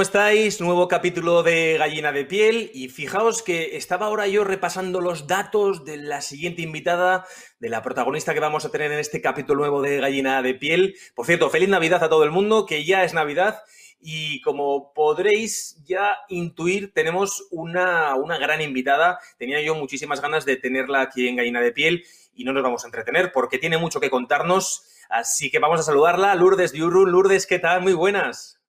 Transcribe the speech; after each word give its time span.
¿cómo 0.00 0.06
estáis? 0.06 0.62
Nuevo 0.62 0.88
capítulo 0.88 1.42
de 1.42 1.76
Gallina 1.76 2.10
de 2.10 2.24
Piel 2.24 2.70
y 2.72 2.88
fijaos 2.88 3.42
que 3.42 3.76
estaba 3.76 4.06
ahora 4.06 4.26
yo 4.26 4.44
repasando 4.44 5.02
los 5.02 5.26
datos 5.26 5.84
de 5.84 5.98
la 5.98 6.22
siguiente 6.22 6.62
invitada, 6.62 7.26
de 7.58 7.68
la 7.68 7.82
protagonista 7.82 8.32
que 8.32 8.40
vamos 8.40 8.64
a 8.64 8.70
tener 8.70 8.90
en 8.92 8.98
este 8.98 9.20
capítulo 9.20 9.60
nuevo 9.60 9.82
de 9.82 10.00
Gallina 10.00 10.40
de 10.40 10.54
Piel. 10.54 10.96
Por 11.14 11.26
cierto, 11.26 11.50
feliz 11.50 11.68
Navidad 11.68 12.02
a 12.02 12.08
todo 12.08 12.24
el 12.24 12.30
mundo, 12.30 12.64
que 12.64 12.86
ya 12.86 13.04
es 13.04 13.12
Navidad 13.12 13.62
y 14.00 14.40
como 14.40 14.94
podréis 14.94 15.76
ya 15.84 16.16
intuir, 16.30 16.94
tenemos 16.94 17.46
una, 17.50 18.14
una 18.14 18.38
gran 18.38 18.62
invitada. 18.62 19.18
Tenía 19.36 19.60
yo 19.60 19.74
muchísimas 19.74 20.22
ganas 20.22 20.46
de 20.46 20.56
tenerla 20.56 21.02
aquí 21.02 21.28
en 21.28 21.36
Gallina 21.36 21.60
de 21.60 21.72
Piel 21.72 22.04
y 22.34 22.44
no 22.44 22.54
nos 22.54 22.62
vamos 22.62 22.84
a 22.84 22.86
entretener 22.86 23.32
porque 23.32 23.58
tiene 23.58 23.76
mucho 23.76 24.00
que 24.00 24.08
contarnos. 24.08 24.82
Así 25.10 25.50
que 25.50 25.58
vamos 25.58 25.78
a 25.78 25.82
saludarla. 25.82 26.34
Lourdes 26.36 26.72
Diurrun. 26.72 27.12
Lourdes, 27.12 27.46
¿qué 27.46 27.58
tal? 27.58 27.82
Muy 27.82 27.92
buenas. 27.92 28.59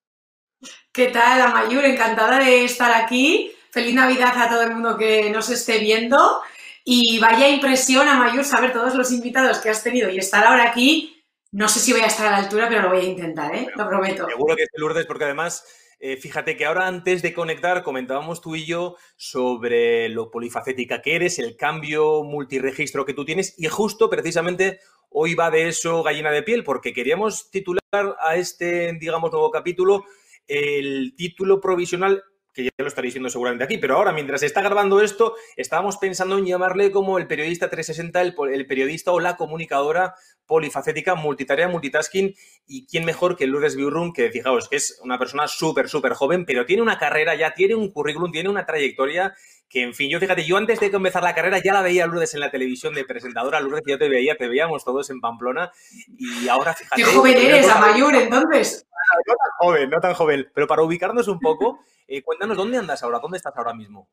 ¿Qué 0.91 1.07
tal, 1.07 1.41
Amayur? 1.41 1.85
Encantada 1.85 2.39
de 2.39 2.65
estar 2.65 2.91
aquí. 2.91 3.51
Feliz 3.71 3.95
Navidad 3.95 4.33
a 4.35 4.49
todo 4.49 4.63
el 4.63 4.71
mundo 4.71 4.97
que 4.97 5.29
nos 5.29 5.49
esté 5.49 5.79
viendo. 5.79 6.41
Y 6.83 7.19
vaya 7.19 7.47
impresión, 7.47 8.07
Amayur, 8.07 8.43
saber 8.43 8.73
todos 8.73 8.95
los 8.95 9.11
invitados 9.11 9.59
que 9.59 9.69
has 9.69 9.83
tenido 9.83 10.09
y 10.09 10.17
estar 10.17 10.43
ahora 10.43 10.69
aquí. 10.69 11.23
No 11.51 11.67
sé 11.67 11.79
si 11.79 11.91
voy 11.91 12.01
a 12.01 12.07
estar 12.07 12.27
a 12.27 12.31
la 12.31 12.37
altura, 12.37 12.67
pero 12.69 12.81
lo 12.83 12.89
voy 12.89 12.99
a 12.99 13.03
intentar, 13.03 13.53
¿eh? 13.55 13.67
lo 13.75 13.87
prometo. 13.87 14.27
Seguro 14.27 14.55
que 14.55 14.63
es 14.63 14.69
Lourdes, 14.75 15.05
porque 15.05 15.25
además 15.25 15.65
eh, 15.99 16.17
fíjate 16.17 16.57
que 16.57 16.65
ahora 16.65 16.87
antes 16.87 17.21
de 17.21 17.33
conectar 17.33 17.83
comentábamos 17.83 18.41
tú 18.41 18.55
y 18.55 18.65
yo 18.65 18.95
sobre 19.17 20.09
lo 20.09 20.31
polifacética 20.31 21.01
que 21.01 21.15
eres, 21.15 21.37
el 21.37 21.55
cambio 21.55 22.23
multiregistro 22.23 23.05
que 23.05 23.13
tú 23.13 23.23
tienes 23.23 23.53
y 23.59 23.67
justo 23.67 24.09
precisamente 24.09 24.79
hoy 25.09 25.35
va 25.35 25.51
de 25.51 25.67
eso 25.67 26.01
gallina 26.01 26.31
de 26.31 26.41
piel 26.41 26.63
porque 26.63 26.93
queríamos 26.93 27.51
titular 27.51 27.81
a 28.19 28.35
este, 28.35 28.93
digamos, 28.93 29.31
nuevo 29.31 29.51
capítulo 29.51 30.05
el 30.47 31.13
título 31.15 31.61
provisional 31.61 32.23
que 32.53 32.65
ya 32.65 32.69
lo 32.77 32.87
estaréis 32.87 33.13
diciendo 33.13 33.29
seguramente 33.29 33.63
aquí, 33.63 33.77
pero 33.77 33.95
ahora, 33.95 34.11
mientras 34.11 34.41
se 34.41 34.45
está 34.45 34.61
grabando 34.61 35.01
esto, 35.01 35.35
estábamos 35.55 35.97
pensando 35.97 36.37
en 36.37 36.45
llamarle 36.45 36.91
como 36.91 37.17
el 37.17 37.27
periodista 37.27 37.69
360, 37.69 38.21
el, 38.21 38.67
periodista 38.67 39.11
o 39.11 39.19
la 39.19 39.37
comunicadora 39.37 40.15
polifacética, 40.45 41.15
multitarea, 41.15 41.69
multitasking, 41.69 42.33
y 42.67 42.85
quién 42.87 43.05
mejor 43.05 43.37
que 43.37 43.47
Lourdes 43.47 43.75
Biurrun, 43.75 44.11
que 44.11 44.29
fijaos 44.31 44.67
que 44.67 44.75
es 44.75 44.99
una 45.01 45.17
persona 45.17 45.47
súper, 45.47 45.87
súper 45.87 46.13
joven, 46.13 46.45
pero 46.45 46.65
tiene 46.65 46.81
una 46.81 46.97
carrera 46.97 47.35
ya, 47.35 47.53
tiene 47.53 47.75
un 47.75 47.91
currículum, 47.91 48.31
tiene 48.31 48.49
una 48.49 48.65
trayectoria 48.65 49.33
que, 49.69 49.83
en 49.83 49.93
fin, 49.93 50.09
yo 50.09 50.19
fíjate, 50.19 50.43
yo 50.43 50.57
antes 50.57 50.81
de 50.81 50.87
empezar 50.87 51.23
la 51.23 51.33
carrera 51.33 51.61
ya 51.63 51.71
la 51.71 51.81
veía 51.81 52.05
Lourdes 52.05 52.33
en 52.33 52.41
la 52.41 52.51
televisión 52.51 52.93
de 52.93 53.05
presentadora, 53.05 53.61
Lourdes, 53.61 53.83
yo 53.87 53.97
te 53.97 54.09
veía, 54.09 54.35
te 54.35 54.49
veíamos 54.49 54.83
todos 54.83 55.09
en 55.09 55.21
Pamplona, 55.21 55.71
y 56.17 56.49
ahora 56.49 56.73
fíjate... 56.73 57.01
¡Qué 57.01 57.07
joven 57.07 57.37
eres, 57.37 57.69
Amayur, 57.69 58.13
entonces! 58.15 58.85
No 59.27 59.33
tan 59.35 59.51
joven, 59.59 59.89
no 59.89 59.99
tan 59.99 60.13
joven, 60.13 60.51
pero 60.53 60.67
para 60.67 60.83
ubicarnos 60.83 61.27
un 61.27 61.39
poco... 61.39 61.79
Eh, 62.07 62.21
cuéntanos, 62.23 62.57
¿dónde 62.57 62.77
andas 62.77 63.01
ahora? 63.03 63.19
¿Dónde 63.19 63.37
estás 63.37 63.55
ahora 63.55 63.73
mismo? 63.73 64.09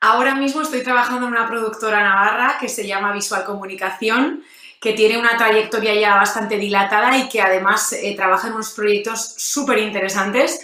Ahora 0.00 0.36
mismo 0.36 0.62
estoy 0.62 0.84
trabajando 0.84 1.26
en 1.26 1.32
una 1.32 1.48
productora 1.48 2.00
navarra 2.02 2.56
que 2.60 2.68
se 2.68 2.86
llama 2.86 3.12
Visual 3.12 3.44
Comunicación, 3.44 4.44
que 4.80 4.92
tiene 4.92 5.18
una 5.18 5.36
trayectoria 5.36 5.94
ya 5.94 6.14
bastante 6.14 6.56
dilatada 6.56 7.18
y 7.18 7.28
que 7.28 7.40
además 7.40 7.92
eh, 7.92 8.14
trabaja 8.14 8.46
en 8.46 8.54
unos 8.54 8.70
proyectos 8.70 9.34
súper 9.36 9.78
interesantes. 9.78 10.60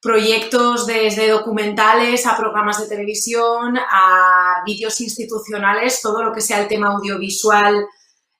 Proyectos 0.00 0.86
desde 0.86 1.28
documentales 1.28 2.26
a 2.26 2.38
programas 2.38 2.80
de 2.80 2.88
televisión, 2.88 3.76
a 3.76 4.62
vídeos 4.64 4.98
institucionales, 5.02 6.00
todo 6.00 6.22
lo 6.22 6.32
que 6.32 6.40
sea 6.40 6.60
el 6.60 6.68
tema 6.68 6.88
audiovisual, 6.88 7.86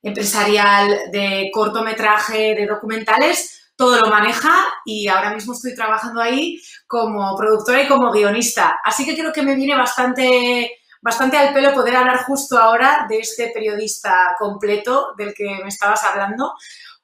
empresarial, 0.02 1.10
de 1.12 1.50
cortometraje, 1.52 2.54
de 2.54 2.66
documentales, 2.66 3.59
todo 3.80 3.98
lo 3.98 4.10
maneja 4.10 4.52
y 4.84 5.08
ahora 5.08 5.32
mismo 5.32 5.54
estoy 5.54 5.74
trabajando 5.74 6.20
ahí 6.20 6.60
como 6.86 7.34
productora 7.34 7.82
y 7.82 7.88
como 7.88 8.12
guionista. 8.12 8.78
Así 8.84 9.06
que 9.06 9.16
creo 9.16 9.32
que 9.32 9.40
me 9.40 9.54
viene 9.54 9.74
bastante, 9.74 10.70
bastante 11.00 11.38
al 11.38 11.54
pelo 11.54 11.72
poder 11.72 11.96
hablar 11.96 12.24
justo 12.24 12.58
ahora 12.58 13.06
de 13.08 13.20
este 13.20 13.50
periodista 13.54 14.36
completo 14.38 15.14
del 15.16 15.32
que 15.32 15.60
me 15.62 15.68
estabas 15.68 16.04
hablando, 16.04 16.52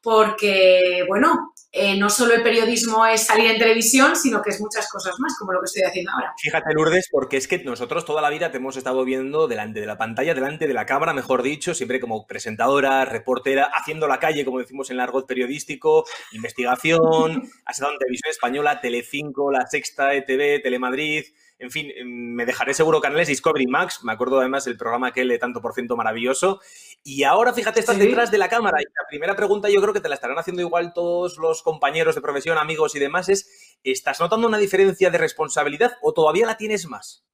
porque, 0.03 1.03
bueno, 1.09 1.55
eh, 1.79 1.99
no 1.99 2.09
solo 2.09 2.35
el 2.35 2.43
periodismo 2.43 3.05
es 3.05 3.27
salir 3.27 3.51
en 3.51 3.59
televisión, 3.59 4.17
sino 4.17 4.41
que 4.41 4.49
es 4.49 4.61
muchas 4.63 4.91
cosas 4.91 5.15
más, 5.19 5.37
como 5.39 5.53
lo 5.53 5.61
que 5.61 5.67
estoy 5.67 5.83
haciendo 5.83 6.11
ahora. 6.13 6.33
Fíjate, 6.39 6.73
Lourdes, 6.73 7.09
porque 7.11 7.37
es 7.37 7.47
que 7.47 7.59
nosotros 7.59 8.07
toda 8.07 8.23
la 8.23 8.31
vida 8.31 8.51
te 8.51 8.57
hemos 8.57 8.79
estado 8.79 9.05
viendo 9.05 9.47
delante 9.47 9.81
de 9.81 9.87
la 9.87 9.99
pantalla, 9.99 10.35
delante 10.35 10.67
de 10.67 10.73
la 10.73 10.87
cámara, 10.87 11.13
mejor 11.13 11.43
dicho, 11.43 11.75
siempre 11.75 12.01
como 12.01 12.27
presentadora, 12.27 13.05
reportera, 13.05 13.71
haciendo 13.75 14.09
la 14.09 14.19
calle, 14.19 14.47
como 14.47 14.59
decimos 14.59 14.89
en 14.89 14.95
el 14.97 15.01
argot 15.01 15.27
periodístico, 15.27 16.07
investigación, 16.33 17.43
has 17.67 17.77
estado 17.77 17.93
en 17.93 17.99
televisión 17.99 18.31
española, 18.31 18.81
Telecinco, 18.81 19.51
La 19.51 19.67
Sexta, 19.67 20.15
ETV, 20.15 20.63
Telemadrid, 20.63 21.27
en 21.59 21.71
fin, 21.71 21.91
me 22.05 22.45
dejaré 22.45 22.75
seguro 22.75 23.01
canales 23.01 23.29
Discovery 23.29 23.67
Max, 23.67 24.05
me 24.05 24.13
acuerdo 24.13 24.39
además 24.41 24.67
del 24.67 24.77
programa 24.77 25.09
aquel 25.09 25.29
de 25.29 25.39
tanto 25.39 25.63
por 25.63 25.73
ciento 25.73 25.97
maravilloso. 25.97 26.61
Y 27.03 27.23
ahora, 27.23 27.55
fíjate, 27.55 27.81
estás 27.81 27.99
detrás 27.99 28.31
de 28.31 28.39
la 28.39 28.49
cámara. 28.49 28.79
Y 28.81 28.85
la 28.85 29.09
primera 29.09 29.35
pregunta 29.35 29.71
yo 29.71 29.81
creo 29.81 29.95
que 29.95 30.01
te 30.01 30.09
la 30.09 30.17
estarán 30.17 30.39
haciendo 30.39 30.61
igual 30.61 30.93
todos 30.93 31.39
los 31.39 31.63
compañeros 31.63 32.15
de 32.15 32.21
profesión, 32.21 32.59
amigos 32.59 32.95
y 32.95 32.99
demás, 32.99 33.29
es, 33.31 33.79
¿estás 33.83 34.21
notando 34.21 34.47
una 34.47 34.59
diferencia 34.59 35.11
de 35.11 35.19
responsabilidad 35.19 35.97
o 36.03 36.13
todavía 36.13 36.47
la 36.47 36.59
tienes 36.59 36.87
más? 36.87 37.25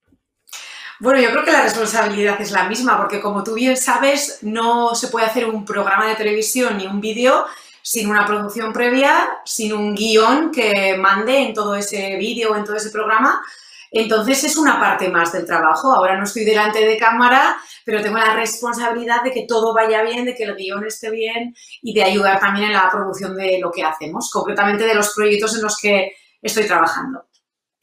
Bueno, 0.99 1.19
yo 1.19 1.31
creo 1.31 1.43
que 1.43 1.51
la 1.51 1.63
responsabilidad 1.63 2.39
es 2.39 2.51
la 2.51 2.69
misma, 2.69 2.97
porque 2.97 3.19
como 3.19 3.43
tú 3.43 3.55
bien 3.55 3.75
sabes, 3.75 4.39
no 4.41 4.95
se 4.95 5.09
puede 5.09 5.25
hacer 5.25 5.45
un 5.45 5.65
programa 5.65 6.07
de 6.07 6.15
televisión 6.15 6.77
ni 6.77 6.87
un 6.87 7.01
vídeo 7.01 7.45
sin 7.81 8.09
una 8.09 8.25
producción 8.25 8.71
previa, 8.71 9.27
sin 9.43 9.73
un 9.73 9.93
guion 9.93 10.51
que 10.51 10.95
mande 10.97 11.39
en 11.39 11.53
todo 11.53 11.75
ese 11.75 12.15
vídeo 12.15 12.51
o 12.51 12.55
en 12.55 12.63
todo 12.63 12.77
ese 12.77 12.89
programa 12.89 13.41
entonces 13.93 14.43
es 14.43 14.57
una 14.57 14.79
parte 14.79 15.07
más 15.09 15.31
del 15.31 15.45
trabajo. 15.45 15.91
Ahora 15.93 16.17
no 16.17 16.23
estoy 16.23 16.43
delante 16.43 16.85
de 16.85 16.97
cámara, 16.97 17.55
pero 17.85 18.01
tengo 18.01 18.17
la 18.17 18.35
responsabilidad 18.35 19.23
de 19.23 19.31
que 19.31 19.45
todo 19.47 19.73
vaya 19.73 20.01
bien, 20.01 20.25
de 20.25 20.35
que 20.35 20.43
el 20.43 20.55
guion 20.55 20.85
esté 20.85 21.11
bien 21.11 21.55
y 21.81 21.93
de 21.93 22.03
ayudar 22.03 22.39
también 22.39 22.67
en 22.67 22.73
la 22.73 22.89
producción 22.91 23.35
de 23.35 23.59
lo 23.59 23.71
que 23.71 23.83
hacemos, 23.83 24.31
concretamente 24.31 24.85
de 24.85 24.95
los 24.95 25.13
proyectos 25.13 25.55
en 25.55 25.61
los 25.61 25.77
que 25.79 26.13
estoy 26.41 26.65
trabajando. 26.65 27.25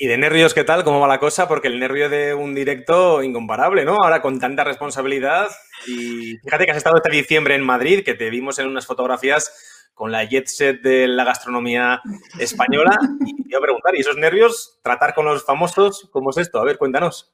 ¿Y 0.03 0.06
de 0.06 0.16
nervios 0.16 0.54
qué 0.54 0.65
tal? 0.65 0.82
¿Cómo 0.82 0.98
va 0.98 1.06
la 1.06 1.21
cosa? 1.21 1.47
Porque 1.47 1.69
el 1.69 1.78
nervio 1.78 2.09
de 2.09 2.32
un 2.32 2.54
directo 2.54 3.22
incomparable, 3.22 3.84
¿no? 3.84 3.97
Ahora 4.03 4.22
con 4.22 4.41
tanta 4.41 4.65
responsabilidad. 4.65 5.48
Y 5.87 6.38
fíjate 6.42 6.65
que 6.65 6.71
has 6.71 6.78
estado 6.78 6.97
este 6.97 7.10
diciembre 7.10 7.54
en 7.54 7.62
Madrid, 7.62 8.03
que 8.03 8.15
te 8.15 8.31
vimos 8.31 8.59
en 8.59 8.66
unas 8.66 8.87
fotografías 8.87 9.79
con 9.95 10.12
la 10.12 10.25
jet 10.25 10.47
set 10.47 10.83
de 10.83 11.06
la 11.09 11.25
gastronomía 11.25 12.01
española. 12.39 12.99
Y 13.27 13.43
te 13.43 13.49
iba 13.51 13.59
a 13.59 13.62
preguntar, 13.62 13.95
¿y 13.95 14.01
esos 14.01 14.17
nervios? 14.17 14.78
¿Tratar 14.83 15.15
con 15.15 15.27
los 15.27 15.45
famosos? 15.45 16.09
¿Cómo 16.11 16.31
es 16.31 16.39
esto? 16.39 16.59
A 16.59 16.65
ver, 16.65 16.78
cuéntanos. 16.78 17.33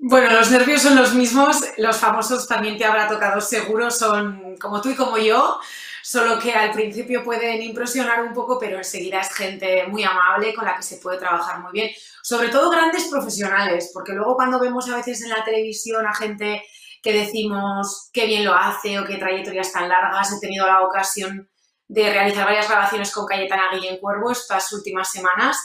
Bueno, 0.00 0.32
los 0.32 0.50
nervios 0.52 0.82
son 0.82 0.94
los 0.94 1.12
mismos, 1.12 1.60
los 1.76 1.96
famosos 1.96 2.46
también 2.46 2.78
te 2.78 2.84
habrá 2.84 3.08
tocado 3.08 3.40
seguro, 3.40 3.90
son 3.90 4.56
como 4.58 4.80
tú 4.80 4.90
y 4.90 4.94
como 4.94 5.18
yo, 5.18 5.58
solo 6.04 6.38
que 6.38 6.52
al 6.52 6.70
principio 6.70 7.24
pueden 7.24 7.60
impresionar 7.62 8.22
un 8.22 8.32
poco, 8.32 8.60
pero 8.60 8.78
enseguida 8.78 9.20
es 9.20 9.34
gente 9.34 9.88
muy 9.88 10.04
amable 10.04 10.54
con 10.54 10.66
la 10.66 10.76
que 10.76 10.84
se 10.84 10.98
puede 10.98 11.18
trabajar 11.18 11.60
muy 11.60 11.72
bien, 11.72 11.90
sobre 12.22 12.48
todo 12.48 12.70
grandes 12.70 13.08
profesionales, 13.08 13.90
porque 13.92 14.12
luego 14.12 14.36
cuando 14.36 14.60
vemos 14.60 14.88
a 14.88 14.96
veces 14.96 15.20
en 15.22 15.30
la 15.30 15.44
televisión 15.44 16.06
a 16.06 16.14
gente 16.14 16.62
que 17.02 17.12
decimos 17.12 18.10
qué 18.12 18.26
bien 18.26 18.44
lo 18.44 18.54
hace 18.54 18.98
o 18.98 19.04
qué 19.04 19.16
trayectorias 19.16 19.72
tan 19.72 19.88
largas. 19.88 20.32
He 20.32 20.40
tenido 20.40 20.66
la 20.66 20.82
ocasión 20.82 21.48
de 21.86 22.12
realizar 22.12 22.44
varias 22.44 22.68
grabaciones 22.68 23.12
con 23.12 23.26
Cayetana 23.26 23.70
Guillén 23.72 23.98
Cuervo 23.98 24.30
estas 24.30 24.72
últimas 24.72 25.10
semanas. 25.10 25.56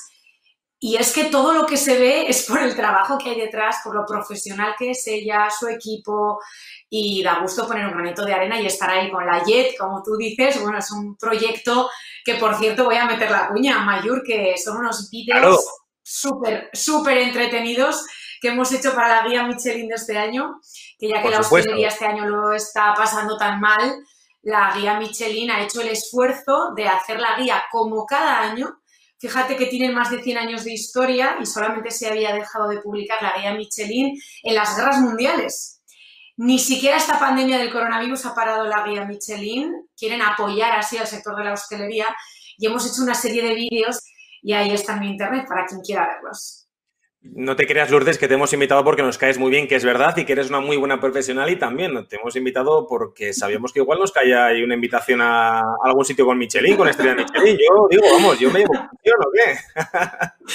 Y 0.80 0.98
es 0.98 1.14
que 1.14 1.26
todo 1.26 1.54
lo 1.54 1.66
que 1.66 1.78
se 1.78 1.98
ve 1.98 2.28
es 2.28 2.46
por 2.46 2.62
el 2.62 2.76
trabajo 2.76 3.18
que 3.18 3.30
hay 3.30 3.40
detrás, 3.40 3.78
por 3.84 3.96
lo 3.96 4.06
profesional 4.06 4.76
que 4.78 4.92
es 4.92 5.08
ella, 5.08 5.48
su 5.50 5.70
equipo, 5.70 6.40
y 6.90 7.24
da 7.24 7.40
gusto 7.40 7.66
poner 7.66 7.86
un 7.88 7.94
granito 7.94 8.26
de 8.26 8.34
arena 8.34 8.60
y 8.60 8.66
estar 8.66 8.90
ahí 8.90 9.10
con 9.10 9.26
la 9.26 9.44
JET, 9.46 9.78
como 9.78 10.04
tú 10.04 10.18
dices. 10.18 10.62
Bueno, 10.62 10.80
es 10.80 10.92
un 10.92 11.16
proyecto 11.16 11.90
que, 12.26 12.36
por 12.36 12.56
cierto, 12.56 12.84
voy 12.84 12.98
a 12.98 13.06
meter 13.06 13.32
la 13.32 13.48
cuña, 13.48 13.80
Mayur, 13.80 14.24
que 14.24 14.56
son 14.58 14.78
unos 14.78 15.10
vídeos 15.10 15.66
súper, 16.04 16.70
súper 16.74 17.18
entretenidos 17.18 18.06
que 18.44 18.50
hemos 18.50 18.74
hecho 18.74 18.94
para 18.94 19.08
la 19.08 19.26
guía 19.26 19.48
Michelin 19.48 19.88
de 19.88 19.96
este 19.96 20.18
año, 20.18 20.60
que 21.00 21.08
ya 21.08 21.22
que 21.22 21.30
la 21.30 21.40
hostelería 21.40 21.88
este 21.88 22.06
año 22.06 22.26
lo 22.28 22.52
está 22.52 22.94
pasando 22.94 23.38
tan 23.38 23.62
mal, 23.62 24.04
la 24.42 24.76
guía 24.76 25.00
Michelin 25.00 25.50
ha 25.50 25.64
hecho 25.64 25.80
el 25.80 25.88
esfuerzo 25.88 26.74
de 26.76 26.86
hacer 26.90 27.22
la 27.22 27.38
guía 27.38 27.64
como 27.72 28.06
cada 28.06 28.42
año. 28.42 28.82
Fíjate 29.18 29.56
que 29.56 29.68
tienen 29.68 29.94
más 29.94 30.12
de 30.12 30.22
100 30.22 30.38
años 30.38 30.66
de 30.66 30.74
historia 30.74 31.38
y 31.40 31.46
solamente 31.46 31.90
se 31.90 32.10
había 32.10 32.34
dejado 32.36 32.68
de 32.68 32.82
publicar 32.82 33.24
la 33.24 33.38
guía 33.38 33.54
Michelin 33.54 34.20
en 34.44 34.56
las 34.56 34.76
guerras 34.76 35.00
mundiales. 35.00 35.82
Ni 36.36 36.60
siquiera 36.60 36.98
esta 36.98 37.18
pandemia 37.18 37.58
del 37.60 37.72
coronavirus 37.72 38.26
ha 38.26 38.36
parado 38.36 38.66
la 38.66 38.86
guía 38.86 39.06
Michelin. 39.06 39.88
Quieren 39.96 40.22
apoyar 40.22 40.74
así 40.78 40.98
al 40.98 41.08
sector 41.08 41.38
de 41.38 41.46
la 41.46 41.54
hostelería 41.54 42.14
y 42.58 42.68
hemos 42.68 42.86
hecho 42.86 43.04
una 43.04 43.16
serie 43.16 43.42
de 43.42 43.56
vídeos 43.56 44.02
y 44.42 44.52
ahí 44.52 44.72
está 44.72 44.96
en 44.96 45.00
mi 45.00 45.12
internet 45.12 45.46
para 45.48 45.66
quien 45.66 45.80
quiera 45.80 46.06
verlos. 46.06 46.63
No 47.24 47.56
te 47.56 47.66
creas, 47.66 47.90
Lourdes, 47.90 48.18
que 48.18 48.28
te 48.28 48.34
hemos 48.34 48.52
invitado 48.52 48.84
porque 48.84 49.02
nos 49.02 49.18
caes 49.18 49.38
muy 49.38 49.50
bien, 49.50 49.68
que 49.68 49.76
es 49.76 49.86
verdad, 49.86 50.16
y 50.18 50.26
que 50.26 50.34
eres 50.34 50.50
una 50.50 50.60
muy 50.60 50.76
buena 50.76 51.00
profesional 51.00 51.50
y 51.50 51.56
también 51.56 52.06
te 52.08 52.18
hemos 52.18 52.36
invitado 52.36 52.86
porque 52.86 53.34
sabíamos 53.34 53.72
que 53.72 53.80
igual 53.80 54.00
nos 54.00 54.12
caía 54.12 54.48
ahí 54.48 54.62
una 54.62 54.76
invitación 54.76 55.22
a 55.22 55.62
algún 55.84 56.04
sitio 56.04 56.26
con 56.26 56.38
Michelin, 56.38 56.76
con 56.76 56.90
estrella 56.90 57.16
Michelin. 57.16 57.58
Yo 57.58 57.88
digo, 57.90 58.04
vamos, 58.12 58.40
yo 58.40 58.52
me 58.52 58.60
llevo 58.60 58.74
o 58.74 59.32
qué. 59.32 59.58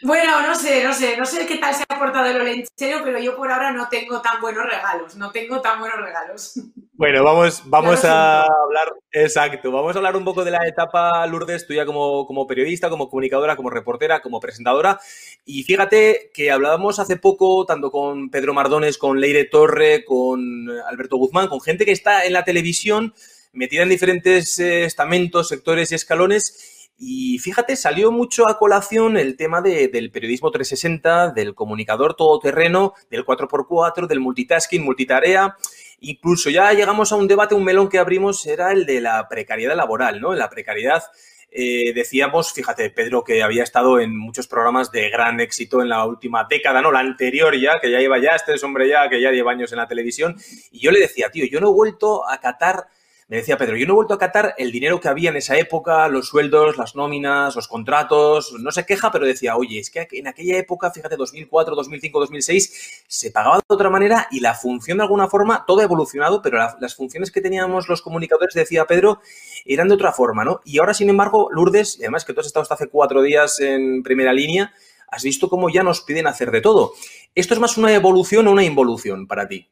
Bueno, 0.00 0.42
no 0.42 0.54
sé, 0.54 0.84
no 0.84 0.92
sé, 0.92 1.16
no 1.16 1.26
sé 1.26 1.44
qué 1.44 1.56
tal 1.56 1.74
se 1.74 1.84
ha 1.88 1.98
portado 1.98 2.26
el 2.26 2.40
olenchero, 2.40 3.00
pero 3.02 3.18
yo 3.18 3.36
por 3.36 3.50
ahora 3.50 3.72
no 3.72 3.88
tengo 3.88 4.22
tan 4.22 4.40
buenos 4.40 4.64
regalos, 4.64 5.16
no 5.16 5.32
tengo 5.32 5.60
tan 5.60 5.80
buenos 5.80 5.98
regalos. 5.98 6.60
Bueno, 6.98 7.22
vamos, 7.22 7.62
vamos 7.66 8.04
a 8.04 8.40
hablar, 8.42 8.92
exacto, 9.12 9.70
vamos 9.70 9.94
a 9.94 9.98
hablar 10.00 10.16
un 10.16 10.24
poco 10.24 10.44
de 10.44 10.50
la 10.50 10.66
etapa, 10.66 11.24
Lourdes, 11.28 11.64
tuya 11.64 11.86
como, 11.86 12.26
como 12.26 12.44
periodista, 12.48 12.90
como 12.90 13.08
comunicadora, 13.08 13.54
como 13.54 13.70
reportera, 13.70 14.20
como 14.20 14.40
presentadora. 14.40 14.98
Y 15.44 15.62
fíjate 15.62 16.32
que 16.34 16.50
hablábamos 16.50 16.98
hace 16.98 17.14
poco, 17.16 17.64
tanto 17.66 17.92
con 17.92 18.30
Pedro 18.30 18.52
Mardones, 18.52 18.98
con 18.98 19.20
Leire 19.20 19.44
Torre, 19.44 20.04
con 20.04 20.68
Alberto 20.88 21.18
Guzmán, 21.18 21.46
con 21.46 21.60
gente 21.60 21.84
que 21.84 21.92
está 21.92 22.24
en 22.24 22.32
la 22.32 22.44
televisión, 22.44 23.14
metida 23.52 23.84
en 23.84 23.90
diferentes 23.90 24.58
eh, 24.58 24.84
estamentos, 24.84 25.46
sectores 25.46 25.92
y 25.92 25.94
escalones 25.94 26.78
y 27.00 27.38
fíjate, 27.38 27.76
salió 27.76 28.10
mucho 28.10 28.48
a 28.48 28.58
colación 28.58 29.16
el 29.16 29.36
tema 29.36 29.62
del 29.62 30.10
periodismo 30.10 30.50
360, 30.50 31.30
del 31.30 31.54
comunicador 31.54 32.14
todoterreno, 32.14 32.92
del 33.08 33.24
4x4, 33.24 34.08
del 34.08 34.18
multitasking, 34.18 34.84
multitarea. 34.84 35.56
Incluso 36.00 36.50
ya 36.50 36.72
llegamos 36.72 37.10
a 37.12 37.16
un 37.16 37.26
debate, 37.26 37.54
un 37.54 37.64
melón 37.64 37.88
que 37.88 37.98
abrimos, 37.98 38.46
era 38.46 38.72
el 38.72 38.86
de 38.86 39.00
la 39.00 39.28
precariedad 39.28 39.76
laboral, 39.76 40.20
¿no? 40.20 40.32
La 40.34 40.48
precariedad, 40.48 41.02
eh, 41.50 41.92
decíamos, 41.92 42.52
fíjate, 42.52 42.90
Pedro, 42.90 43.24
que 43.24 43.42
había 43.42 43.64
estado 43.64 43.98
en 43.98 44.16
muchos 44.16 44.46
programas 44.46 44.92
de 44.92 45.10
gran 45.10 45.40
éxito 45.40 45.82
en 45.82 45.88
la 45.88 46.04
última 46.06 46.46
década, 46.48 46.80
¿no? 46.80 46.92
La 46.92 47.00
anterior 47.00 47.58
ya, 47.58 47.80
que 47.80 47.90
ya 47.90 48.00
iba 48.00 48.18
ya, 48.18 48.36
este 48.36 48.54
es 48.54 48.62
hombre 48.62 48.88
ya, 48.88 49.08
que 49.08 49.20
ya 49.20 49.32
lleva 49.32 49.52
años 49.52 49.72
en 49.72 49.78
la 49.78 49.88
televisión. 49.88 50.36
Y 50.70 50.80
yo 50.80 50.92
le 50.92 51.00
decía, 51.00 51.30
tío, 51.30 51.46
yo 51.50 51.60
no 51.60 51.70
he 51.70 51.74
vuelto 51.74 52.28
a 52.28 52.38
catar 52.38 52.86
me 53.28 53.36
decía 53.36 53.58
Pedro, 53.58 53.76
yo 53.76 53.86
no 53.86 53.92
he 53.92 53.96
vuelto 53.96 54.14
a 54.14 54.18
catar 54.18 54.54
el 54.56 54.72
dinero 54.72 55.00
que 55.00 55.08
había 55.08 55.28
en 55.28 55.36
esa 55.36 55.58
época, 55.58 56.08
los 56.08 56.28
sueldos, 56.28 56.78
las 56.78 56.96
nóminas, 56.96 57.54
los 57.54 57.68
contratos, 57.68 58.54
no 58.58 58.72
se 58.72 58.86
queja, 58.86 59.10
pero 59.10 59.26
decía, 59.26 59.54
oye, 59.54 59.78
es 59.78 59.90
que 59.90 60.08
en 60.12 60.28
aquella 60.28 60.56
época, 60.56 60.90
fíjate, 60.90 61.14
2004, 61.16 61.76
2005, 61.76 62.20
2006, 62.20 63.04
se 63.06 63.30
pagaba 63.30 63.58
de 63.58 63.62
otra 63.68 63.90
manera 63.90 64.28
y 64.30 64.40
la 64.40 64.54
función 64.54 64.96
de 64.96 65.04
alguna 65.04 65.28
forma, 65.28 65.64
todo 65.66 65.80
ha 65.80 65.84
evolucionado, 65.84 66.40
pero 66.40 66.56
las 66.80 66.96
funciones 66.96 67.30
que 67.30 67.42
teníamos 67.42 67.86
los 67.86 68.00
comunicadores, 68.00 68.54
decía 68.54 68.86
Pedro, 68.86 69.20
eran 69.66 69.88
de 69.88 69.94
otra 69.94 70.12
forma, 70.12 70.42
¿no? 70.42 70.62
Y 70.64 70.78
ahora, 70.78 70.94
sin 70.94 71.10
embargo, 71.10 71.50
Lourdes, 71.52 71.98
y 71.98 72.04
además 72.04 72.24
que 72.24 72.32
tú 72.32 72.40
has 72.40 72.46
estado 72.46 72.62
hasta 72.62 72.76
hace 72.76 72.88
cuatro 72.88 73.20
días 73.20 73.60
en 73.60 74.02
primera 74.02 74.32
línea, 74.32 74.72
has 75.06 75.22
visto 75.22 75.50
cómo 75.50 75.68
ya 75.68 75.82
nos 75.82 76.00
piden 76.00 76.26
hacer 76.28 76.50
de 76.50 76.62
todo. 76.62 76.94
¿Esto 77.34 77.52
es 77.52 77.60
más 77.60 77.76
una 77.76 77.92
evolución 77.92 78.48
o 78.48 78.52
una 78.52 78.64
involución 78.64 79.26
para 79.26 79.46
ti? 79.48 79.68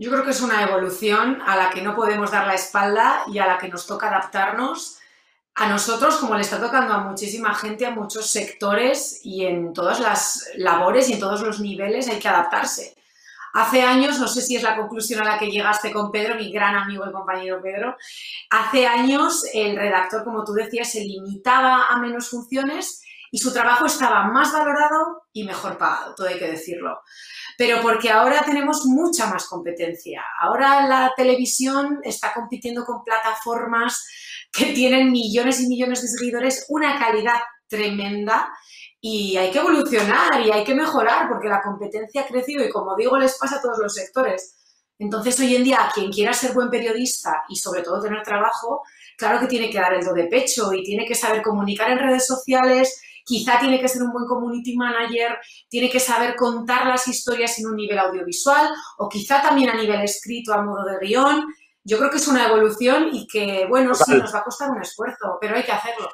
Yo 0.00 0.12
creo 0.12 0.24
que 0.24 0.30
es 0.30 0.40
una 0.42 0.62
evolución 0.62 1.42
a 1.44 1.56
la 1.56 1.70
que 1.70 1.82
no 1.82 1.96
podemos 1.96 2.30
dar 2.30 2.46
la 2.46 2.54
espalda 2.54 3.24
y 3.26 3.40
a 3.40 3.48
la 3.48 3.58
que 3.58 3.66
nos 3.66 3.84
toca 3.84 4.06
adaptarnos 4.06 5.00
a 5.56 5.68
nosotros, 5.68 6.18
como 6.18 6.36
le 6.36 6.42
está 6.42 6.60
tocando 6.60 6.94
a 6.94 6.98
muchísima 6.98 7.52
gente, 7.52 7.84
a 7.84 7.90
muchos 7.90 8.30
sectores 8.30 9.20
y 9.24 9.44
en 9.44 9.72
todas 9.72 9.98
las 9.98 10.50
labores 10.54 11.08
y 11.08 11.14
en 11.14 11.18
todos 11.18 11.40
los 11.40 11.58
niveles 11.58 12.08
hay 12.08 12.20
que 12.20 12.28
adaptarse. 12.28 12.94
Hace 13.54 13.82
años, 13.82 14.20
no 14.20 14.28
sé 14.28 14.40
si 14.40 14.54
es 14.54 14.62
la 14.62 14.76
conclusión 14.76 15.20
a 15.20 15.24
la 15.24 15.36
que 15.36 15.50
llegaste 15.50 15.90
con 15.90 16.12
Pedro, 16.12 16.36
mi 16.36 16.52
gran 16.52 16.76
amigo 16.76 17.04
y 17.04 17.12
compañero 17.12 17.60
Pedro, 17.60 17.96
hace 18.50 18.86
años 18.86 19.46
el 19.52 19.74
redactor, 19.74 20.22
como 20.22 20.44
tú 20.44 20.52
decías, 20.52 20.92
se 20.92 21.00
limitaba 21.00 21.88
a 21.88 21.98
menos 21.98 22.30
funciones 22.30 23.02
y 23.32 23.38
su 23.38 23.52
trabajo 23.52 23.86
estaba 23.86 24.22
más 24.28 24.52
valorado 24.52 25.24
y 25.32 25.42
mejor 25.42 25.76
pagado, 25.76 26.14
todo 26.14 26.28
hay 26.28 26.38
que 26.38 26.52
decirlo 26.52 27.02
pero 27.58 27.82
porque 27.82 28.08
ahora 28.08 28.44
tenemos 28.46 28.86
mucha 28.86 29.26
más 29.26 29.48
competencia. 29.48 30.22
Ahora 30.40 30.86
la 30.86 31.12
televisión 31.16 31.98
está 32.04 32.32
compitiendo 32.32 32.84
con 32.84 33.02
plataformas 33.02 34.06
que 34.52 34.66
tienen 34.66 35.10
millones 35.10 35.60
y 35.60 35.66
millones 35.66 36.02
de 36.02 36.08
seguidores, 36.08 36.66
una 36.68 36.96
calidad 37.00 37.40
tremenda 37.66 38.48
y 39.00 39.36
hay 39.36 39.50
que 39.50 39.58
evolucionar 39.58 40.40
y 40.46 40.52
hay 40.52 40.62
que 40.62 40.76
mejorar 40.76 41.28
porque 41.28 41.48
la 41.48 41.60
competencia 41.60 42.22
ha 42.22 42.26
crecido 42.28 42.64
y 42.64 42.70
como 42.70 42.94
digo 42.94 43.18
les 43.18 43.36
pasa 43.36 43.56
a 43.56 43.60
todos 43.60 43.78
los 43.78 43.92
sectores. 43.92 44.54
Entonces 44.96 45.38
hoy 45.40 45.56
en 45.56 45.64
día 45.64 45.90
quien 45.92 46.12
quiera 46.12 46.32
ser 46.34 46.52
buen 46.52 46.70
periodista 46.70 47.42
y 47.48 47.56
sobre 47.56 47.82
todo 47.82 48.00
tener 48.00 48.22
trabajo, 48.22 48.82
claro 49.16 49.40
que 49.40 49.48
tiene 49.48 49.68
que 49.68 49.78
dar 49.78 49.94
el 49.94 50.04
do 50.04 50.14
de 50.14 50.28
pecho 50.28 50.72
y 50.72 50.84
tiene 50.84 51.04
que 51.04 51.16
saber 51.16 51.42
comunicar 51.42 51.90
en 51.90 51.98
redes 51.98 52.24
sociales, 52.24 53.02
quizá 53.28 53.60
tiene 53.60 53.78
que 53.78 53.88
ser 53.88 54.02
un 54.02 54.10
buen 54.10 54.24
community 54.24 54.74
manager, 54.74 55.38
tiene 55.68 55.90
que 55.90 56.00
saber 56.00 56.34
contar 56.34 56.86
las 56.86 57.06
historias 57.06 57.58
en 57.58 57.66
un 57.66 57.76
nivel 57.76 57.98
audiovisual 57.98 58.70
o 58.96 59.08
quizá 59.08 59.42
también 59.42 59.68
a 59.68 59.74
nivel 59.74 60.00
escrito 60.00 60.54
a 60.54 60.62
modo 60.62 60.84
de 60.84 60.98
guion. 61.06 61.46
Yo 61.84 61.98
creo 61.98 62.10
que 62.10 62.16
es 62.16 62.26
una 62.26 62.48
evolución 62.48 63.10
y 63.12 63.26
que, 63.26 63.66
bueno, 63.68 63.94
sí, 63.94 64.12
nos 64.12 64.34
va 64.34 64.38
a 64.38 64.44
costar 64.44 64.70
un 64.70 64.80
esfuerzo, 64.80 65.36
pero 65.40 65.56
hay 65.56 65.62
que 65.62 65.72
hacerlo. 65.72 66.08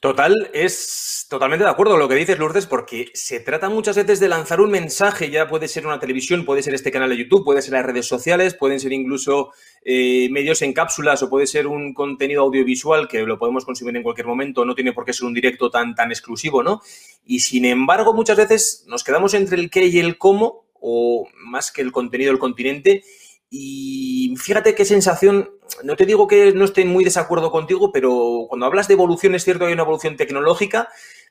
Total, 0.00 0.32
es 0.54 1.26
totalmente 1.28 1.64
de 1.64 1.70
acuerdo 1.70 1.94
con 1.94 2.00
lo 2.00 2.08
que 2.08 2.14
dices, 2.14 2.38
Lourdes, 2.38 2.66
porque 2.66 3.10
se 3.14 3.40
trata 3.40 3.68
muchas 3.68 3.96
veces 3.96 4.20
de 4.20 4.28
lanzar 4.28 4.60
un 4.60 4.70
mensaje, 4.70 5.28
ya 5.28 5.48
puede 5.48 5.66
ser 5.66 5.88
una 5.88 5.98
televisión, 5.98 6.44
puede 6.44 6.62
ser 6.62 6.72
este 6.74 6.92
canal 6.92 7.10
de 7.10 7.16
YouTube, 7.16 7.44
puede 7.44 7.62
ser 7.62 7.72
las 7.72 7.84
redes 7.84 8.06
sociales, 8.06 8.54
pueden 8.54 8.78
ser 8.78 8.92
incluso 8.92 9.50
eh, 9.84 10.28
medios 10.30 10.62
en 10.62 10.72
cápsulas 10.72 11.20
o 11.24 11.28
puede 11.28 11.48
ser 11.48 11.66
un 11.66 11.94
contenido 11.94 12.42
audiovisual 12.42 13.08
que 13.08 13.22
lo 13.22 13.40
podemos 13.40 13.64
consumir 13.64 13.96
en 13.96 14.04
cualquier 14.04 14.28
momento, 14.28 14.64
no 14.64 14.76
tiene 14.76 14.92
por 14.92 15.04
qué 15.04 15.12
ser 15.12 15.26
un 15.26 15.34
directo 15.34 15.68
tan, 15.68 15.96
tan 15.96 16.12
exclusivo, 16.12 16.62
¿no? 16.62 16.80
Y 17.26 17.40
sin 17.40 17.64
embargo, 17.64 18.14
muchas 18.14 18.36
veces 18.36 18.84
nos 18.86 19.02
quedamos 19.02 19.34
entre 19.34 19.58
el 19.58 19.68
qué 19.68 19.86
y 19.86 19.98
el 19.98 20.16
cómo, 20.16 20.68
o 20.74 21.26
más 21.44 21.72
que 21.72 21.82
el 21.82 21.90
contenido 21.90 22.30
del 22.30 22.38
continente, 22.38 23.02
y 23.50 24.32
fíjate 24.36 24.76
qué 24.76 24.84
sensación, 24.84 25.50
no 25.84 25.96
te 25.96 26.06
digo 26.06 26.26
que 26.26 26.52
no 26.52 26.64
esté 26.64 26.84
muy 26.84 27.04
desacuerdo 27.04 27.50
contigo, 27.50 27.90
pero 27.92 28.46
cuando 28.48 28.66
hablas 28.66 28.88
de 28.88 28.94
evolución 28.94 29.34
es 29.34 29.44
cierto 29.44 29.60
que 29.60 29.68
hay 29.68 29.74
una 29.74 29.82
evolución 29.82 30.16
tecnológica, 30.16 30.88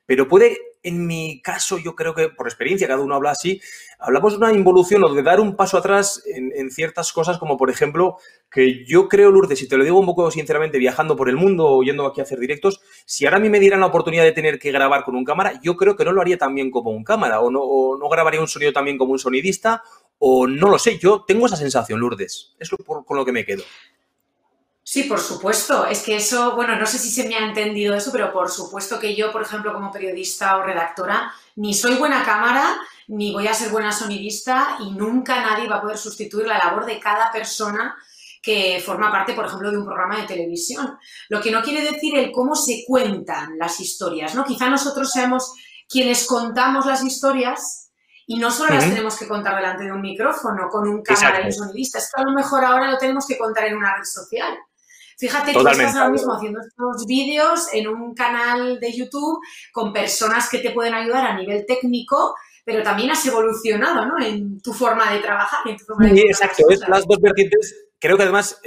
pero 0.07 0.29
puede, 0.29 0.57
en 0.83 1.05
mi 1.05 1.41
caso, 1.41 1.77
yo 1.77 1.93
creo 1.93 2.15
que 2.15 2.29
por 2.29 2.47
experiencia, 2.47 2.87
cada 2.87 3.01
uno 3.01 3.13
habla 3.13 3.31
así, 3.31 3.59
hablamos 3.99 4.31
de 4.31 4.37
una 4.37 4.53
involución 4.53 5.03
o 5.03 5.13
de 5.13 5.21
dar 5.21 5.41
un 5.41 5.57
paso 5.57 5.77
atrás 5.77 6.23
en, 6.25 6.71
ciertas 6.71 7.11
cosas, 7.11 7.37
como 7.37 7.57
por 7.57 7.69
ejemplo, 7.69 8.15
que 8.49 8.85
yo 8.85 9.09
creo, 9.09 9.29
Lourdes, 9.31 9.61
y 9.61 9.67
te 9.67 9.75
lo 9.75 9.83
digo 9.83 9.99
un 9.99 10.05
poco 10.05 10.31
sinceramente, 10.31 10.77
viajando 10.77 11.17
por 11.17 11.27
el 11.27 11.35
mundo 11.35 11.65
o 11.67 11.83
yendo 11.83 12.05
aquí 12.05 12.21
a 12.21 12.23
hacer 12.23 12.39
directos, 12.39 12.79
si 13.05 13.25
ahora 13.25 13.35
a 13.35 13.41
mí 13.41 13.49
me 13.49 13.59
dieran 13.59 13.81
la 13.81 13.87
oportunidad 13.87 14.23
de 14.23 14.31
tener 14.31 14.59
que 14.59 14.71
grabar 14.71 15.03
con 15.03 15.13
un 15.17 15.25
cámara, 15.25 15.59
yo 15.61 15.75
creo 15.75 15.97
que 15.97 16.05
no 16.05 16.13
lo 16.13 16.21
haría 16.21 16.37
tan 16.37 16.55
bien 16.55 16.71
como 16.71 16.91
un 16.91 17.03
cámara, 17.03 17.41
o 17.41 17.51
no, 17.51 18.09
grabaría 18.09 18.39
un 18.39 18.47
sonido 18.47 18.71
también 18.71 18.97
como 18.97 19.11
un 19.11 19.19
sonidista, 19.19 19.83
o 20.19 20.47
no 20.47 20.69
lo 20.69 20.79
sé, 20.79 20.97
yo 20.99 21.25
tengo 21.27 21.47
esa 21.47 21.57
sensación, 21.57 21.99
Lourdes, 21.99 22.55
es 22.59 22.69
con 22.69 23.17
lo 23.17 23.25
que 23.25 23.33
me 23.33 23.43
quedo. 23.43 23.63
Sí, 24.89 25.03
por 25.03 25.19
supuesto. 25.19 25.85
Es 25.85 26.01
que 26.01 26.15
eso, 26.15 26.55
bueno, 26.55 26.77
no 26.77 26.85
sé 26.85 26.97
si 26.97 27.09
se 27.09 27.27
me 27.27 27.35
ha 27.35 27.45
entendido 27.45 27.93
eso, 27.93 28.09
pero 28.09 28.31
por 28.31 28.49
supuesto 28.49 28.97
que 28.97 29.17
yo, 29.17 29.33
por 29.33 29.41
ejemplo, 29.41 29.73
como 29.73 29.91
periodista 29.91 30.55
o 30.55 30.63
redactora, 30.63 31.29
ni 31.57 31.73
soy 31.73 31.95
buena 31.95 32.23
cámara, 32.23 32.73
ni 33.07 33.33
voy 33.33 33.47
a 33.47 33.53
ser 33.53 33.69
buena 33.69 33.91
sonidista 33.91 34.77
y 34.79 34.91
nunca 34.91 35.41
nadie 35.41 35.67
va 35.67 35.75
a 35.75 35.81
poder 35.81 35.97
sustituir 35.97 36.47
la 36.47 36.57
labor 36.57 36.85
de 36.85 37.01
cada 37.01 37.29
persona 37.33 37.97
que 38.41 38.81
forma 38.83 39.11
parte, 39.11 39.33
por 39.33 39.47
ejemplo, 39.47 39.71
de 39.71 39.77
un 39.77 39.83
programa 39.83 40.21
de 40.21 40.25
televisión. 40.25 40.97
Lo 41.27 41.41
que 41.41 41.51
no 41.51 41.61
quiere 41.61 41.91
decir 41.91 42.17
el 42.17 42.31
cómo 42.31 42.55
se 42.55 42.85
cuentan 42.87 43.57
las 43.57 43.81
historias, 43.81 44.35
¿no? 44.35 44.45
Quizá 44.45 44.69
nosotros 44.69 45.11
seamos 45.11 45.51
quienes 45.89 46.25
contamos 46.25 46.85
las 46.85 47.03
historias 47.03 47.91
y 48.25 48.37
no 48.37 48.51
solo 48.51 48.73
las 48.73 48.85
tenemos 48.85 49.17
que 49.17 49.27
contar 49.27 49.57
delante 49.57 49.83
de 49.83 49.91
un 49.91 49.99
micrófono, 49.99 50.69
con 50.69 50.87
un 50.87 51.03
cámara 51.03 51.41
y 51.41 51.47
un 51.47 51.53
sonidista, 51.53 51.97
es 51.97 52.09
que 52.09 52.21
a 52.21 52.23
lo 52.23 52.31
mejor 52.31 52.63
ahora 52.63 52.89
lo 52.89 52.97
tenemos 52.97 53.27
que 53.27 53.37
contar 53.37 53.65
en 53.65 53.75
una 53.75 53.93
red 53.93 54.05
social. 54.05 54.57
Fíjate 55.17 55.51
que 55.51 55.57
estás 55.59 55.95
ahora 55.95 56.09
mismo 56.11 56.33
haciendo 56.33 56.59
estos 56.61 57.05
vídeos 57.07 57.67
en 57.73 57.87
un 57.87 58.13
canal 58.13 58.79
de 58.79 58.93
YouTube 58.93 59.39
con 59.71 59.91
personas 59.91 60.47
que 60.49 60.59
te 60.59 60.71
pueden 60.71 60.93
ayudar 60.93 61.25
a 61.25 61.37
nivel 61.37 61.65
técnico, 61.65 62.35
pero 62.63 62.83
también 62.83 63.09
has 63.09 63.25
evolucionado 63.25 64.05
¿no? 64.05 64.23
en 64.23 64.61
tu 64.61 64.73
forma 64.73 65.11
de 65.11 65.19
trabajar. 65.19 65.67
En 65.67 65.77
tu 65.77 65.85
forma 65.85 66.07
sí, 66.09 66.21
exacto. 66.21 66.69
Es 66.69 66.81
las 66.87 67.07
dos 67.07 67.19
vertientes 67.19 67.87
creo 67.99 68.17
que 68.17 68.23
además 68.23 68.61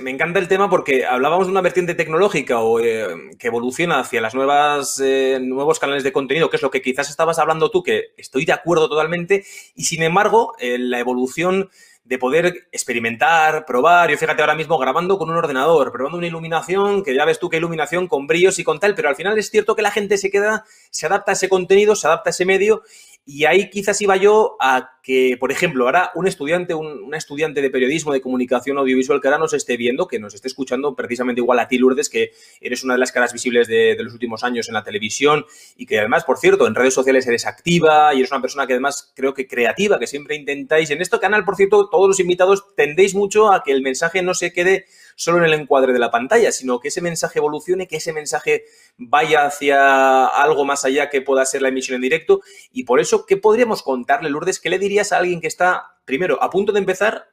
me 0.00 0.10
encanta 0.10 0.38
el 0.38 0.48
tema 0.48 0.70
porque 0.70 1.04
hablábamos 1.04 1.46
de 1.46 1.52
una 1.52 1.60
vertiente 1.60 1.94
tecnológica 1.94 2.60
o 2.60 2.80
eh, 2.80 3.08
que 3.38 3.48
evoluciona 3.48 4.00
hacia 4.00 4.20
las 4.20 4.34
nuevas 4.34 5.00
eh, 5.02 5.38
nuevos 5.40 5.78
canales 5.78 6.04
de 6.04 6.12
contenido, 6.12 6.50
que 6.50 6.56
es 6.56 6.62
lo 6.62 6.70
que 6.70 6.82
quizás 6.82 7.10
estabas 7.10 7.38
hablando 7.38 7.70
tú, 7.70 7.82
que 7.82 8.14
estoy 8.16 8.44
de 8.44 8.52
acuerdo 8.52 8.88
totalmente, 8.88 9.44
y 9.74 9.84
sin 9.84 10.02
embargo, 10.02 10.54
eh, 10.58 10.78
la 10.78 11.00
evolución 11.00 11.70
de 12.04 12.18
poder 12.18 12.68
experimentar, 12.72 13.64
probar. 13.66 14.10
Yo 14.10 14.18
fíjate 14.18 14.42
ahora 14.42 14.54
mismo 14.54 14.78
grabando 14.78 15.18
con 15.18 15.30
un 15.30 15.36
ordenador, 15.36 15.92
probando 15.92 16.18
una 16.18 16.26
iluminación, 16.26 17.02
que 17.02 17.14
ya 17.14 17.24
ves 17.24 17.38
tú 17.38 17.48
qué 17.48 17.58
iluminación 17.58 18.08
con 18.08 18.26
brillos 18.26 18.58
y 18.58 18.64
con 18.64 18.80
tal, 18.80 18.94
pero 18.94 19.08
al 19.08 19.16
final 19.16 19.38
es 19.38 19.50
cierto 19.50 19.76
que 19.76 19.82
la 19.82 19.90
gente 19.90 20.18
se 20.18 20.30
queda, 20.30 20.64
se 20.90 21.06
adapta 21.06 21.32
a 21.32 21.34
ese 21.34 21.48
contenido, 21.48 21.94
se 21.94 22.06
adapta 22.06 22.30
a 22.30 22.32
ese 22.32 22.44
medio 22.44 22.82
Y 23.24 23.44
ahí 23.44 23.70
quizás 23.70 24.00
iba 24.00 24.16
yo 24.16 24.56
a 24.60 24.98
que, 25.02 25.36
por 25.38 25.52
ejemplo, 25.52 25.84
ahora 25.84 26.10
un 26.14 26.26
estudiante, 26.26 26.74
un, 26.74 26.86
una 27.04 27.16
estudiante 27.16 27.62
de 27.62 27.70
periodismo, 27.70 28.12
de 28.12 28.20
comunicación 28.20 28.78
audiovisual 28.78 29.20
que 29.20 29.28
ahora 29.28 29.38
nos 29.38 29.52
esté 29.52 29.76
viendo, 29.76 30.08
que 30.08 30.18
nos 30.18 30.34
esté 30.34 30.48
escuchando 30.48 30.94
precisamente 30.96 31.40
igual 31.40 31.58
a 31.58 31.68
ti, 31.68 31.78
Lourdes, 31.78 32.08
que 32.08 32.32
eres 32.60 32.82
una 32.82 32.94
de 32.94 33.00
las 33.00 33.12
caras 33.12 33.32
visibles 33.32 33.68
de, 33.68 33.94
de 33.96 34.02
los 34.02 34.12
últimos 34.12 34.42
años 34.42 34.68
en 34.68 34.74
la 34.74 34.82
televisión 34.82 35.44
y 35.76 35.86
que 35.86 35.98
además, 35.98 36.24
por 36.24 36.38
cierto, 36.38 36.66
en 36.66 36.74
redes 36.74 36.94
sociales 36.94 37.26
eres 37.26 37.46
activa 37.46 38.14
y 38.14 38.18
eres 38.18 38.32
una 38.32 38.40
persona 38.40 38.66
que 38.66 38.72
además 38.72 39.12
creo 39.14 39.32
que 39.34 39.46
creativa, 39.46 39.98
que 39.98 40.06
siempre 40.06 40.34
intentáis. 40.34 40.90
En 40.90 41.00
este 41.00 41.18
canal, 41.18 41.44
por 41.44 41.56
cierto, 41.56 41.88
todos 41.88 42.08
los 42.08 42.20
invitados 42.20 42.74
tendéis 42.74 43.14
mucho 43.14 43.52
a 43.52 43.62
que 43.62 43.72
el 43.72 43.82
mensaje 43.82 44.22
no 44.22 44.34
se 44.34 44.52
quede 44.52 44.86
solo 45.20 45.36
en 45.36 45.44
el 45.44 45.52
encuadre 45.52 45.92
de 45.92 45.98
la 45.98 46.10
pantalla, 46.10 46.50
sino 46.50 46.80
que 46.80 46.88
ese 46.88 47.02
mensaje 47.02 47.40
evolucione, 47.40 47.86
que 47.86 47.96
ese 47.96 48.14
mensaje 48.14 48.64
vaya 48.96 49.44
hacia 49.44 50.24
algo 50.24 50.64
más 50.64 50.86
allá 50.86 51.10
que 51.10 51.20
pueda 51.20 51.44
ser 51.44 51.60
la 51.60 51.68
emisión 51.68 51.96
en 51.96 52.00
directo. 52.00 52.40
Y 52.72 52.84
por 52.84 53.00
eso, 53.00 53.26
¿qué 53.26 53.36
podríamos 53.36 53.82
contarle, 53.82 54.30
Lourdes? 54.30 54.58
¿Qué 54.58 54.70
le 54.70 54.78
dirías 54.78 55.12
a 55.12 55.18
alguien 55.18 55.42
que 55.42 55.46
está, 55.46 55.98
primero, 56.06 56.42
a 56.42 56.48
punto 56.48 56.72
de 56.72 56.78
empezar? 56.78 57.28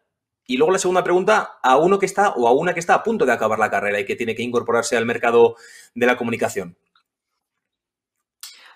Y 0.46 0.58
luego 0.58 0.74
la 0.74 0.80
segunda 0.80 1.02
pregunta, 1.02 1.60
a 1.64 1.78
uno 1.78 1.98
que 1.98 2.08
está 2.08 2.32
o 2.32 2.50
a 2.50 2.52
una 2.52 2.74
que 2.74 2.82
está 2.82 2.94
a 2.94 3.04
punto 3.04 3.26
de 3.26 3.32
acabar 3.32 3.58
la 3.58 3.72
carrera 3.72 4.02
y 4.02 4.06
que 4.06 4.18
tiene 4.18 4.36
que 4.36 4.44
incorporarse 4.44 4.98
al 4.98 5.06
mercado 5.06 5.56
de 5.96 6.06
la 6.06 6.18
comunicación. 6.18 6.76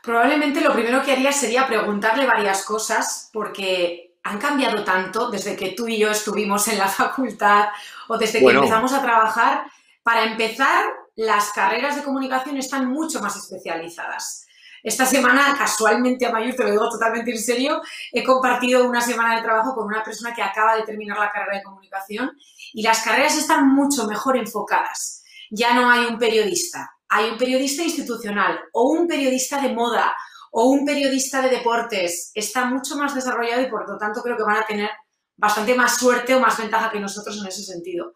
Probablemente 0.02 0.62
lo 0.62 0.72
primero 0.72 1.04
que 1.04 1.12
haría 1.12 1.34
sería 1.34 1.68
preguntarle 1.68 2.26
varias 2.26 2.64
cosas, 2.64 3.30
porque 3.34 4.11
han 4.24 4.38
cambiado 4.40 4.84
tanto 4.84 5.30
desde 5.30 5.56
que 5.56 5.72
tú 5.72 5.88
y 5.88 5.98
yo 5.98 6.12
estuvimos 6.12 6.68
en 6.68 6.78
la 6.78 6.88
facultad 6.88 7.70
o 8.08 8.18
desde 8.18 8.40
que 8.40 8.46
bueno. 8.46 8.60
empezamos 8.60 8.94
a 8.94 9.02
trabajar. 9.02 9.66
Para 10.04 10.24
empezar, 10.24 10.86
las 11.16 11.52
carreras 11.52 11.96
de 11.96 12.04
comunicación 12.04 12.58
están 12.58 12.88
mucho 12.88 13.20
más 13.20 13.36
especializadas. 13.36 14.48
Esta 14.84 15.06
semana, 15.06 15.56
casualmente, 15.56 16.26
a 16.26 16.32
Mayur, 16.32 16.56
te 16.56 16.64
lo 16.64 16.72
digo 16.72 16.90
totalmente 16.90 17.30
en 17.30 17.38
serio, 17.38 17.82
he 18.12 18.24
compartido 18.24 18.84
una 18.86 19.00
semana 19.00 19.36
de 19.36 19.44
trabajo 19.44 19.76
con 19.76 19.86
una 19.86 20.04
persona 20.04 20.34
que 20.34 20.42
acaba 20.42 20.76
de 20.76 20.84
terminar 20.84 21.20
la 21.20 21.32
carrera 21.32 21.58
de 21.58 21.64
comunicación 21.64 22.32
y 22.74 22.82
las 22.82 23.04
carreras 23.04 23.38
están 23.38 23.70
mucho 23.76 24.08
mejor 24.08 24.38
enfocadas. 24.38 25.24
Ya 25.52 25.76
no 25.76 25.92
hay 25.92 26.06
un 26.06 26.18
periodista, 26.18 26.96
hay 27.10 27.30
un 27.30 27.38
periodista 27.38 27.84
institucional 27.84 28.60
o 28.74 28.90
un 28.90 29.08
periodista 29.08 29.62
de 29.62 29.74
moda 29.74 30.16
o 30.52 30.66
un 30.66 30.86
periodista 30.86 31.42
de 31.42 31.50
deportes. 31.50 32.32
Está 32.34 32.66
mucho 32.66 32.96
más 32.96 33.16
desarrollado 33.16 33.62
y 33.62 33.70
por 33.70 33.90
lo 33.90 33.98
tanto 33.98 34.22
creo 34.22 34.38
que 34.38 34.44
van 34.44 34.58
a 34.58 34.66
tener 34.66 34.90
bastante 35.36 35.74
más 35.74 35.98
suerte 35.98 36.36
o 36.36 36.40
más 36.40 36.58
ventaja 36.58 36.92
que 36.92 37.00
nosotros 37.00 37.40
en 37.42 37.48
ese 37.48 37.64
sentido. 37.64 38.14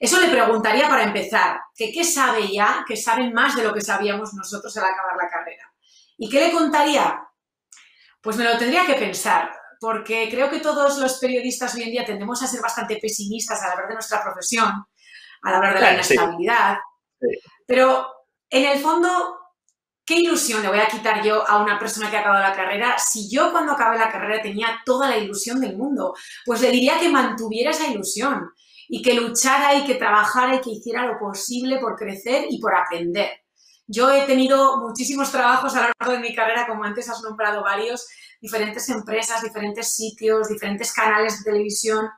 Eso 0.00 0.20
le 0.20 0.28
preguntaría 0.28 0.88
para 0.88 1.04
empezar, 1.04 1.60
que 1.76 1.92
qué 1.92 2.02
sabe 2.02 2.50
ya, 2.52 2.84
que 2.86 2.96
saben 2.96 3.32
más 3.32 3.54
de 3.54 3.62
lo 3.62 3.72
que 3.72 3.80
sabíamos 3.80 4.32
nosotros 4.34 4.76
al 4.76 4.84
acabar 4.84 5.16
la 5.16 5.28
carrera. 5.28 5.72
¿Y 6.16 6.28
qué 6.28 6.40
le 6.40 6.52
contaría? 6.52 7.22
Pues 8.20 8.36
me 8.36 8.44
lo 8.44 8.56
tendría 8.58 8.86
que 8.86 8.94
pensar, 8.94 9.52
porque 9.78 10.28
creo 10.30 10.50
que 10.50 10.60
todos 10.60 10.98
los 10.98 11.18
periodistas 11.18 11.74
hoy 11.74 11.82
en 11.84 11.90
día 11.90 12.04
tendemos 12.04 12.42
a 12.42 12.46
ser 12.46 12.60
bastante 12.60 12.96
pesimistas 12.96 13.62
al 13.62 13.72
hablar 13.72 13.88
de 13.88 13.94
nuestra 13.94 14.22
profesión, 14.22 14.86
al 15.42 15.54
hablar 15.54 15.74
de 15.74 15.80
la 15.80 15.92
inestabilidad. 15.92 16.78
Sí. 17.20 17.26
Sí. 17.30 17.38
Pero 17.66 18.06
en 18.50 18.64
el 18.66 18.80
fondo, 18.80 19.41
¿qué 20.04 20.16
ilusión 20.16 20.62
le 20.62 20.68
voy 20.68 20.78
a 20.78 20.88
quitar 20.88 21.22
yo 21.22 21.48
a 21.48 21.62
una 21.62 21.78
persona 21.78 22.10
que 22.10 22.16
ha 22.16 22.20
acabado 22.20 22.42
la 22.42 22.54
carrera 22.54 22.98
si 22.98 23.30
yo 23.30 23.52
cuando 23.52 23.72
acabé 23.72 23.98
la 23.98 24.10
carrera 24.10 24.42
tenía 24.42 24.80
toda 24.84 25.08
la 25.08 25.18
ilusión 25.18 25.60
del 25.60 25.76
mundo? 25.76 26.14
Pues 26.44 26.60
le 26.60 26.70
diría 26.70 26.98
que 26.98 27.08
mantuviera 27.08 27.70
esa 27.70 27.86
ilusión 27.88 28.50
y 28.88 29.02
que 29.02 29.14
luchara 29.14 29.74
y 29.74 29.84
que 29.84 29.94
trabajara 29.94 30.56
y 30.56 30.60
que 30.60 30.70
hiciera 30.70 31.06
lo 31.06 31.18
posible 31.18 31.78
por 31.78 31.96
crecer 31.96 32.46
y 32.50 32.60
por 32.60 32.74
aprender. 32.74 33.30
Yo 33.86 34.10
he 34.10 34.22
tenido 34.26 34.78
muchísimos 34.78 35.30
trabajos 35.30 35.74
a 35.74 35.80
lo 35.80 35.92
largo 35.98 36.14
de 36.14 36.28
mi 36.28 36.34
carrera, 36.34 36.66
como 36.66 36.84
antes 36.84 37.08
has 37.08 37.20
nombrado 37.22 37.62
varios, 37.62 38.06
diferentes 38.40 38.88
empresas, 38.88 39.42
diferentes 39.42 39.94
sitios, 39.94 40.48
diferentes 40.48 40.92
canales 40.92 41.38
de 41.38 41.50
televisión. 41.50 42.08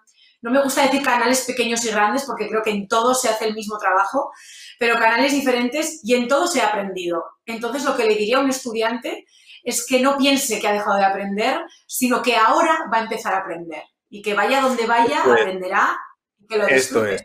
No 0.44 0.50
me 0.50 0.62
gusta 0.62 0.82
decir 0.82 1.02
canales 1.02 1.40
pequeños 1.46 1.82
y 1.86 1.90
grandes 1.90 2.24
porque 2.24 2.48
creo 2.48 2.62
que 2.62 2.68
en 2.68 2.86
todos 2.86 3.22
se 3.22 3.30
hace 3.30 3.46
el 3.46 3.54
mismo 3.54 3.78
trabajo, 3.78 4.30
pero 4.78 4.98
canales 4.98 5.32
diferentes 5.32 6.00
y 6.04 6.14
en 6.14 6.28
todo 6.28 6.46
se 6.46 6.60
ha 6.60 6.66
aprendido. 6.66 7.24
Entonces, 7.46 7.82
lo 7.82 7.96
que 7.96 8.04
le 8.04 8.14
diría 8.14 8.36
a 8.36 8.40
un 8.40 8.50
estudiante 8.50 9.24
es 9.62 9.86
que 9.86 10.00
no 10.00 10.18
piense 10.18 10.60
que 10.60 10.68
ha 10.68 10.74
dejado 10.74 10.98
de 10.98 11.04
aprender, 11.06 11.62
sino 11.86 12.20
que 12.20 12.36
ahora 12.36 12.78
va 12.92 12.98
a 12.98 13.04
empezar 13.04 13.32
a 13.32 13.38
aprender 13.38 13.84
y 14.10 14.20
que 14.20 14.34
vaya 14.34 14.60
donde 14.60 14.86
vaya, 14.86 15.22
pues, 15.24 15.40
aprenderá 15.40 15.96
y 16.38 16.46
que 16.46 16.58
lo 16.58 16.66
disfrute. 16.66 17.14
Esto 17.14 17.24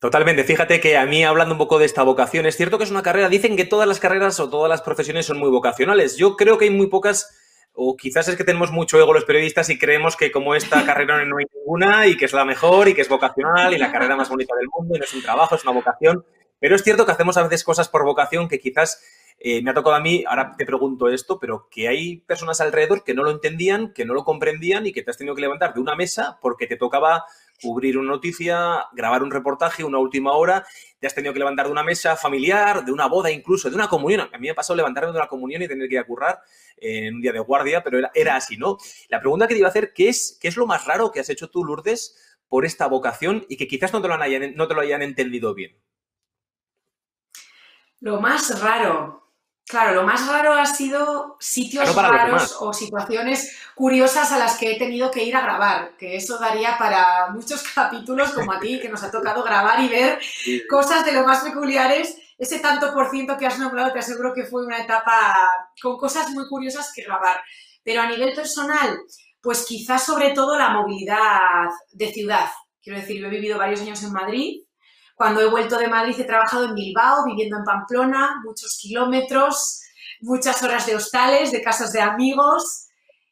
Totalmente. 0.00 0.42
Fíjate 0.42 0.80
que 0.80 0.96
a 0.96 1.06
mí, 1.06 1.22
hablando 1.22 1.54
un 1.54 1.58
poco 1.58 1.78
de 1.78 1.86
esta 1.86 2.02
vocación, 2.02 2.46
es 2.46 2.56
cierto 2.56 2.78
que 2.78 2.84
es 2.84 2.90
una 2.90 3.04
carrera, 3.04 3.28
dicen 3.28 3.56
que 3.56 3.64
todas 3.64 3.86
las 3.86 4.00
carreras 4.00 4.40
o 4.40 4.50
todas 4.50 4.68
las 4.68 4.82
profesiones 4.82 5.26
son 5.26 5.38
muy 5.38 5.50
vocacionales. 5.50 6.16
Yo 6.16 6.36
creo 6.36 6.58
que 6.58 6.64
hay 6.64 6.70
muy 6.70 6.88
pocas, 6.88 7.37
o 7.80 7.96
quizás 7.96 8.26
es 8.26 8.34
que 8.34 8.42
tenemos 8.42 8.72
mucho 8.72 8.98
ego 8.98 9.12
los 9.12 9.24
periodistas 9.24 9.70
y 9.70 9.78
creemos 9.78 10.16
que 10.16 10.32
como 10.32 10.56
esta 10.56 10.84
carrera 10.86 11.24
no 11.24 11.36
hay 11.38 11.46
ninguna 11.54 12.08
y 12.08 12.16
que 12.16 12.24
es 12.24 12.32
la 12.32 12.44
mejor 12.44 12.88
y 12.88 12.94
que 12.94 13.02
es 13.02 13.08
vocacional 13.08 13.72
y 13.72 13.78
la 13.78 13.92
carrera 13.92 14.16
más 14.16 14.28
bonita 14.28 14.56
del 14.56 14.66
mundo 14.76 14.96
y 14.96 14.98
no 14.98 15.04
es 15.04 15.14
un 15.14 15.22
trabajo, 15.22 15.54
es 15.54 15.62
una 15.62 15.72
vocación. 15.72 16.24
Pero 16.58 16.74
es 16.74 16.82
cierto 16.82 17.06
que 17.06 17.12
hacemos 17.12 17.36
a 17.36 17.44
veces 17.44 17.62
cosas 17.62 17.88
por 17.88 18.04
vocación 18.04 18.48
que 18.48 18.58
quizás 18.58 19.00
eh, 19.38 19.62
me 19.62 19.70
ha 19.70 19.74
tocado 19.74 19.94
a 19.94 20.00
mí, 20.00 20.24
ahora 20.26 20.56
te 20.58 20.66
pregunto 20.66 21.08
esto, 21.08 21.38
pero 21.38 21.68
que 21.70 21.86
hay 21.86 22.16
personas 22.16 22.60
alrededor 22.60 23.04
que 23.04 23.14
no 23.14 23.22
lo 23.22 23.30
entendían, 23.30 23.92
que 23.92 24.04
no 24.04 24.12
lo 24.12 24.24
comprendían 24.24 24.84
y 24.84 24.92
que 24.92 25.04
te 25.04 25.12
has 25.12 25.16
tenido 25.16 25.36
que 25.36 25.42
levantar 25.42 25.72
de 25.72 25.80
una 25.80 25.94
mesa 25.94 26.36
porque 26.42 26.66
te 26.66 26.76
tocaba 26.76 27.26
cubrir 27.60 27.98
una 27.98 28.10
noticia, 28.10 28.86
grabar 28.92 29.22
un 29.22 29.30
reportaje, 29.30 29.84
una 29.84 29.98
última 29.98 30.32
hora, 30.32 30.64
te 30.98 31.06
has 31.06 31.14
tenido 31.14 31.32
que 31.32 31.38
levantar 31.38 31.66
de 31.66 31.72
una 31.72 31.82
mesa 31.82 32.16
familiar, 32.16 32.84
de 32.84 32.92
una 32.92 33.06
boda 33.06 33.30
incluso, 33.30 33.68
de 33.68 33.76
una 33.76 33.88
comunión. 33.88 34.28
A 34.32 34.38
mí 34.38 34.48
me 34.48 34.54
pasado 34.54 34.76
levantarme 34.76 35.12
de 35.12 35.18
una 35.18 35.28
comunión 35.28 35.62
y 35.62 35.68
tener 35.68 35.88
que 35.88 35.94
ir 35.94 36.00
a 36.00 36.04
currar 36.04 36.40
en 36.76 37.16
un 37.16 37.20
día 37.20 37.32
de 37.32 37.40
guardia, 37.40 37.82
pero 37.82 37.98
era, 38.14 38.36
así, 38.36 38.56
¿no? 38.56 38.78
La 39.08 39.20
pregunta 39.20 39.46
que 39.46 39.54
te 39.54 39.58
iba 39.58 39.68
a 39.68 39.70
hacer, 39.70 39.92
¿qué 39.92 40.08
es, 40.08 40.38
¿qué 40.40 40.48
es 40.48 40.56
lo 40.56 40.66
más 40.66 40.84
raro 40.86 41.10
que 41.10 41.20
has 41.20 41.30
hecho 41.30 41.50
tú, 41.50 41.64
Lourdes, 41.64 42.38
por 42.48 42.64
esta 42.64 42.86
vocación 42.86 43.44
y 43.48 43.56
que 43.56 43.68
quizás 43.68 43.92
no 43.92 44.00
te 44.00 44.08
lo 44.08 44.80
hayan 44.80 45.02
entendido 45.02 45.54
bien? 45.54 45.76
Lo 48.00 48.20
más 48.20 48.60
raro. 48.62 49.27
Claro, 49.68 49.94
lo 49.94 50.02
más 50.02 50.26
raro 50.26 50.54
ha 50.54 50.64
sido 50.64 51.36
sitios 51.38 51.90
claro 51.90 52.10
raros 52.10 52.56
o 52.58 52.72
situaciones 52.72 53.54
curiosas 53.74 54.32
a 54.32 54.38
las 54.38 54.56
que 54.56 54.72
he 54.72 54.78
tenido 54.78 55.10
que 55.10 55.22
ir 55.22 55.36
a 55.36 55.42
grabar, 55.42 55.94
que 55.98 56.16
eso 56.16 56.38
daría 56.38 56.78
para 56.78 57.28
muchos 57.32 57.62
capítulos 57.74 58.30
como 58.30 58.52
a 58.52 58.60
ti, 58.60 58.80
que 58.80 58.88
nos 58.88 59.02
ha 59.02 59.10
tocado 59.10 59.42
grabar 59.44 59.78
y 59.80 59.88
ver 59.88 60.18
cosas 60.70 61.04
de 61.04 61.12
lo 61.12 61.26
más 61.26 61.44
peculiares. 61.44 62.16
Ese 62.38 62.60
tanto 62.60 62.94
por 62.94 63.10
ciento 63.10 63.36
que 63.36 63.46
has 63.46 63.58
nombrado 63.58 63.92
te 63.92 63.98
aseguro 63.98 64.32
que 64.32 64.44
fue 64.44 64.64
una 64.64 64.78
etapa 64.78 65.50
con 65.82 65.98
cosas 65.98 66.30
muy 66.30 66.48
curiosas 66.48 66.90
que 66.94 67.02
grabar. 67.02 67.42
Pero 67.84 68.00
a 68.00 68.06
nivel 68.06 68.34
personal, 68.34 68.98
pues 69.42 69.66
quizás 69.66 70.02
sobre 70.02 70.30
todo 70.30 70.56
la 70.56 70.70
movilidad 70.70 71.68
de 71.92 72.10
ciudad. 72.10 72.48
Quiero 72.82 73.00
decir, 73.00 73.20
yo 73.20 73.26
he 73.26 73.30
vivido 73.30 73.58
varios 73.58 73.82
años 73.82 74.02
en 74.02 74.12
Madrid, 74.12 74.62
cuando 75.18 75.40
he 75.40 75.50
vuelto 75.50 75.76
de 75.76 75.88
Madrid 75.88 76.14
he 76.18 76.24
trabajado 76.24 76.66
en 76.66 76.74
Bilbao, 76.74 77.24
viviendo 77.26 77.58
en 77.58 77.64
Pamplona, 77.64 78.40
muchos 78.44 78.78
kilómetros, 78.80 79.82
muchas 80.20 80.62
horas 80.62 80.86
de 80.86 80.94
hostales, 80.94 81.50
de 81.50 81.60
casas 81.60 81.92
de 81.92 82.00
amigos. 82.00 82.86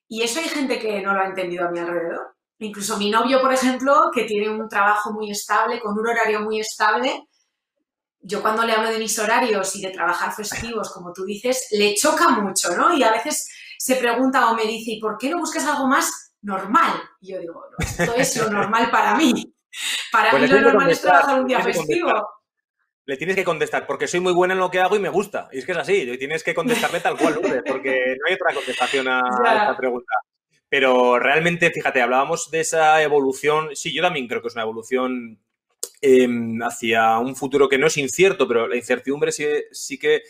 Y 0.08 0.22
eso 0.22 0.40
hay 0.40 0.48
gente 0.48 0.80
que 0.80 1.00
no 1.00 1.14
lo 1.14 1.20
ha 1.20 1.26
entendido 1.26 1.66
a 1.66 1.70
mi 1.70 1.78
alrededor. 1.78 2.34
Incluso 2.58 2.96
mi 2.96 3.08
novio, 3.08 3.40
por 3.40 3.52
ejemplo, 3.52 4.10
que 4.12 4.24
tiene 4.24 4.50
un 4.50 4.68
trabajo 4.68 5.12
muy 5.12 5.30
estable, 5.30 5.78
con 5.78 5.96
un 5.96 6.08
horario 6.08 6.40
muy 6.40 6.58
estable, 6.58 7.28
yo 8.20 8.42
cuando 8.42 8.64
le 8.64 8.72
hablo 8.72 8.90
de 8.90 8.98
mis 8.98 9.16
horarios 9.20 9.76
y 9.76 9.82
de 9.82 9.90
trabajar 9.90 10.32
festivos, 10.32 10.92
como 10.92 11.12
tú 11.12 11.24
dices, 11.24 11.68
le 11.70 11.94
choca 11.94 12.30
mucho, 12.30 12.76
¿no? 12.76 12.92
Y 12.92 13.04
a 13.04 13.12
veces 13.12 13.48
se 13.78 13.94
pregunta 13.94 14.50
o 14.50 14.56
me 14.56 14.64
dice, 14.64 14.92
¿y 14.92 15.00
por 15.00 15.16
qué 15.16 15.30
no 15.30 15.38
buscas 15.38 15.64
algo 15.64 15.86
más 15.86 16.32
normal? 16.42 16.92
Y 17.20 17.32
yo 17.32 17.38
digo, 17.38 17.62
no, 17.70 17.86
esto 17.86 18.14
es 18.16 18.36
lo 18.38 18.50
normal 18.50 18.90
para 18.90 19.14
mí. 19.14 19.54
Para 20.12 20.30
pues 20.30 20.42
mí 20.42 20.48
lo 20.48 20.60
normal 20.60 20.90
es 20.90 21.00
trabajar 21.00 21.40
un 21.40 21.46
día 21.46 21.60
festivo. 21.60 22.10
Le 23.04 23.16
tienes 23.16 23.36
que 23.36 23.44
contestar, 23.44 23.86
porque 23.86 24.08
soy 24.08 24.20
muy 24.20 24.32
buena 24.32 24.54
en 24.54 24.60
lo 24.60 24.70
que 24.70 24.80
hago 24.80 24.96
y 24.96 25.00
me 25.00 25.08
gusta. 25.08 25.48
Y 25.52 25.58
es 25.58 25.66
que 25.66 25.72
es 25.72 25.78
así, 25.78 25.94
y 25.94 26.18
tienes 26.18 26.42
que 26.42 26.54
contestarle 26.54 27.00
tal 27.00 27.16
cual, 27.16 27.34
Lourdes, 27.34 27.62
porque 27.64 28.16
no 28.18 28.26
hay 28.28 28.34
otra 28.34 28.52
contestación 28.54 29.06
a, 29.08 29.20
esta 29.60 29.76
pregunta. 29.76 30.12
Pero 30.68 31.18
realmente, 31.18 31.70
fíjate, 31.70 32.02
hablábamos 32.02 32.50
de 32.50 32.60
esa 32.60 33.00
evolución. 33.02 33.70
Sí, 33.74 33.94
yo 33.94 34.02
también 34.02 34.26
creo 34.26 34.42
que 34.42 34.48
es 34.48 34.54
una 34.54 34.64
evolución 34.64 35.38
eh, 36.02 36.28
hacia 36.62 37.18
un 37.18 37.36
futuro 37.36 37.68
que 37.68 37.78
no 37.78 37.86
es 37.86 37.96
incierto, 37.96 38.48
pero 38.48 38.66
la 38.66 38.76
incertidumbre 38.76 39.30
sí, 39.30 39.46
sí 39.70 39.98
que 39.98 40.22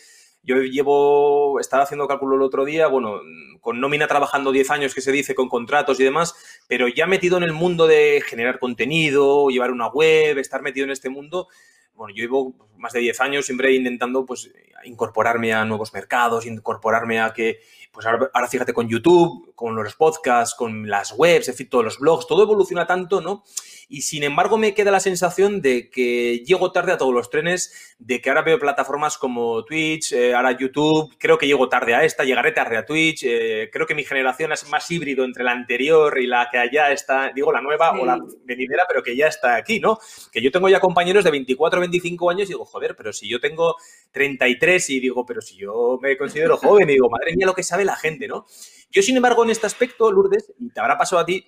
yo 0.43 0.57
llevo, 0.61 1.59
estaba 1.59 1.83
haciendo 1.83 2.07
cálculo 2.07 2.35
el 2.35 2.41
otro 2.41 2.65
día, 2.65 2.87
bueno, 2.87 3.19
con 3.59 3.79
nómina 3.79 4.07
trabajando 4.07 4.51
10 4.51 4.71
años, 4.71 4.95
que 4.95 5.01
se 5.01 5.11
dice, 5.11 5.35
con 5.35 5.49
contratos 5.49 5.99
y 5.99 6.03
demás, 6.03 6.35
pero 6.67 6.87
ya 6.87 7.05
metido 7.05 7.37
en 7.37 7.43
el 7.43 7.53
mundo 7.53 7.87
de 7.87 8.23
generar 8.25 8.59
contenido, 8.59 9.49
llevar 9.49 9.71
una 9.71 9.87
web, 9.87 10.37
estar 10.37 10.61
metido 10.61 10.85
en 10.85 10.91
este 10.91 11.09
mundo, 11.09 11.47
bueno, 11.93 12.15
yo 12.15 12.21
llevo 12.21 12.55
más 12.77 12.93
de 12.93 12.99
10 12.99 13.21
años 13.21 13.45
siempre 13.45 13.73
intentando 13.73 14.25
pues 14.25 14.51
incorporarme 14.83 15.53
a 15.53 15.65
nuevos 15.65 15.93
mercados, 15.93 16.45
incorporarme 16.45 17.19
a 17.19 17.33
que, 17.33 17.59
pues 17.91 18.05
ahora, 18.05 18.29
ahora, 18.33 18.47
fíjate 18.47 18.73
con 18.73 18.87
YouTube, 18.87 19.53
con 19.55 19.75
los 19.75 19.95
podcasts, 19.95 20.55
con 20.55 20.87
las 20.89 21.13
webs, 21.17 21.49
en 21.49 21.55
fin, 21.55 21.69
todos 21.69 21.85
los 21.85 21.99
blogs, 21.99 22.27
todo 22.27 22.43
evoluciona 22.43 22.85
tanto, 22.85 23.21
¿no? 23.21 23.43
y 23.89 24.01
sin 24.01 24.23
embargo 24.23 24.57
me 24.57 24.73
queda 24.73 24.91
la 24.91 24.99
sensación 24.99 25.61
de 25.61 25.89
que 25.89 26.43
llego 26.45 26.71
tarde 26.71 26.91
a 26.91 26.97
todos 26.97 27.13
los 27.13 27.29
trenes, 27.29 27.95
de 27.99 28.19
que 28.19 28.29
ahora 28.29 28.41
veo 28.41 28.59
plataformas 28.59 29.17
como 29.17 29.63
Twitch, 29.63 30.11
eh, 30.11 30.33
ahora 30.35 30.57
YouTube, 30.57 31.15
creo 31.17 31.37
que 31.37 31.47
llego 31.47 31.69
tarde 31.69 31.95
a 31.95 32.03
esta, 32.03 32.25
llegaré 32.25 32.51
tarde 32.51 32.77
a 32.77 32.85
Twitch, 32.85 33.23
eh, 33.23 33.69
creo 33.71 33.87
que 33.87 33.95
mi 33.95 34.03
generación 34.03 34.51
es 34.51 34.67
más 34.67 34.89
híbrido 34.91 35.23
entre 35.23 35.43
la 35.43 35.51
anterior 35.51 36.19
y 36.19 36.27
la 36.27 36.49
que 36.51 36.57
allá 36.57 36.91
está, 36.91 37.31
digo 37.33 37.51
la 37.51 37.61
nueva 37.61 37.91
o 37.91 38.05
la 38.05 38.19
venidera, 38.43 38.83
pero 38.87 39.01
que 39.01 39.15
ya 39.15 39.27
está 39.27 39.55
aquí, 39.55 39.79
¿no? 39.79 39.97
Que 40.31 40.41
yo 40.41 40.51
tengo 40.51 40.67
ya 40.67 40.79
compañeros 40.79 41.23
de 41.23 41.31
24 41.31 41.79
o 41.79 41.81
25 41.81 42.29
años 42.29 42.43
y 42.49 42.53
digo, 42.53 42.65
joder, 42.67 42.95
pero 42.95 43.11
si 43.13 43.27
yo 43.27 43.39
tengo 43.39 43.75
33 44.11 44.89
y 44.91 44.99
digo, 44.99 45.25
pero 45.25 45.41
si 45.41 45.57
yo 45.57 45.97
me 46.01 46.17
considero 46.17 46.57
joven 46.57 46.89
y 46.89 46.93
digo, 46.93 47.09
madre 47.09 47.35
mía 47.35 47.47
lo 47.47 47.55
que 47.55 47.63
sabe 47.63 47.85
la 47.85 47.95
gente, 47.95 48.27
¿no? 48.27 48.45
Yo, 48.91 49.01
sin 49.01 49.17
embargo, 49.17 49.43
en 49.43 49.49
este 49.49 49.65
aspecto, 49.65 50.11
Lourdes, 50.11 50.53
y 50.59 50.69
te 50.69 50.79
habrá 50.79 50.97
pasado 50.97 51.21
a 51.21 51.25
ti, 51.25 51.45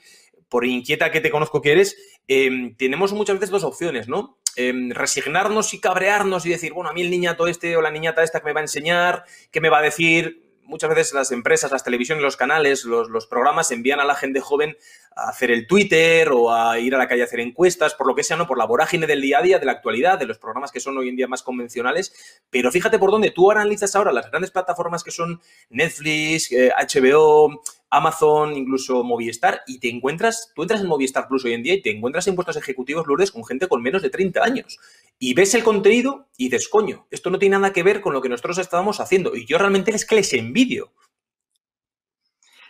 por 0.49 0.65
inquieta 0.65 1.11
que 1.11 1.21
te 1.21 1.29
conozco 1.29 1.61
que 1.61 1.71
eres, 1.71 1.95
em, 2.27 2.75
tenemos 2.75 3.13
muchas 3.13 3.35
veces 3.35 3.51
dos 3.51 3.63
opciones, 3.63 4.07
¿no? 4.07 4.39
Em, 4.55 4.89
resignarnos 4.91 5.73
y 5.73 5.79
cabrearnos 5.79 6.45
y 6.45 6.49
decir, 6.49 6.73
bueno, 6.73 6.89
a 6.89 6.93
mí 6.93 7.01
el 7.01 7.11
niñato 7.11 7.47
este 7.47 7.77
o 7.77 7.81
la 7.81 7.91
niñata 7.91 8.23
esta 8.23 8.39
que 8.39 8.45
me 8.45 8.53
va 8.53 8.59
a 8.59 8.63
enseñar, 8.63 9.23
¿qué 9.51 9.61
me 9.61 9.69
va 9.69 9.77
a 9.79 9.83
decir? 9.83 10.49
Muchas 10.69 10.91
veces 10.91 11.13
las 11.13 11.31
empresas, 11.31 11.71
las 11.71 11.83
televisiones, 11.83 12.21
los 12.21 12.38
canales, 12.38 12.85
los, 12.85 13.09
los, 13.09 13.25
programas 13.25 13.71
envían 13.71 13.99
a 13.99 14.05
la 14.05 14.13
gente 14.13 14.39
joven 14.39 14.77
a 15.15 15.29
hacer 15.29 15.49
el 15.49 15.65
Twitter 15.65 16.29
o 16.31 16.53
a 16.53 16.77
ir 16.77 16.93
a 16.93 16.99
la 16.99 17.07
calle 17.07 17.23
a 17.23 17.25
hacer 17.25 17.39
encuestas, 17.39 17.95
por 17.95 18.05
lo 18.05 18.13
que 18.13 18.23
sea, 18.23 18.38
¿no? 18.38 18.45
Por 18.45 18.59
la 18.59 18.65
vorágine 18.65 19.07
del 19.07 19.19
día 19.19 19.39
a 19.39 19.41
día, 19.41 19.57
de 19.57 19.65
la 19.65 19.71
actualidad, 19.71 20.19
de 20.19 20.27
los 20.27 20.38
programas 20.38 20.71
que 20.71 20.79
son 20.79 20.95
hoy 20.95 21.09
en 21.09 21.15
día 21.15 21.27
más 21.27 21.41
convencionales. 21.41 22.13
Pero 22.51 22.71
fíjate 22.71 22.99
por 22.99 23.09
dónde 23.09 23.31
tú 23.31 23.49
analizas 23.49 23.95
ahora 23.95 24.11
las 24.11 24.29
grandes 24.29 24.51
plataformas 24.51 25.03
que 25.03 25.09
son 25.09 25.41
Netflix, 25.71 26.51
eh, 26.51 26.71
HBO, 26.77 27.63
Amazon, 27.89 28.55
incluso 28.55 29.03
Movistar, 29.03 29.62
y 29.67 29.79
te 29.79 29.89
encuentras, 29.89 30.51
tú 30.55 30.62
entras 30.62 30.81
en 30.81 30.88
Movistar 30.88 31.27
Plus 31.27 31.46
hoy 31.46 31.53
en 31.53 31.63
día 31.63 31.74
y 31.74 31.81
te 31.81 31.91
encuentras 31.91 32.27
en 32.27 32.36
puestos 32.36 32.58
ejecutivos, 32.58 33.08
Lourdes, 33.08 33.31
con 33.31 33.46
gente 33.46 33.67
con 33.67 33.81
menos 33.81 34.01
de 34.01 34.10
30 34.10 34.43
años. 34.43 34.79
Y 35.17 35.34
ves 35.34 35.53
el 35.55 35.63
contenido 35.63 36.27
y 36.38 36.50
dices, 36.50 36.69
coño, 36.69 37.08
esto 37.10 37.29
no 37.29 37.39
tiene 37.39 37.58
nada 37.58 37.74
que 37.74 37.84
ver 37.84 38.01
con 38.01 38.13
lo 38.13 38.22
que 38.22 38.29
nosotros 38.29 38.58
estábamos 38.58 39.00
haciendo. 39.00 39.36
Y 39.36 39.46
yo 39.46 39.58
realmente 39.58 39.91
es 39.91 40.05
que 40.05 40.15
les 40.15 40.34
envidio. 40.34 40.91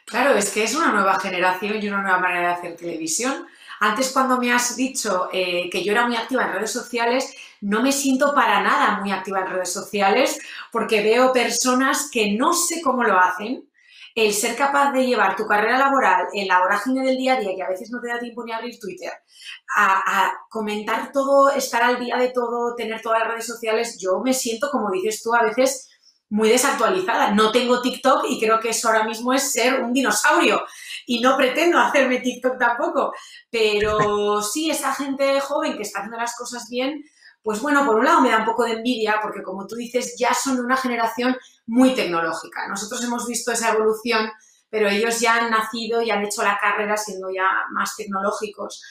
Claro, 0.06 0.36
es 0.36 0.50
que 0.50 0.64
es 0.64 0.74
una 0.74 0.92
nueva 0.92 1.20
generación 1.20 1.82
y 1.82 1.88
una 1.88 2.02
nueva 2.02 2.18
manera 2.18 2.48
de 2.48 2.54
hacer 2.56 2.76
televisión. 2.76 3.46
Antes 3.80 4.12
cuando 4.12 4.38
me 4.38 4.52
has 4.52 4.76
dicho 4.76 5.30
eh, 5.32 5.70
que 5.70 5.84
yo 5.84 5.92
era 5.92 6.08
muy 6.08 6.18
activa 6.18 6.46
en 6.46 6.54
redes 6.54 6.72
sociales, 6.72 7.34
no 7.62 7.84
me 7.84 7.92
siento 7.92 8.34
para 8.34 8.62
nada 8.62 9.00
muy 9.00 9.12
activa 9.12 9.42
en 9.42 9.48
redes 9.48 9.72
sociales 9.72 10.40
porque 10.72 11.02
veo 11.02 11.32
personas 11.32 12.10
que 12.12 12.34
no 12.34 12.54
sé 12.54 12.82
cómo 12.82 13.04
lo 13.04 13.20
hacen, 13.20 13.69
el 14.16 14.34
ser 14.34 14.56
capaz 14.56 14.92
de 14.92 15.06
llevar 15.06 15.36
tu 15.36 15.46
carrera 15.46 15.78
laboral 15.78 16.28
en 16.34 16.48
la 16.48 16.60
vorágine 16.60 17.06
del 17.06 17.18
día 17.18 17.34
a 17.34 17.40
día, 17.40 17.56
que 17.56 17.64
a 17.64 17.70
veces 17.70 17.90
no 17.92 18.02
te 18.02 18.10
da 18.10 18.20
tiempo 18.20 18.44
ni 18.44 18.52
abrir 18.52 18.80
Twitter, 18.80 19.12
a, 19.76 20.32
comentar 20.50 21.12
todo, 21.12 21.50
estar 21.52 21.84
al 21.84 22.00
día 22.00 22.18
de 22.18 22.30
todo, 22.30 22.76
tener 22.76 23.02
todas 23.02 23.20
las 23.20 23.30
redes 23.30 23.48
sociales, 23.48 23.98
yo 24.00 24.20
me 24.24 24.34
siento, 24.34 24.70
como 24.72 24.92
dices 24.92 25.22
tú, 25.22 25.34
a 25.34 25.44
veces 25.44 25.90
muy 26.30 26.50
desactualizada. 26.50 27.32
No 27.32 27.52
tengo 27.52 27.82
TikTok 27.82 28.26
y 28.30 28.40
creo 28.40 28.60
que 28.60 28.70
eso 28.70 28.88
ahora 28.88 29.04
mismo 29.04 29.34
es 29.34 29.52
ser 29.52 29.82
un 29.82 29.94
dinosaurio. 29.94 30.64
Y 31.06 31.22
no 31.22 31.36
pretendo 31.36 31.80
hacerme 31.80 32.20
TikTok 32.20 32.58
tampoco. 32.60 33.14
Pero 33.50 34.42
sí, 34.44 34.70
esa 34.70 34.94
gente 34.94 35.40
joven 35.40 35.76
que 35.76 35.84
está 35.84 36.00
haciendo 36.00 36.18
las 36.18 36.36
cosas 36.38 36.68
bien, 36.70 37.04
pues 37.44 37.62
bueno, 37.62 37.86
por 37.86 37.96
un 37.96 38.06
lado 38.06 38.22
me 38.22 38.30
da 38.30 38.40
un 38.40 38.46
poco 38.46 38.66
de 38.66 38.74
envidia 38.74 39.20
porque 39.22 39.44
como 39.44 39.66
tú 39.66 39.76
dices, 39.76 40.16
ya 40.18 40.34
son 40.34 40.58
de 40.58 40.62
una 40.62 40.78
generación 40.78 41.36
muy 41.68 41.94
tecnológica. 41.94 42.68
Nosotros 42.68 43.04
hemos 43.04 43.28
visto 43.28 43.52
esa 43.52 43.74
evolución, 43.74 44.30
pero 44.70 44.90
ellos 44.90 45.20
ya 45.20 45.38
han 45.38 45.50
nacido 45.50 46.02
y 46.02 46.12
han 46.12 46.24
hecho 46.24 46.44
la 46.44 46.58
carrera 46.60 46.98
siendo 46.98 47.30
ya 47.32 47.50
más 47.72 47.96
tecnológicos. 47.96 48.84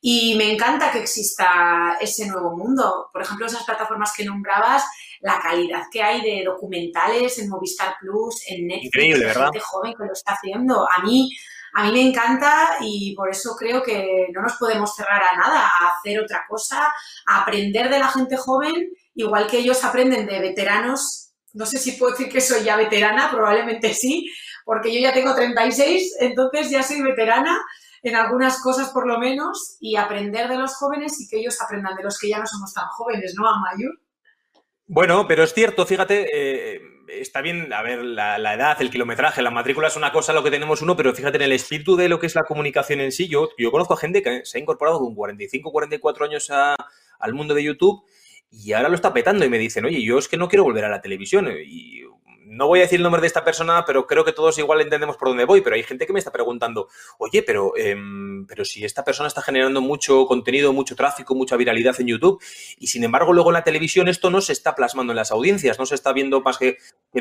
Y 0.00 0.34
me 0.36 0.52
encanta 0.52 0.92
que 0.92 1.00
exista 1.00 1.96
ese 2.00 2.26
nuevo 2.26 2.56
mundo. 2.56 3.08
Por 3.12 3.22
ejemplo, 3.22 3.46
esas 3.46 3.64
plataformas 3.64 4.12
que 4.16 4.24
nombrabas, 4.24 4.84
la 5.20 5.40
calidad 5.40 5.84
que 5.90 6.02
hay 6.02 6.20
de 6.20 6.44
documentales 6.44 7.38
en 7.38 7.48
Movistar 7.48 7.96
Plus, 8.00 8.42
en 8.48 8.66
Netflix, 8.66 8.86
Increíble, 8.86 9.24
¿verdad? 9.26 9.44
gente 9.44 9.60
joven 9.60 9.94
que 9.94 10.04
lo 10.04 10.12
está 10.12 10.34
haciendo. 10.34 10.86
A 10.88 11.02
mí 11.02 11.30
a 11.76 11.84
mí 11.84 11.92
me 11.92 12.08
encanta 12.08 12.76
y 12.80 13.14
por 13.16 13.28
eso 13.28 13.56
creo 13.58 13.82
que 13.82 14.28
no 14.32 14.42
nos 14.42 14.54
podemos 14.54 14.94
cerrar 14.94 15.20
a 15.22 15.36
nada, 15.36 15.60
a 15.60 15.88
hacer 15.88 16.20
otra 16.20 16.44
cosa, 16.48 16.92
a 17.26 17.42
aprender 17.42 17.90
de 17.90 17.98
la 17.98 18.08
gente 18.08 18.36
joven, 18.36 18.92
igual 19.14 19.48
que 19.48 19.58
ellos 19.58 19.82
aprenden 19.82 20.24
de 20.26 20.38
veteranos. 20.38 21.32
No 21.52 21.66
sé 21.66 21.78
si 21.78 21.92
puedo 21.92 22.12
decir 22.12 22.30
que 22.30 22.40
soy 22.40 22.62
ya 22.62 22.76
veterana, 22.76 23.28
probablemente 23.32 23.92
sí, 23.92 24.30
porque 24.64 24.94
yo 24.94 25.00
ya 25.00 25.12
tengo 25.12 25.34
36, 25.34 26.18
entonces 26.20 26.70
ya 26.70 26.84
soy 26.84 27.02
veterana 27.02 27.60
en 28.04 28.14
algunas 28.14 28.62
cosas 28.62 28.90
por 28.90 29.08
lo 29.08 29.18
menos 29.18 29.76
y 29.80 29.96
aprender 29.96 30.48
de 30.48 30.58
los 30.58 30.76
jóvenes 30.76 31.20
y 31.20 31.28
que 31.28 31.38
ellos 31.38 31.60
aprendan 31.60 31.96
de 31.96 32.04
los 32.04 32.18
que 32.20 32.28
ya 32.28 32.38
no 32.38 32.46
somos 32.46 32.72
tan 32.72 32.86
jóvenes, 32.86 33.34
¿no, 33.36 33.44
mayor. 33.60 33.98
Bueno, 34.86 35.26
pero 35.26 35.42
es 35.42 35.52
cierto, 35.52 35.84
fíjate, 35.86 36.28
eh, 36.32 36.80
está 37.08 37.40
bien, 37.40 37.72
a 37.72 37.82
ver, 37.82 38.02
la, 38.02 38.54
edad, 38.54 38.80
el 38.80 38.90
kilometraje, 38.90 39.42
la 39.42 39.50
matrícula 39.50 39.88
es 39.88 39.96
una 39.96 40.12
cosa 40.12 40.32
lo 40.32 40.42
que 40.42 40.50
tenemos 40.50 40.82
uno, 40.82 40.96
pero 40.96 41.14
fíjate 41.14 41.36
en 41.36 41.42
el 41.42 41.52
espíritu 41.52 41.96
de 41.96 42.08
lo 42.08 42.18
que 42.18 42.26
es 42.26 42.34
la 42.34 42.44
comunicación 42.44 43.00
en 43.00 43.12
sí. 43.12 43.28
Yo, 43.28 43.50
yo 43.58 43.70
conozco 43.70 43.94
a 43.94 43.96
gente 43.98 44.22
que 44.22 44.44
se 44.44 44.58
ha 44.58 44.60
incorporado 44.60 44.98
con 44.98 45.14
45, 45.14 45.70
44 45.72 46.24
años 46.24 46.50
al 46.50 47.34
mundo 47.34 47.54
de 47.54 47.64
YouTube 47.64 48.04
y 48.50 48.72
ahora 48.72 48.88
lo 48.88 48.94
está 48.94 49.12
petando 49.12 49.44
y 49.44 49.48
me 49.48 49.58
dicen, 49.58 49.84
oye, 49.84 50.02
yo 50.02 50.18
es 50.18 50.28
que 50.28 50.36
no 50.36 50.48
quiero 50.48 50.64
volver 50.64 50.84
a 50.84 50.88
la 50.88 51.00
televisión. 51.00 51.48
Y 51.64 52.02
no 52.46 52.66
voy 52.66 52.80
a 52.80 52.82
decir 52.82 52.98
el 52.98 53.02
nombre 53.02 53.20
de 53.20 53.26
esta 53.26 53.44
persona, 53.44 53.84
pero 53.86 54.06
creo 54.06 54.24
que 54.24 54.32
todos 54.32 54.58
igual 54.58 54.80
entendemos 54.80 55.16
por 55.16 55.28
dónde 55.28 55.44
voy, 55.44 55.60
pero 55.60 55.76
hay 55.76 55.82
gente 55.82 56.06
que 56.06 56.12
me 56.12 56.18
está 56.18 56.30
preguntando, 56.32 56.88
oye, 57.18 57.42
pero, 57.42 57.76
em, 57.76 58.46
pero 58.46 58.64
si 58.64 58.84
esta 58.84 59.04
persona 59.04 59.28
está 59.28 59.42
generando 59.42 59.80
mucho 59.80 60.26
contenido, 60.26 60.72
mucho 60.72 60.96
tráfico, 60.96 61.34
mucha 61.34 61.56
viralidad 61.56 62.00
en 62.00 62.08
YouTube, 62.08 62.42
y 62.78 62.86
sin 62.86 63.04
embargo 63.04 63.32
luego 63.32 63.50
en 63.50 63.54
la 63.54 63.64
televisión 63.64 64.08
esto 64.08 64.30
no 64.30 64.40
se 64.40 64.52
está 64.52 64.74
plasmando 64.74 65.12
en 65.12 65.16
las 65.16 65.30
audiencias, 65.30 65.78
no 65.78 65.86
se 65.86 65.94
está 65.94 66.12
viendo 66.12 66.42
que 66.58 66.78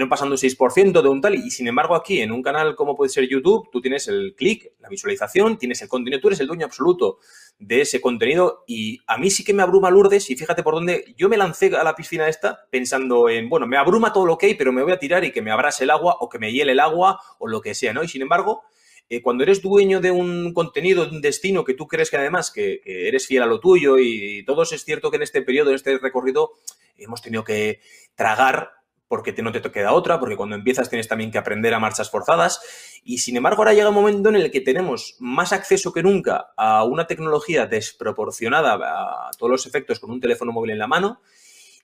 pasando 0.10 0.34
un 0.34 0.38
6% 0.38 1.02
de 1.02 1.10
un 1.10 1.22
tal, 1.22 1.36
y 1.36 1.50
sin 1.50 1.68
embargo 1.68 1.96
aquí 1.96 2.22
en 2.22 2.32
un 2.32 2.42
canal 2.42 2.76
como 2.76 2.96
puede 2.96 3.10
ser 3.10 3.28
YouTube, 3.28 3.70
tú 3.72 3.82
tienes 3.82 4.08
el 4.08 4.36
clic, 4.36 4.72
la 4.80 4.90
visualización, 4.90 5.58
tienes 5.58 5.82
el 5.82 5.88
contenido, 5.88 6.22
tú 6.22 6.28
eres 6.28 6.40
el 6.40 6.48
dueño 6.48 6.66
absoluto 6.66 7.20
de 7.60 7.82
ese 7.82 8.02
contenido 8.02 8.64
y 8.68 9.00
a 9.08 9.18
mí 9.18 9.30
sí 9.30 9.44
que 9.44 9.54
me 9.54 9.64
abruma 9.64 9.90
Lourdes 9.90 10.30
y 10.30 10.36
fíjate 10.36 10.64
por 10.64 10.74
dónde 10.74 11.14
yo 11.18 11.30
me 11.30 11.38
lancé 11.38 11.76
a 11.76 11.84
la 11.84 11.96
piscina 11.96 12.28
esta 12.28 12.68
pensando 12.70 13.30
en, 13.30 13.50
bueno, 13.50 13.68
me 13.68 13.78
abruma 13.78 14.12
todo 14.12 14.26
lo 14.26 14.38
que 14.38 14.48
hay, 14.48 14.56
pero 14.56 14.74
me 14.74 14.84
voy 14.84 14.92
a 14.92 15.00
tirar 15.00 15.24
y 15.24 15.32
que 15.32 15.42
me 15.42 15.52
abrase 15.52 15.86
el 15.86 15.92
agua 15.92 16.18
o 16.20 16.30
que 16.30 16.40
me 16.40 16.52
hiele 16.52 16.74
el 16.74 16.80
agua 16.80 17.20
o 17.40 17.48
lo 17.48 17.62
que 17.62 17.74
sea, 17.74 17.94
¿no? 17.94 18.04
Y 18.04 18.08
sin 18.08 18.22
embargo, 18.22 18.64
eh, 19.10 19.22
cuando 19.22 19.44
eres 19.44 19.62
dueño 19.62 20.02
de 20.02 20.12
un 20.12 20.54
contenido, 20.54 21.06
de 21.06 21.12
un 21.12 21.22
destino 21.22 21.64
que 21.64 21.74
tú 21.74 21.88
crees 21.88 22.10
que 22.10 22.18
además 22.18 22.52
que, 22.52 22.82
eres 22.86 23.28
fiel 23.28 23.44
a 23.44 23.46
lo 23.46 23.60
tuyo 23.60 23.98
y 24.00 24.44
todo 24.46 24.64
es 24.64 24.84
cierto 24.84 25.12
que 25.12 25.18
en 25.18 25.24
este 25.24 25.42
periodo, 25.42 25.70
en 25.70 25.76
este 25.76 25.98
recorrido, 26.00 26.52
hemos 26.98 27.22
tenido 27.22 27.44
que 27.44 27.80
tragar 28.16 28.72
porque 29.14 29.32
no 29.44 29.52
te 29.52 29.62
queda 29.62 29.94
otra, 29.94 30.20
porque 30.20 30.36
cuando 30.36 30.56
empiezas 30.56 30.90
tienes 30.90 31.08
también 31.08 31.30
que 31.30 31.38
aprender 31.38 31.72
a 31.76 31.80
marchas 31.80 32.10
forzadas. 32.10 32.60
Y 33.04 33.20
sin 33.20 33.38
embargo, 33.38 33.62
ahora 33.62 33.76
llega 33.76 33.90
un 33.90 33.94
momento 33.94 34.30
en 34.30 34.38
el 34.38 34.50
que 34.50 34.60
tenemos 34.60 35.18
más 35.20 35.54
acceso 35.54 35.94
que 35.94 36.02
nunca 36.02 36.48
a 36.58 36.84
una 36.84 37.06
tecnología 37.06 37.68
desproporcionada 37.68 38.74
a 38.74 39.30
todos 39.38 39.52
los 39.52 39.68
efectos 39.68 40.00
con 40.00 40.10
un 40.10 40.20
teléfono 40.20 40.52
móvil 40.52 40.72
en 40.72 40.80
la 40.80 40.88
mano 40.88 41.22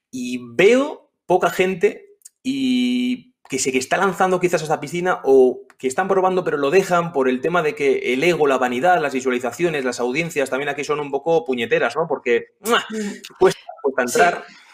y 0.10 0.40
veo 0.56 1.12
poca 1.28 1.52
gente 1.52 2.16
y 2.42 3.36
que 3.48 3.60
se 3.60 3.72
que 3.72 3.78
está 3.78 3.98
lanzando 3.98 4.40
quizás 4.40 4.62
a 4.62 4.66
esta 4.66 4.80
piscina 4.80 5.22
o 5.24 5.68
que 5.78 5.88
están 5.88 6.08
probando 6.08 6.44
pero 6.44 6.58
lo 6.58 6.72
dejan 6.72 7.12
por 7.14 7.30
el 7.30 7.42
tema 7.42 7.62
de 7.62 7.76
que 7.76 8.12
el 8.12 8.24
ego, 8.24 8.48
la 8.48 8.58
vanidad, 8.58 9.00
las 9.00 9.14
visualizaciones, 9.14 9.86
las 9.86 10.00
audiencias 10.00 10.50
también 10.50 10.70
aquí 10.70 10.84
son 10.84 11.00
un 11.00 11.12
poco 11.12 11.46
puñeteras, 11.46 11.96
¿no? 11.96 12.08
Porque 12.08 12.56
mm. 12.62 13.36
cuesta, 13.38 13.62
entrar. 14.00 14.46
Mm, 14.48 14.69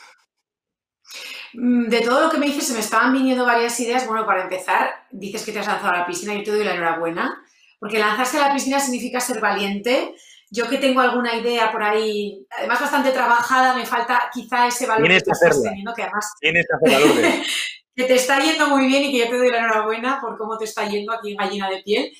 de 1.57 2.01
todo 2.01 2.21
lo 2.21 2.29
que 2.29 2.37
me 2.37 2.47
dices, 2.47 2.67
se 2.67 2.73
me 2.73 2.79
estaban 2.79 3.13
viniendo 3.13 3.45
varias 3.45 3.79
ideas. 3.79 4.07
Bueno, 4.07 4.25
para 4.25 4.43
empezar, 4.43 4.89
dices 5.11 5.43
que 5.43 5.51
te 5.51 5.59
has 5.59 5.67
lanzado 5.67 5.93
a 5.93 5.99
la 5.99 6.05
piscina, 6.05 6.33
yo 6.33 6.43
te 6.43 6.51
doy 6.51 6.63
la 6.63 6.73
enhorabuena, 6.73 7.43
porque 7.79 7.99
lanzarse 7.99 8.37
a 8.37 8.47
la 8.47 8.53
piscina 8.53 8.79
significa 8.79 9.19
ser 9.19 9.39
valiente. 9.39 10.15
Yo 10.51 10.69
que 10.69 10.77
tengo 10.77 11.01
alguna 11.01 11.35
idea 11.35 11.71
por 11.71 11.83
ahí, 11.83 12.45
además 12.57 12.81
bastante 12.81 13.11
trabajada, 13.11 13.75
me 13.75 13.85
falta 13.85 14.29
quizá 14.33 14.67
ese 14.67 14.85
valor 14.85 15.07
que 15.07 15.15
estás 15.17 15.61
teniendo, 15.61 15.93
que 15.93 16.03
además... 16.03 16.33
Tienes 16.39 16.65
que 16.65 16.91
valor 16.91 17.09
que 17.95 18.03
te 18.03 18.15
está 18.15 18.39
yendo 18.39 18.67
muy 18.67 18.87
bien 18.87 19.03
y 19.03 19.11
que 19.11 19.19
yo 19.19 19.29
te 19.29 19.37
doy 19.37 19.49
la 19.49 19.59
enhorabuena 19.59 20.19
por 20.19 20.37
cómo 20.37 20.57
te 20.57 20.65
está 20.65 20.87
yendo 20.87 21.13
aquí 21.13 21.31
en 21.31 21.37
Gallina 21.37 21.69
de 21.69 21.81
Piel. 21.81 22.11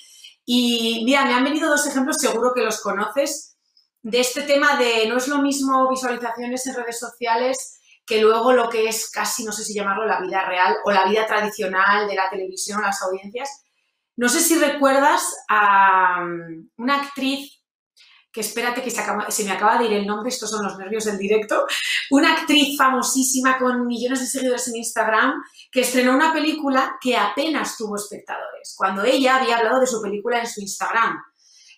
Y 0.45 1.03
mira, 1.05 1.25
me 1.25 1.33
han 1.33 1.43
venido 1.43 1.69
dos 1.69 1.85
ejemplos, 1.85 2.17
seguro 2.17 2.53
que 2.53 2.61
los 2.61 2.81
conoces, 2.81 3.57
de 4.01 4.19
este 4.19 4.43
tema 4.43 4.77
de 4.77 5.07
no 5.07 5.17
es 5.17 5.27
lo 5.27 5.39
mismo 5.39 5.89
visualizaciones 5.89 6.65
en 6.67 6.75
redes 6.75 6.99
sociales 6.99 7.79
que 8.05 8.21
luego 8.21 8.53
lo 8.53 8.69
que 8.69 8.87
es 8.87 9.09
casi, 9.09 9.43
no 9.43 9.51
sé 9.51 9.63
si 9.63 9.73
llamarlo 9.73 10.05
la 10.05 10.21
vida 10.21 10.45
real 10.45 10.77
o 10.85 10.91
la 10.91 11.05
vida 11.07 11.25
tradicional 11.25 12.07
de 12.07 12.15
la 12.15 12.29
televisión 12.29 12.81
las 12.81 13.01
audiencias. 13.01 13.63
No 14.15 14.29
sé 14.29 14.39
si 14.39 14.57
recuerdas 14.57 15.35
a 15.49 16.19
um, 16.21 16.69
una 16.77 17.01
actriz, 17.01 17.61
que 18.31 18.41
espérate 18.41 18.83
que 18.83 18.91
se, 18.91 19.43
me 19.45 19.51
acaba 19.51 19.77
de 19.77 19.85
ir 19.85 19.93
el 19.93 20.05
nombre, 20.05 20.27
estos 20.27 20.51
son 20.51 20.65
los 20.65 20.77
nervios 20.77 21.05
del 21.05 21.17
directo, 21.17 21.65
una 22.11 22.33
actriz 22.33 22.77
famosísima 22.77 23.57
con 23.57 23.87
millones 23.87 24.19
de 24.19 24.25
seguidores 24.27 24.67
en 24.67 24.75
Instagram 24.75 25.41
que 25.71 25.81
estrenó 25.81 26.13
una 26.13 26.33
película 26.33 26.97
que 26.99 27.15
apenas 27.15 27.77
tuvo 27.77 27.95
espectadores, 27.95 28.75
cuando 28.77 29.05
ella 29.05 29.37
había 29.37 29.57
hablado 29.57 29.79
de 29.79 29.87
su 29.87 30.01
película 30.01 30.39
en 30.39 30.47
su 30.47 30.59
Instagram. 30.59 31.17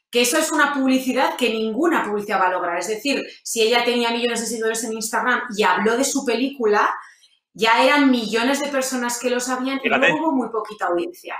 Que 0.09 0.21
eso 0.21 0.37
es 0.37 0.51
una 0.51 0.73
publicidad 0.73 1.35
que 1.35 1.49
ninguna 1.49 2.03
publicidad 2.05 2.39
va 2.39 2.47
a 2.47 2.51
lograr. 2.51 2.79
Es 2.79 2.87
decir, 2.87 3.25
si 3.43 3.61
ella 3.61 3.83
tenía 3.83 4.11
millones 4.11 4.39
de 4.39 4.45
seguidores 4.45 4.83
en 4.83 4.93
Instagram 4.93 5.41
y 5.55 5.63
habló 5.63 5.97
de 5.97 6.05
su 6.05 6.25
película, 6.25 6.93
ya 7.53 7.83
eran 7.83 8.11
millones 8.11 8.61
de 8.61 8.69
personas 8.69 9.19
que 9.19 9.29
lo 9.29 9.39
sabían 9.39 9.79
y 9.83 9.89
luego 9.89 10.17
hubo 10.17 10.31
muy 10.31 10.49
poquita 10.49 10.87
audiencia. 10.87 11.35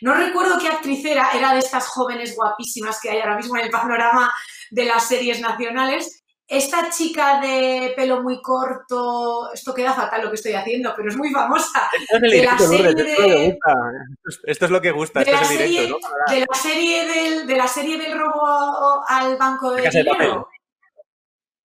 No 0.00 0.14
recuerdo 0.14 0.58
qué 0.58 0.68
actriz 0.68 1.04
era, 1.04 1.30
era 1.30 1.52
de 1.52 1.60
estas 1.60 1.86
jóvenes 1.86 2.34
guapísimas 2.34 2.98
que 3.00 3.10
hay 3.10 3.20
ahora 3.20 3.36
mismo 3.36 3.56
en 3.56 3.66
el 3.66 3.70
panorama 3.70 4.32
de 4.70 4.84
las 4.84 5.06
series 5.06 5.40
nacionales, 5.40 6.19
esta 6.50 6.90
chica 6.90 7.40
de 7.40 7.92
pelo 7.94 8.22
muy 8.22 8.42
corto, 8.42 9.52
esto 9.54 9.72
queda 9.72 9.94
fatal 9.94 10.22
lo 10.22 10.30
que 10.30 10.34
estoy 10.34 10.52
haciendo, 10.54 10.92
pero 10.96 11.08
es 11.08 11.16
muy 11.16 11.30
famosa. 11.30 11.88
Esto 14.42 14.64
es 14.64 14.70
lo 14.72 14.80
que 14.80 14.90
gusta, 14.90 15.22
de 15.22 15.30
la 15.30 15.44
serie, 15.44 15.88
¿no? 15.88 15.98
De 16.28 16.40
la 16.40 16.54
serie 16.54 17.06
del, 17.06 17.46
de 17.46 17.56
la 17.56 17.68
serie 17.68 17.98
del 17.98 18.18
robo 18.18 19.00
al 19.06 19.36
banco 19.36 19.70
de 19.70 19.88
dinero. 19.88 20.48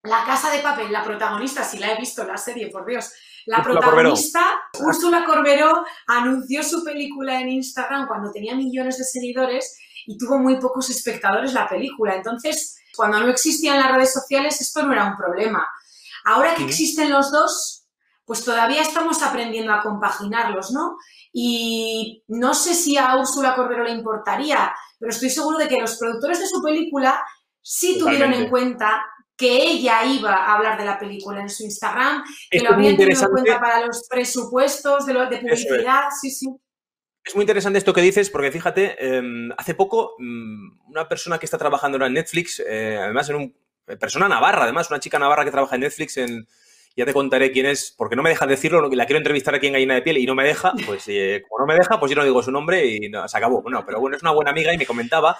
La 0.03 0.23
casa 0.23 0.51
de 0.51 0.59
papel, 0.59 0.91
la 0.91 1.03
protagonista, 1.03 1.63
si 1.63 1.79
la 1.79 1.91
he 1.91 1.97
visto 1.97 2.23
la 2.23 2.37
serie, 2.37 2.69
por 2.69 2.85
Dios. 2.85 3.11
La 3.47 3.63
protagonista, 3.63 4.45
Úrsula 4.79 5.25
Corberó, 5.25 5.83
anunció 6.05 6.61
su 6.61 6.83
película 6.83 7.41
en 7.41 7.49
Instagram 7.49 8.07
cuando 8.07 8.31
tenía 8.31 8.53
millones 8.53 8.99
de 8.99 9.03
seguidores 9.03 9.79
y 10.05 10.15
tuvo 10.15 10.37
muy 10.37 10.57
pocos 10.59 10.91
espectadores 10.91 11.53
la 11.53 11.67
película. 11.67 12.13
Entonces, 12.13 12.77
cuando 12.95 13.19
no 13.19 13.29
existían 13.29 13.79
las 13.79 13.91
redes 13.91 14.13
sociales, 14.13 14.59
esto 14.61 14.83
no 14.83 14.93
era 14.93 15.05
un 15.05 15.17
problema. 15.17 15.67
Ahora 16.23 16.55
que 16.55 16.63
existen 16.63 17.11
los 17.11 17.31
dos, 17.31 17.85
pues 18.25 18.43
todavía 18.43 18.81
estamos 18.81 19.21
aprendiendo 19.21 19.71
a 19.73 19.81
compaginarlos, 19.81 20.71
¿no? 20.71 20.97
Y 21.31 22.23
no 22.27 22.53
sé 22.53 22.73
si 22.73 22.97
a 22.97 23.15
Úrsula 23.17 23.55
Corbero 23.55 23.83
le 23.83 23.91
importaría, 23.91 24.73
pero 24.99 25.11
estoy 25.11 25.29
seguro 25.29 25.57
de 25.57 25.67
que 25.67 25.79
los 25.79 25.97
productores 25.97 26.39
de 26.39 26.47
su 26.47 26.61
película 26.63 27.23
sí 27.61 27.97
tuvieron 27.99 28.33
en 28.33 28.49
cuenta 28.49 29.05
que 29.37 29.63
ella 29.63 30.03
iba 30.05 30.33
a 30.33 30.55
hablar 30.55 30.77
de 30.77 30.85
la 30.85 30.97
película 30.97 31.41
en 31.41 31.49
su 31.49 31.63
Instagram, 31.63 32.23
que 32.49 32.61
lo 32.61 32.73
habían 32.73 32.95
tenido 32.95 33.21
en 33.21 33.31
cuenta 33.31 33.59
para 33.59 33.85
los 33.85 34.07
presupuestos 34.09 35.05
de, 35.05 35.13
de 35.13 35.37
publicidad, 35.39 36.03
sí, 36.19 36.31
sí. 36.31 36.47
Es 37.25 37.33
muy 37.33 37.41
interesante 37.41 37.79
esto 37.79 37.91
que 37.91 38.01
dices 38.01 38.29
porque 38.29 38.51
fíjate, 38.51 39.03
em, 39.03 39.51
hace 39.57 39.73
poco 39.73 40.15
mm, 40.19 40.89
una 40.91 41.09
persona 41.09 41.39
que 41.39 41.47
está 41.47 41.57
trabajando 41.57 41.95
ahora 41.95 42.05
en 42.05 42.13
Netflix, 42.13 42.59
eh, 42.59 42.99
además 43.01 43.29
en 43.29 43.35
un 43.35 43.55
eh, 43.87 43.97
persona 43.97 44.29
navarra, 44.29 44.63
además 44.63 44.91
una 44.91 44.99
chica 44.99 45.17
navarra 45.17 45.43
que 45.43 45.49
trabaja 45.49 45.73
en 45.73 45.81
Netflix, 45.81 46.17
en, 46.17 46.47
ya 46.95 47.03
te 47.03 47.13
contaré 47.13 47.51
quién 47.51 47.65
es, 47.65 47.93
porque 47.97 48.15
no 48.15 48.21
me 48.21 48.29
deja 48.29 48.45
decirlo, 48.45 48.87
la 48.89 49.05
quiero 49.05 49.17
entrevistar 49.17 49.55
aquí 49.55 49.67
en 49.67 49.73
Gallina 49.73 49.95
de 49.95 50.03
Piel 50.03 50.19
y 50.19 50.25
no 50.27 50.35
me 50.35 50.43
deja, 50.43 50.73
pues 50.85 51.05
eh, 51.07 51.43
como 51.49 51.65
no 51.65 51.65
me 51.65 51.73
deja, 51.73 51.99
pues 51.99 52.11
yo 52.11 52.15
no 52.15 52.23
digo 52.23 52.43
su 52.43 52.51
nombre 52.51 52.85
y 52.85 53.11
se 53.27 53.37
acabó. 53.37 53.63
Bueno, 53.63 53.83
pero 53.85 53.99
bueno, 53.99 54.15
es 54.15 54.21
una 54.21 54.31
buena 54.31 54.51
amiga 54.51 54.71
y 54.71 54.77
me 54.77 54.85
comentaba 54.85 55.35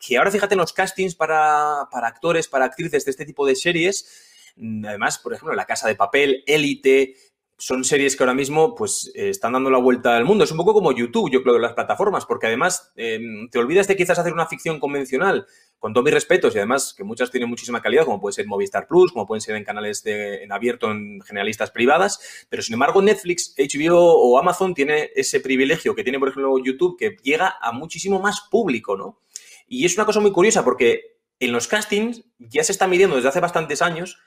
que 0.00 0.18
ahora 0.18 0.32
fíjate 0.32 0.54
en 0.54 0.60
los 0.60 0.72
castings 0.72 1.14
para, 1.14 1.88
para 1.90 2.08
actores, 2.08 2.48
para 2.48 2.64
actrices 2.64 3.04
de 3.04 3.12
este 3.12 3.24
tipo 3.24 3.46
de 3.46 3.54
series, 3.54 4.52
mm, 4.56 4.84
además, 4.86 5.18
por 5.18 5.34
ejemplo, 5.34 5.54
La 5.54 5.66
Casa 5.66 5.86
de 5.86 5.94
Papel, 5.94 6.42
Élite, 6.46 7.14
son 7.58 7.82
series 7.82 8.14
que 8.14 8.22
ahora 8.22 8.34
mismo 8.34 8.76
pues 8.76 9.10
eh, 9.16 9.30
están 9.30 9.52
dando 9.52 9.68
la 9.68 9.78
vuelta 9.78 10.16
al 10.16 10.24
mundo. 10.24 10.44
Es 10.44 10.52
un 10.52 10.56
poco 10.56 10.72
como 10.72 10.92
YouTube, 10.92 11.30
yo 11.30 11.42
creo, 11.42 11.54
de 11.54 11.60
las 11.60 11.72
plataformas, 11.72 12.24
porque 12.24 12.46
además 12.46 12.92
em, 12.94 13.50
te 13.50 13.58
olvidas 13.58 13.88
de 13.88 13.96
quizás 13.96 14.18
hacer 14.18 14.32
una 14.32 14.46
ficción 14.46 14.78
convencional, 14.78 15.44
con 15.80 15.92
todos 15.92 16.04
mis 16.04 16.14
respetos, 16.14 16.54
y 16.54 16.58
además 16.58 16.94
que 16.96 17.02
muchas 17.02 17.32
tienen 17.32 17.48
muchísima 17.48 17.82
calidad, 17.82 18.04
como 18.04 18.20
puede 18.20 18.32
ser 18.32 18.46
Movistar 18.46 18.86
Plus, 18.86 19.12
como 19.12 19.26
pueden 19.26 19.40
ser 19.40 19.56
en 19.56 19.64
canales 19.64 20.04
de, 20.04 20.44
en 20.44 20.52
abierto, 20.52 20.90
en 20.90 21.20
generalistas 21.20 21.72
privadas, 21.72 22.46
pero 22.48 22.62
sin 22.62 22.74
embargo 22.74 23.02
Netflix, 23.02 23.54
HBO 23.58 23.98
o 23.98 24.38
Amazon 24.38 24.72
tiene 24.72 25.10
ese 25.16 25.40
privilegio 25.40 25.96
que 25.96 26.04
tiene, 26.04 26.20
por 26.20 26.28
ejemplo, 26.28 26.58
YouTube, 26.58 26.96
que 26.96 27.16
llega 27.22 27.56
a 27.60 27.72
muchísimo 27.72 28.20
más 28.20 28.42
público, 28.50 28.96
¿no? 28.96 29.20
Y 29.66 29.84
es 29.84 29.96
una 29.96 30.06
cosa 30.06 30.20
muy 30.20 30.30
curiosa 30.30 30.64
porque 30.64 31.18
en 31.40 31.52
los 31.52 31.66
castings 31.68 32.24
ya 32.38 32.62
se 32.62 32.72
está 32.72 32.86
midiendo 32.86 33.16
desde 33.16 33.28
hace 33.28 33.40
bastantes 33.40 33.82
años 33.82 34.18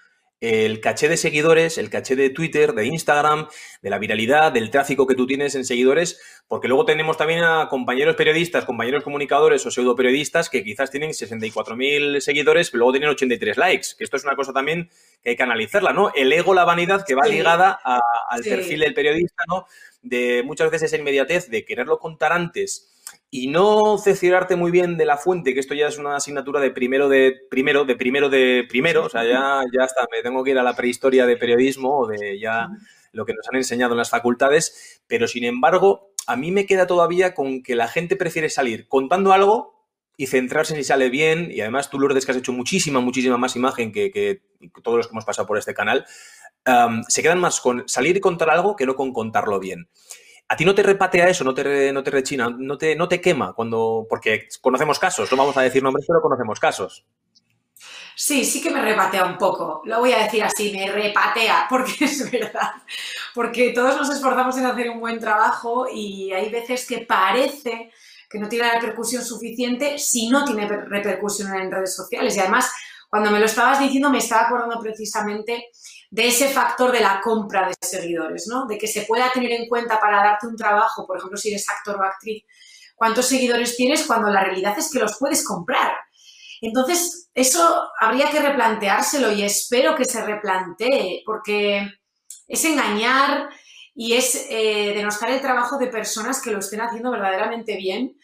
el 0.41 0.81
caché 0.81 1.07
de 1.07 1.17
seguidores, 1.17 1.77
el 1.77 1.91
caché 1.91 2.15
de 2.15 2.31
Twitter, 2.31 2.73
de 2.73 2.87
Instagram, 2.87 3.47
de 3.83 3.89
la 3.91 3.99
viralidad, 3.99 4.51
del 4.51 4.71
tráfico 4.71 5.05
que 5.05 5.13
tú 5.13 5.27
tienes 5.27 5.53
en 5.53 5.65
seguidores, 5.65 6.19
porque 6.47 6.67
luego 6.67 6.83
tenemos 6.83 7.15
también 7.15 7.43
a 7.43 7.67
compañeros 7.69 8.15
periodistas, 8.15 8.65
compañeros 8.65 9.03
comunicadores 9.03 9.63
o 9.67 9.71
pseudo 9.71 9.95
periodistas 9.95 10.49
que 10.49 10.63
quizás 10.63 10.89
tienen 10.89 11.11
64.000 11.11 12.19
seguidores, 12.21 12.71
pero 12.71 12.79
luego 12.79 12.93
tienen 12.93 13.09
83 13.09 13.57
likes, 13.57 13.87
que 13.95 14.03
esto 14.03 14.17
es 14.17 14.23
una 14.23 14.35
cosa 14.35 14.51
también 14.51 14.89
que 15.23 15.29
hay 15.29 15.35
que 15.35 15.43
analizarla, 15.43 15.93
¿no? 15.93 16.11
El 16.15 16.33
ego, 16.33 16.55
la 16.55 16.65
vanidad 16.65 17.05
que 17.05 17.13
va 17.13 17.27
ligada 17.27 17.79
al 17.83 18.41
perfil 18.41 18.79
del 18.79 18.95
periodista, 18.95 19.43
¿no? 19.47 19.67
De 20.01 20.41
muchas 20.43 20.71
veces 20.71 20.87
esa 20.87 20.97
inmediatez 20.99 21.51
de 21.51 21.63
quererlo 21.63 21.99
contar 21.99 22.33
antes 22.33 22.90
y 23.33 23.47
no 23.47 23.97
cerciorarte 23.97 24.57
muy 24.57 24.71
bien 24.71 24.97
de 24.97 25.05
la 25.05 25.17
fuente, 25.17 25.53
que 25.53 25.61
esto 25.61 25.73
ya 25.73 25.87
es 25.87 25.97
una 25.97 26.17
asignatura 26.17 26.59
de 26.59 26.69
primero 26.69 27.07
de 27.07 27.33
primero, 27.49 27.85
de 27.85 27.95
primero 27.95 28.29
de 28.29 28.65
primero, 28.67 29.05
o 29.05 29.09
sea, 29.09 29.23
ya, 29.23 29.61
ya 29.73 29.85
está, 29.85 30.05
me 30.11 30.21
tengo 30.21 30.43
que 30.43 30.51
ir 30.51 30.59
a 30.59 30.63
la 30.63 30.75
prehistoria 30.75 31.25
de 31.25 31.37
periodismo 31.37 31.99
o 31.99 32.07
de 32.07 32.37
ya 32.37 32.67
lo 33.13 33.25
que 33.25 33.33
nos 33.33 33.47
han 33.47 33.55
enseñado 33.55 33.93
en 33.93 33.99
las 33.99 34.09
facultades, 34.09 35.01
pero 35.07 35.29
sin 35.29 35.45
embargo, 35.45 36.11
a 36.27 36.35
mí 36.35 36.51
me 36.51 36.65
queda 36.65 36.87
todavía 36.87 37.33
con 37.33 37.63
que 37.63 37.75
la 37.75 37.87
gente 37.87 38.17
prefiere 38.17 38.49
salir 38.49 38.89
contando 38.89 39.31
algo 39.31 39.85
y 40.17 40.27
centrarse 40.27 40.73
en 40.73 40.81
si 40.81 40.83
sale 40.83 41.09
bien, 41.09 41.49
y 41.51 41.61
además 41.61 41.89
tú, 41.89 41.99
Lourdes, 41.99 42.25
que 42.25 42.33
has 42.33 42.37
hecho 42.37 42.51
muchísima, 42.51 42.99
muchísima 42.99 43.37
más 43.37 43.55
imagen 43.55 43.93
que, 43.93 44.41
todos 44.83 44.97
los 44.97 45.07
que 45.07 45.13
hemos 45.13 45.25
pasado 45.25 45.47
por 45.47 45.57
este 45.57 45.73
canal, 45.73 46.05
se 47.07 47.23
quedan 47.23 47.39
más 47.39 47.61
con 47.61 47.87
salir 47.87 48.17
y 48.17 48.19
contar 48.19 48.49
algo 48.49 48.75
que 48.75 48.85
no 48.85 48.95
con 48.95 49.13
contarlo 49.13 49.57
bien. 49.57 49.87
¿A 50.47 50.55
ti 50.55 50.65
no 50.65 50.75
te 50.75 50.83
repatea 50.83 51.29
eso, 51.29 51.43
no 51.43 51.53
te, 51.53 51.93
no 51.93 52.03
te 52.03 52.11
rechina, 52.11 52.49
no 52.49 52.77
te, 52.77 52.95
no 52.95 53.07
te 53.07 53.21
quema 53.21 53.53
cuando. 53.53 54.05
Porque 54.09 54.49
conocemos 54.59 54.99
casos, 54.99 55.31
no 55.31 55.37
vamos 55.37 55.55
a 55.57 55.61
decir 55.61 55.81
nombres, 55.81 56.05
pero 56.07 56.21
conocemos 56.21 56.59
casos. 56.59 57.05
Sí, 58.15 58.45
sí 58.45 58.61
que 58.61 58.69
me 58.69 58.81
repatea 58.81 59.25
un 59.25 59.37
poco. 59.37 59.81
Lo 59.85 59.99
voy 59.99 60.11
a 60.11 60.19
decir 60.19 60.43
así, 60.43 60.71
me 60.71 60.91
repatea, 60.91 61.65
porque 61.69 62.05
es 62.05 62.29
verdad. 62.29 62.71
Porque 63.33 63.71
todos 63.71 63.95
nos 63.97 64.09
esforzamos 64.09 64.57
en 64.57 64.65
hacer 64.65 64.89
un 64.89 64.99
buen 64.99 65.19
trabajo 65.19 65.87
y 65.91 66.31
hay 66.31 66.49
veces 66.49 66.85
que 66.85 66.99
parece 66.99 67.91
que 68.29 68.39
no 68.39 68.47
tiene 68.47 68.67
la 68.67 68.79
repercusión 68.79 69.23
suficiente 69.23 69.97
si 69.97 70.29
no 70.29 70.45
tiene 70.45 70.67
repercusión 70.67 71.53
en 71.55 71.71
redes 71.71 71.95
sociales. 71.95 72.35
Y 72.35 72.39
además, 72.39 72.71
cuando 73.11 73.29
me 73.29 73.39
lo 73.39 73.45
estabas 73.45 73.77
diciendo, 73.81 74.09
me 74.09 74.19
estaba 74.19 74.43
acordando 74.43 74.79
precisamente 74.79 75.65
de 76.09 76.27
ese 76.29 76.47
factor 76.47 76.93
de 76.93 77.01
la 77.01 77.19
compra 77.19 77.67
de 77.67 77.75
seguidores, 77.81 78.47
¿no? 78.47 78.65
De 78.67 78.77
que 78.77 78.87
se 78.87 79.01
pueda 79.01 79.29
tener 79.33 79.51
en 79.51 79.67
cuenta 79.67 79.99
para 79.99 80.23
darte 80.23 80.47
un 80.47 80.55
trabajo, 80.55 81.05
por 81.05 81.17
ejemplo, 81.17 81.37
si 81.37 81.49
eres 81.49 81.67
actor 81.67 81.97
o 81.99 82.03
actriz, 82.05 82.45
cuántos 82.95 83.25
seguidores 83.25 83.75
tienes 83.75 84.07
cuando 84.07 84.29
la 84.29 84.45
realidad 84.45 84.79
es 84.79 84.89
que 84.89 84.99
los 84.99 85.17
puedes 85.19 85.45
comprar. 85.45 85.91
Entonces, 86.61 87.29
eso 87.33 87.89
habría 87.99 88.31
que 88.31 88.39
replanteárselo 88.39 89.29
y 89.33 89.43
espero 89.43 89.93
que 89.93 90.05
se 90.05 90.23
replantee, 90.23 91.21
porque 91.25 91.85
es 92.47 92.63
engañar 92.63 93.49
y 93.93 94.13
es 94.13 94.47
eh, 94.49 94.93
denostar 94.95 95.31
el 95.31 95.41
trabajo 95.41 95.77
de 95.77 95.87
personas 95.87 96.41
que 96.41 96.51
lo 96.51 96.59
estén 96.59 96.79
haciendo 96.79 97.11
verdaderamente 97.11 97.75
bien. 97.75 98.17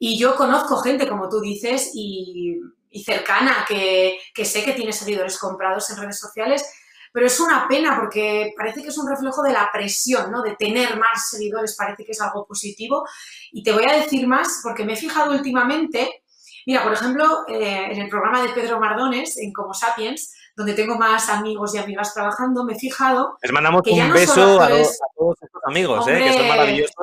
Y 0.00 0.18
yo 0.18 0.34
conozco 0.34 0.78
gente, 0.78 1.06
como 1.06 1.28
tú 1.28 1.40
dices, 1.40 1.92
y, 1.94 2.56
cercana, 3.00 3.64
que, 3.66 4.18
que 4.34 4.44
sé 4.44 4.64
que 4.64 4.72
tiene 4.72 4.92
seguidores 4.92 5.38
comprados 5.38 5.88
en 5.90 5.96
redes 5.96 6.18
sociales 6.18 6.64
pero 7.12 7.26
es 7.26 7.38
una 7.38 7.68
pena 7.68 7.96
porque 8.00 8.54
parece 8.56 8.82
que 8.82 8.88
es 8.88 8.98
un 8.98 9.08
reflejo 9.08 9.42
de 9.42 9.52
la 9.52 9.68
presión, 9.72 10.32
¿no? 10.32 10.42
De 10.42 10.56
tener 10.56 10.96
más 10.98 11.28
seguidores 11.30 11.76
parece 11.76 12.04
que 12.04 12.12
es 12.12 12.20
algo 12.20 12.46
positivo. 12.46 13.06
Y 13.52 13.62
te 13.62 13.72
voy 13.72 13.84
a 13.84 13.96
decir 13.96 14.26
más 14.26 14.60
porque 14.62 14.84
me 14.84 14.94
he 14.94 14.96
fijado 14.96 15.32
últimamente, 15.32 16.22
mira, 16.66 16.82
por 16.82 16.94
ejemplo, 16.94 17.44
eh, 17.48 17.88
en 17.90 18.00
el 18.00 18.08
programa 18.08 18.42
de 18.42 18.48
Pedro 18.48 18.80
Mardones, 18.80 19.36
en 19.36 19.52
Como 19.52 19.74
Sapiens, 19.74 20.34
donde 20.56 20.72
tengo 20.72 20.96
más 20.96 21.28
amigos 21.28 21.74
y 21.74 21.78
amigas 21.78 22.14
trabajando, 22.14 22.64
me 22.64 22.74
he 22.74 22.78
fijado. 22.78 23.36
Les 23.42 23.52
mandamos 23.52 23.82
un 23.86 24.12
beso 24.12 24.60
a, 24.60 24.68
todos 24.68 25.36
estos 25.42 25.62
amigos, 25.66 26.08
¿eh? 26.08 26.18
que 26.18 26.32
son 26.32 26.48
maravillosos. 26.48 26.94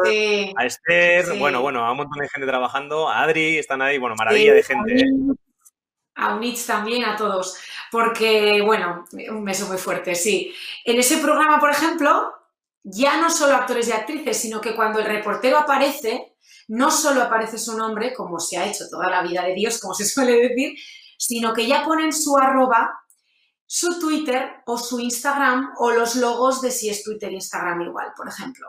a 0.55 0.65
Esther, 0.65 1.37
bueno, 1.37 1.61
bueno, 1.61 1.85
a 1.85 1.91
un 1.91 1.97
montón 1.97 2.19
de 2.19 2.29
gente 2.29 2.47
trabajando, 2.47 3.09
a 3.09 3.21
Adri, 3.21 3.59
están 3.59 3.83
ahí, 3.83 3.99
bueno, 3.99 4.15
maravilla 4.17 4.53
de 4.53 4.63
gente. 4.63 4.95
¿eh? 4.95 5.05
A 6.19 6.35
Units 6.35 6.65
también, 6.65 7.05
a 7.05 7.15
todos. 7.15 7.55
Porque, 7.91 8.61
bueno, 8.61 9.05
un 9.29 9.43
beso 9.43 9.67
muy 9.67 9.77
fuerte, 9.77 10.15
sí. 10.15 10.53
En 10.85 10.97
ese 10.99 11.17
programa, 11.17 11.59
por 11.59 11.71
ejemplo, 11.71 12.33
ya 12.83 13.17
no 13.17 13.29
solo 13.29 13.55
actores 13.55 13.87
y 13.87 13.91
actrices, 13.91 14.37
sino 14.37 14.61
que 14.61 14.75
cuando 14.75 14.99
el 14.99 15.05
reportero 15.05 15.57
aparece, 15.57 16.35
no 16.67 16.91
solo 16.91 17.23
aparece 17.23 17.57
su 17.57 17.77
nombre, 17.77 18.13
como 18.13 18.39
se 18.39 18.57
ha 18.57 18.65
hecho 18.65 18.87
toda 18.89 19.09
la 19.09 19.23
vida 19.23 19.43
de 19.43 19.53
Dios, 19.53 19.79
como 19.79 19.93
se 19.93 20.05
suele 20.05 20.33
decir, 20.33 20.77
sino 21.17 21.53
que 21.53 21.67
ya 21.67 21.83
ponen 21.83 22.13
su 22.13 22.37
arroba, 22.37 23.01
su 23.65 23.99
Twitter 23.99 24.63
o 24.65 24.77
su 24.77 24.99
Instagram 24.99 25.73
o 25.77 25.91
los 25.91 26.15
logos 26.15 26.61
de 26.61 26.71
si 26.71 26.89
es 26.89 27.03
Twitter 27.03 27.29
e 27.29 27.35
Instagram 27.35 27.81
igual, 27.81 28.13
por 28.15 28.27
ejemplo. 28.27 28.67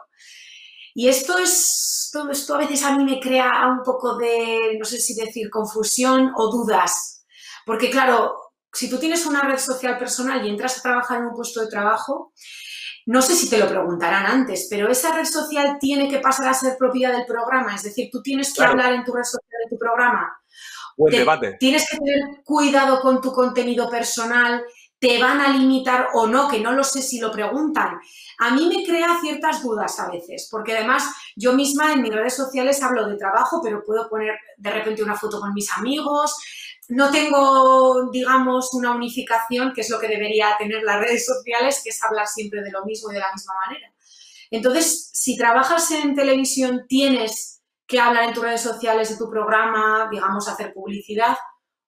Y 0.95 1.09
esto 1.09 1.39
es, 1.39 2.11
todo 2.13 2.31
esto 2.31 2.55
a 2.55 2.59
veces 2.59 2.83
a 2.83 2.97
mí 2.97 3.05
me 3.05 3.21
crea 3.21 3.69
un 3.69 3.83
poco 3.83 4.17
de, 4.17 4.77
no 4.79 4.85
sé 4.85 4.99
si 4.99 5.15
decir, 5.15 5.49
confusión 5.49 6.33
o 6.37 6.51
dudas. 6.51 7.20
Porque 7.67 7.91
claro, 7.91 8.35
si 8.73 8.89
tú 8.89 8.99
tienes 8.99 9.27
una 9.27 9.43
red 9.43 9.59
social 9.59 9.99
personal 9.99 10.45
y 10.45 10.51
entras 10.51 10.79
a 10.79 10.83
trabajar 10.83 11.19
en 11.19 11.27
un 11.27 11.35
puesto 11.35 11.61
de 11.61 11.69
trabajo, 11.69 12.33
no 13.07 13.23
sé 13.23 13.35
si 13.35 13.49
te 13.49 13.59
lo 13.59 13.69
preguntarán 13.69 14.27
antes, 14.27 14.69
pero 14.71 14.89
esa 14.89 15.15
red 15.15 15.25
social 15.25 15.79
tiene 15.81 16.09
que 16.09 16.19
pasar 16.21 16.49
a 16.49 16.55
ser 16.55 16.77
propiedad 16.79 17.13
del 17.13 17.27
programa. 17.27 17.75
Es 17.75 17.83
decir, 17.83 18.09
tú 18.13 18.23
tienes 18.23 18.55
que 18.55 18.63
hablar 18.63 18.93
en 18.93 19.05
tu 19.05 19.13
red 19.13 19.25
social 19.25 19.61
de 19.65 19.71
tu 19.71 19.79
programa. 19.79 20.31
Buen 20.97 21.13
debate. 21.13 21.57
Tienes 21.59 21.89
que 21.89 21.97
tener 21.97 22.43
cuidado 22.45 23.01
con 23.01 23.21
tu 23.21 23.33
contenido 23.33 23.89
personal. 23.89 24.63
¿Te 24.99 25.19
van 25.19 25.41
a 25.41 25.49
limitar 25.49 26.09
o 26.13 26.27
no? 26.27 26.47
Que 26.47 26.61
no 26.61 26.73
lo 26.73 26.85
sé 26.85 27.01
si 27.01 27.19
lo 27.19 27.33
preguntan. 27.33 27.99
A 28.39 28.51
mí 28.51 28.69
me 28.69 28.85
crea 28.85 29.19
ciertas 29.21 29.63
dudas 29.63 29.99
a 29.99 30.11
veces, 30.11 30.47
porque 30.51 30.77
además 30.77 31.11
yo 31.37 31.55
misma 31.55 31.93
en 31.95 32.03
mis 32.03 32.13
redes 32.13 32.37
sociales 32.37 32.83
hablo 32.83 33.09
de 33.09 33.17
trabajo, 33.17 33.63
pero 33.65 33.83
puedo 33.83 34.11
poner 34.11 34.39
de 34.59 34.71
repente 34.71 35.03
una 35.03 35.17
foto 35.17 35.41
con 35.41 35.55
mis 35.55 35.73
amigos, 35.73 36.37
no 36.91 37.11
tengo, 37.11 38.11
digamos, 38.11 38.75
una 38.75 38.93
unificación, 38.93 39.73
que 39.73 39.83
es 39.83 39.91
lo 39.91 39.99
que 39.99 40.09
debería 40.09 40.57
tener 40.59 40.83
las 40.83 41.01
redes 41.01 41.25
sociales, 41.25 41.81
que 41.83 41.91
es 41.91 42.03
hablar 42.03 42.27
siempre 42.27 42.63
de 42.63 42.71
lo 42.71 42.85
mismo 42.85 43.11
y 43.11 43.15
de 43.15 43.21
la 43.21 43.33
misma 43.33 43.55
manera. 43.67 43.93
Entonces, 44.51 45.11
si 45.13 45.37
trabajas 45.37 45.91
en 45.93 46.15
televisión, 46.15 46.87
tienes 46.89 47.63
que 47.87 48.01
hablar 48.01 48.25
en 48.25 48.35
tus 48.35 48.43
redes 48.43 48.61
sociales 48.61 49.09
de 49.09 49.17
tu 49.17 49.31
programa, 49.31 50.09
digamos, 50.11 50.49
hacer 50.49 50.73
publicidad 50.73 51.37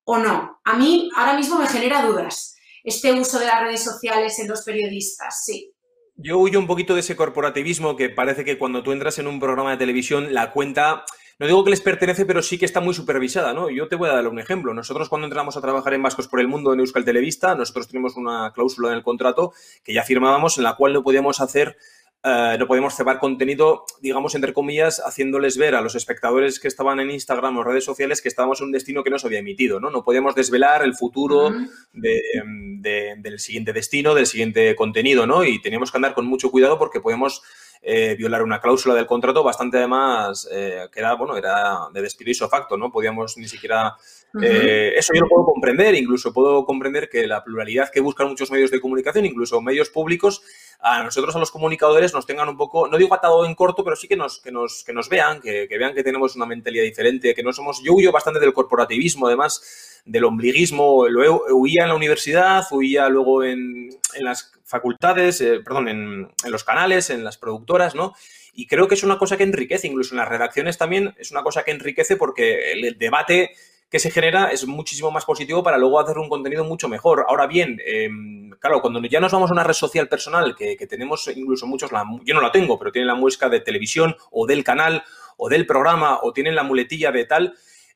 o 0.04 0.18
no. 0.18 0.60
A 0.64 0.74
mí 0.74 1.10
ahora 1.16 1.34
mismo 1.34 1.58
me 1.58 1.66
genera 1.66 2.04
dudas 2.04 2.56
este 2.84 3.12
uso 3.12 3.38
de 3.38 3.46
las 3.46 3.60
redes 3.60 3.82
sociales 3.82 4.38
en 4.38 4.48
los 4.48 4.62
periodistas, 4.62 5.44
sí. 5.44 5.72
Yo 6.14 6.38
huyo 6.38 6.58
un 6.58 6.66
poquito 6.66 6.94
de 6.94 7.00
ese 7.00 7.16
corporativismo 7.16 7.96
que 7.96 8.10
parece 8.10 8.44
que 8.44 8.58
cuando 8.58 8.82
tú 8.82 8.92
entras 8.92 9.18
en 9.18 9.26
un 9.26 9.40
programa 9.40 9.70
de 9.72 9.76
televisión, 9.78 10.34
la 10.34 10.52
cuenta 10.52 11.04
no 11.42 11.48
digo 11.48 11.64
que 11.64 11.70
les 11.70 11.80
pertenece, 11.80 12.24
pero 12.24 12.40
sí 12.40 12.56
que 12.56 12.64
está 12.64 12.80
muy 12.80 12.94
supervisada, 12.94 13.52
¿no? 13.52 13.68
Yo 13.68 13.88
te 13.88 13.96
voy 13.96 14.08
a 14.08 14.12
dar 14.12 14.28
un 14.28 14.38
ejemplo. 14.38 14.72
Nosotros 14.74 15.08
cuando 15.08 15.26
entramos 15.26 15.56
a 15.56 15.60
trabajar 15.60 15.92
en 15.92 16.00
Vascos 16.00 16.28
por 16.28 16.38
el 16.38 16.46
Mundo 16.46 16.72
en 16.72 16.78
Euskal 16.78 17.04
Televista, 17.04 17.56
nosotros 17.56 17.88
tenemos 17.88 18.16
una 18.16 18.52
cláusula 18.54 18.90
en 18.90 18.94
el 18.94 19.02
contrato 19.02 19.52
que 19.82 19.92
ya 19.92 20.04
firmábamos 20.04 20.56
en 20.58 20.62
la 20.62 20.76
cual 20.76 20.92
no 20.92 21.02
podíamos 21.02 21.40
hacer 21.40 21.76
eh, 22.24 22.56
no 22.56 22.68
podemos 22.68 22.94
cebar 22.94 23.18
contenido, 23.18 23.84
digamos, 24.00 24.36
entre 24.36 24.52
comillas, 24.52 25.02
haciéndoles 25.04 25.58
ver 25.58 25.74
a 25.74 25.80
los 25.80 25.96
espectadores 25.96 26.60
que 26.60 26.68
estaban 26.68 27.00
en 27.00 27.10
Instagram 27.10 27.58
o 27.58 27.64
redes 27.64 27.84
sociales 27.84 28.22
que 28.22 28.28
estábamos 28.28 28.60
en 28.60 28.66
un 28.66 28.72
destino 28.72 29.02
que 29.02 29.10
no 29.10 29.18
se 29.18 29.26
había 29.26 29.40
emitido, 29.40 29.80
¿no? 29.80 29.90
No 29.90 30.04
podíamos 30.04 30.36
desvelar 30.36 30.84
el 30.84 30.94
futuro 30.94 31.50
del 31.92 33.38
siguiente 33.40 33.72
destino, 33.72 34.14
del 34.14 34.26
siguiente 34.26 34.76
contenido, 34.76 35.26
¿no? 35.26 35.42
Y 35.42 35.60
teníamos 35.60 35.90
que 35.90 35.98
andar 35.98 36.14
con 36.14 36.26
mucho 36.26 36.52
cuidado 36.52 36.78
porque 36.78 37.00
podemos 37.00 37.42
eh, 37.82 38.14
violar 38.16 38.42
una 38.42 38.60
cláusula 38.60 38.94
del 38.94 39.06
contrato 39.06 39.42
bastante 39.42 39.78
además 39.78 40.48
eh, 40.50 40.88
que 40.92 41.00
era, 41.00 41.14
bueno, 41.14 41.36
era 41.36 41.88
de 41.92 42.00
despido 42.00 42.48
facto, 42.48 42.76
¿no? 42.76 42.90
Podíamos 42.90 43.36
ni 43.36 43.48
siquiera... 43.48 43.96
Eh, 44.40 44.94
eso 44.96 45.12
yo 45.14 45.22
lo 45.22 45.28
puedo 45.28 45.44
comprender, 45.44 45.94
incluso 45.94 46.32
puedo 46.32 46.64
comprender 46.64 47.08
que 47.08 47.26
la 47.26 47.44
pluralidad 47.44 47.90
que 47.90 48.00
buscan 48.00 48.28
muchos 48.28 48.50
medios 48.50 48.70
de 48.70 48.80
comunicación, 48.80 49.26
incluso 49.26 49.60
medios 49.60 49.90
públicos, 49.90 50.42
a 50.80 51.02
nosotros, 51.02 51.36
a 51.36 51.38
los 51.38 51.50
comunicadores, 51.50 52.14
nos 52.14 52.26
tengan 52.26 52.48
un 52.48 52.56
poco, 52.56 52.88
no 52.88 52.96
digo 52.96 53.14
atado 53.14 53.44
en 53.44 53.54
corto, 53.54 53.84
pero 53.84 53.94
sí 53.94 54.08
que 54.08 54.16
nos, 54.16 54.40
que 54.40 54.50
nos, 54.50 54.84
que 54.84 54.92
nos 54.92 55.08
vean, 55.08 55.40
que, 55.40 55.68
vean 55.68 55.94
que 55.94 56.02
tenemos 56.02 56.34
una 56.34 56.46
mentalidad 56.46 56.84
diferente, 56.84 57.34
que 57.34 57.42
no 57.42 57.52
somos... 57.52 57.82
Yo 57.84 57.94
huyo 57.94 58.10
bastante 58.10 58.40
del 58.40 58.52
corporativismo, 58.52 59.26
además 59.26 60.00
del 60.04 60.24
ombliguismo, 60.24 61.06
lo 61.08 61.44
huía 61.50 61.82
en 61.82 61.88
la 61.90 61.94
universidad, 61.94 62.64
huía 62.72 63.08
luego 63.08 63.44
en, 63.44 63.90
en 64.14 64.24
las 64.24 64.52
facultades, 64.64 65.40
eh, 65.42 65.60
perdón, 65.60 65.88
en, 65.88 66.28
los 66.50 66.64
canales, 66.64 67.10
en 67.10 67.22
las 67.22 67.36
productoras, 67.36 67.94
¿no? 67.94 68.14
Y 68.54 68.66
creo 68.66 68.88
que 68.88 68.94
es 68.94 69.02
una 69.02 69.18
cosa 69.18 69.36
que 69.36 69.44
enriquece, 69.44 69.86
incluso 69.86 70.14
en 70.14 70.18
las 70.18 70.28
redacciones 70.28 70.78
también 70.78 71.14
es 71.18 71.30
una 71.30 71.42
cosa 71.42 71.62
que 71.62 71.70
enriquece 71.70 72.16
porque 72.16 72.72
el 72.72 72.98
debate 72.98 73.52
que 73.92 74.00
se 74.00 74.10
genera 74.10 74.48
es 74.48 74.66
muchísimo 74.66 75.12
más 75.12 75.24
positivo 75.26 75.62
para 75.62 75.78
luego 75.78 76.00
hacer 76.00 76.18
un 76.18 76.28
contenido 76.28 76.64
mucho 76.64 76.88
mejor. 76.88 77.26
Ahora 77.28 77.46
bien, 77.46 77.78
em, 77.86 78.50
claro, 78.58 78.80
cuando 78.80 79.00
ya 79.02 79.20
nos 79.20 79.30
vamos 79.30 79.50
a 79.50 79.52
una 79.52 79.62
red 79.62 79.74
social 79.74 80.08
personal, 80.08 80.56
que, 80.56 80.76
tenemos 80.88 81.28
incluso 81.28 81.66
muchos, 81.66 81.92
la, 81.92 82.04
yo 82.24 82.34
no 82.34 82.40
la 82.40 82.50
tengo, 82.50 82.78
pero 82.78 82.90
tienen 82.90 83.06
la 83.06 83.14
muesca 83.14 83.48
de 83.50 83.60
televisión 83.60 84.16
o 84.30 84.46
del 84.46 84.64
canal 84.64 85.04
o 85.36 85.48
del 85.48 85.66
programa 85.66 86.18
o 86.22 86.32
tienen 86.32 86.56
la 86.56 86.62
muletilla 86.62 87.12
de 87.12 87.26
tal, 87.26 87.54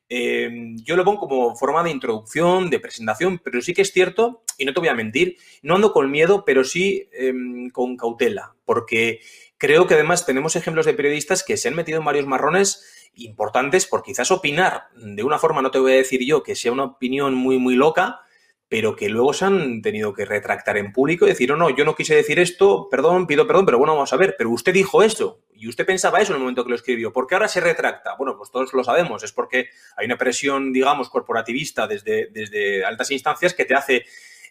Em, 0.09 0.77
yo 0.83 0.95
lo 0.95 1.03
pongo 1.03 1.19
como 1.19 1.55
forma 1.55 1.83
de 1.83 1.91
introducción, 1.91 2.69
de 2.69 2.79
presentación, 2.79 3.41
pero 3.43 3.61
sí 3.61 3.73
que 3.73 3.81
es 3.81 3.91
cierto, 3.91 4.43
y 4.57 4.63
no 4.63 4.73
te 4.73 4.79
voy 4.79 4.89
a 4.89 4.93
mentir, 4.93 5.37
no 5.61 5.75
ando 5.75 5.91
con 5.91 6.09
miedo, 6.09 6.45
pero 6.45 6.63
sí 6.63 7.09
em, 7.11 7.69
con 7.71 7.97
cautela, 7.97 8.55
porque 8.63 9.19
creo 9.57 9.85
que 9.85 9.95
además 9.95 10.25
tenemos 10.25 10.55
ejemplos 10.55 10.85
de 10.85 10.93
periodistas 10.93 11.43
que 11.43 11.57
se 11.57 11.67
han 11.67 11.75
metido 11.75 11.99
en 11.99 12.05
varios 12.05 12.25
marrones 12.25 12.96
importantes 13.15 13.85
por 13.85 14.03
quizás 14.03 14.31
opinar 14.31 14.87
de 14.95 15.23
una 15.23 15.39
forma, 15.39 15.61
no 15.61 15.71
te 15.71 15.79
voy 15.79 15.93
a 15.93 15.95
decir 15.95 16.23
yo 16.25 16.43
que 16.43 16.55
sea 16.55 16.71
una 16.71 16.83
opinión 16.83 17.33
muy, 17.33 17.57
muy 17.57 17.75
loca, 17.75 18.21
pero 18.69 18.95
que 18.95 19.09
luego 19.09 19.33
se 19.33 19.45
han 19.45 19.81
tenido 19.81 20.13
que 20.13 20.25
retractar 20.25 20.77
en 20.77 20.91
público 20.91 21.25
y 21.25 21.29
decir, 21.29 21.49
no, 21.49 21.55
no, 21.55 21.69
yo 21.69 21.85
no 21.85 21.95
quise 21.95 22.15
decir 22.15 22.37
esto, 22.39 22.89
perdón, 22.89 23.25
pido 23.25 23.47
perdón, 23.47 23.65
pero 23.65 23.77
bueno, 23.77 23.93
vamos 23.93 24.11
a 24.11 24.17
ver, 24.17 24.35
pero 24.37 24.49
usted 24.49 24.73
dijo 24.73 25.03
eso 25.03 25.41
y 25.53 25.67
usted 25.67 25.85
pensaba 25.85 26.19
eso 26.19 26.33
en 26.33 26.37
el 26.37 26.41
momento 26.41 26.63
que 26.63 26.69
lo 26.69 26.75
escribió. 26.75 27.13
¿Por 27.13 27.27
qué 27.27 27.35
ahora 27.35 27.47
se 27.47 27.61
retracta? 27.61 28.15
Bueno, 28.15 28.35
pues 28.37 28.51
todos 28.51 28.73
lo 28.73 28.83
sabemos, 28.83 29.23
es 29.23 29.31
porque 29.31 29.69
hay 29.95 30.05
una 30.05 30.17
presión, 30.17 30.73
digamos, 30.73 31.09
corporativista 31.09 31.87
desde, 31.87 32.27
desde 32.27 32.85
altas 32.85 33.09
instancias 33.11 33.53
que 33.53 33.65
te 33.65 33.73
hace 33.73 34.05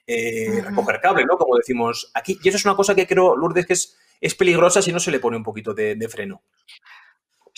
eh, 0.06 0.62
recoger 0.64 1.00
cable, 1.00 1.24
¿no? 1.24 1.36
Como 1.36 1.56
decimos 1.56 2.10
aquí. 2.14 2.38
Y 2.42 2.48
eso 2.48 2.56
es 2.56 2.64
una 2.64 2.74
cosa 2.74 2.94
que 2.94 3.06
creo, 3.06 3.36
Lourdes, 3.36 3.66
que 3.66 3.74
es, 3.74 3.96
es 4.20 4.34
peligrosa 4.34 4.80
si 4.80 4.92
no 4.92 4.98
se 4.98 5.10
le 5.10 5.20
pone 5.20 5.36
un 5.36 5.44
poquito 5.44 5.74
de, 5.74 5.94
de 5.94 6.08
freno. 6.08 6.42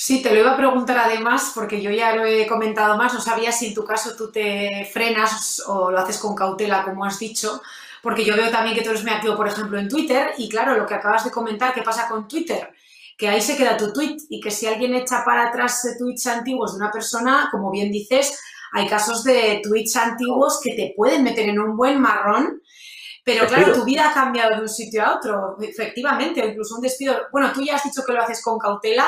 Sí, 0.01 0.23
te 0.23 0.33
lo 0.33 0.39
iba 0.39 0.53
a 0.53 0.57
preguntar 0.57 0.97
además, 0.97 1.51
porque 1.53 1.83
yo 1.83 1.91
ya 1.91 2.15
lo 2.15 2.25
he 2.25 2.47
comentado 2.47 2.97
más, 2.97 3.13
no 3.15 3.21
sabía 3.21 3.51
si 3.51 3.67
en 3.67 3.75
tu 3.75 3.85
caso 3.85 4.15
tú 4.17 4.31
te 4.31 4.89
frenas 4.93 5.61
o 5.67 5.91
lo 5.91 5.99
haces 5.99 6.19
con 6.19 6.37
cautela, 6.37 6.85
como 6.85 7.05
has 7.05 7.19
dicho, 7.19 7.61
porque 8.01 8.25
yo 8.25 8.37
veo 8.37 8.49
también 8.49 8.77
que 8.77 8.83
tú 8.83 8.91
eres 8.91 9.03
muy 9.03 9.11
activo, 9.11 9.37
por 9.37 9.49
ejemplo, 9.49 9.77
en 9.77 9.89
Twitter, 9.89 10.35
y 10.39 10.49
claro, 10.49 10.77
lo 10.77 10.87
que 10.87 10.95
acabas 10.95 11.25
de 11.25 11.33
comentar, 11.33 11.75
¿qué 11.75 11.83
pasa 11.83 12.07
con 12.09 12.29
Twitter? 12.29 12.73
Que 13.17 13.29
ahí 13.29 13.43
se 13.43 13.57
queda 13.57 13.77
tu 13.77 13.93
tweet 13.93 14.19
y 14.31 14.41
que 14.41 14.53
si 14.53 14.69
alguien 14.69 14.95
echa 14.95 15.25
para 15.25 15.49
atrás 15.49 15.85
tweets 15.99 16.29
antiguos 16.29 16.75
de 16.75 16.79
una 16.79 16.93
persona, 16.93 17.49
como 17.51 17.69
bien 17.73 17.91
dices, 17.91 18.41
hay 18.75 18.87
casos 18.87 19.25
de 19.25 19.61
tweets 19.65 19.97
antiguos 19.97 20.61
que 20.63 20.75
te 20.77 20.95
pueden 20.97 21.25
meter 21.25 21.49
en 21.49 21.59
un 21.59 21.77
buen 21.77 22.01
marrón 22.01 22.63
pero 23.29 23.47
claro, 23.47 23.75
tu 23.75 23.85
vida 23.85 24.09
ha 24.09 24.15
cambiado 24.15 24.57
de 24.57 24.63
un 24.63 24.69
sitio 24.71 25.05
a 25.05 25.15
otro, 25.15 25.59
efectivamente, 25.61 26.41
o 26.41 26.47
incluso 26.49 26.77
un 26.77 26.81
despido. 26.81 27.15
Bueno, 27.31 27.53
tú 27.53 27.63
ya 27.63 27.77
has 27.77 27.85
dicho 27.85 28.03
que 28.03 28.15
lo 28.15 28.23
haces 28.23 28.43
con 28.43 28.59
cautela, 28.59 29.07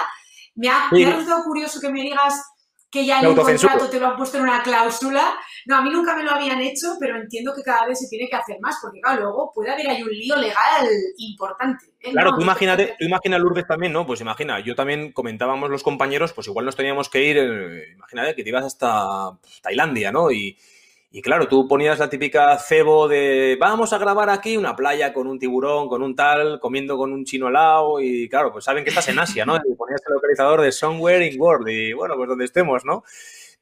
me 0.55 0.69
ha, 0.69 0.89
resultado 0.91 1.45
curioso 1.45 1.81
que 1.81 1.91
me 1.91 2.03
digas 2.03 2.43
que 2.91 3.07
ya 3.07 3.21
en 3.21 3.29
un 3.29 3.37
contrato 3.37 3.89
te 3.89 4.01
lo 4.01 4.09
han 4.09 4.17
puesto 4.17 4.37
en 4.37 4.43
una 4.43 4.63
cláusula. 4.63 5.35
No, 5.67 5.77
a 5.77 5.83
mí 5.83 5.91
nunca 5.91 6.17
me 6.17 6.25
lo 6.25 6.33
habían 6.33 6.61
hecho, 6.61 6.97
pero 6.99 7.17
entiendo 7.17 7.55
que 7.55 7.63
cada 7.63 7.87
vez 7.87 8.01
se 8.01 8.09
tiene 8.09 8.29
que 8.29 8.35
hacer 8.35 8.57
más, 8.61 8.79
porque 8.83 9.01
claro, 9.01 9.23
luego 9.23 9.53
puede 9.55 9.71
haber 9.71 9.89
ahí 9.89 10.03
un 10.03 10.11
lío 10.11 10.35
legal 10.37 10.89
importante. 11.19 11.87
¿eh? 12.01 12.11
Claro, 12.11 12.35
tú 12.35 12.43
imagínate, 12.43 12.97
tú 12.99 13.05
imagina 13.05 13.39
Lourdes 13.39 13.67
también, 13.67 13.93
¿no? 13.93 14.07
Pues 14.07 14.21
imagina, 14.21 14.59
yo 14.59 14.75
también 14.75 15.13
comentábamos 15.13 15.71
los 15.71 15.85
compañeros, 15.85 16.33
pues 16.33 16.49
igual 16.49 16.67
nos 16.67 16.75
teníamos 16.75 17.09
que 17.09 17.23
ir, 17.23 17.39
eh, 17.39 17.93
imagínate 17.93 18.35
que 18.35 18.43
te 18.43 18.49
ibas 18.49 18.65
hasta 18.65 19.39
Tailandia, 19.63 20.11
¿no? 20.11 20.33
Y, 20.33 20.59
y 21.13 21.23
claro, 21.23 21.49
tú 21.49 21.67
ponías 21.67 21.99
la 21.99 22.09
típica 22.09 22.57
cebo 22.59 23.09
de 23.09 23.57
vamos 23.59 23.93
a 23.93 23.99
grabar 23.99 24.31
aquí 24.31 24.57
una 24.57 24.77
playa 24.77 25.13
con 25.13 25.27
un 25.27 25.41
tiburón, 25.41 25.89
con 25.89 26.03
un 26.03 26.15
tal, 26.15 26.61
comiendo 26.61 26.97
con 26.97 27.13
un 27.13 27.25
chino 27.25 27.49
al 27.49 28.03
y 28.03 28.29
claro, 28.29 28.53
pues 28.53 28.65
saben 28.65 28.85
que 28.85 28.91
estás 28.91 29.09
en 29.09 29.19
Asia, 29.19 29.45
¿no? 29.45 29.57
Y 29.57 29.75
ponías 29.75 30.01
el 30.07 30.15
localizador 30.15 30.61
de 30.61 30.71
Somewhere 30.71 31.27
in 31.27 31.41
World 31.41 31.69
y 31.69 31.93
bueno, 31.93 32.15
pues 32.17 32.29
donde 32.29 32.45
estemos, 32.45 32.85
¿no? 32.85 33.03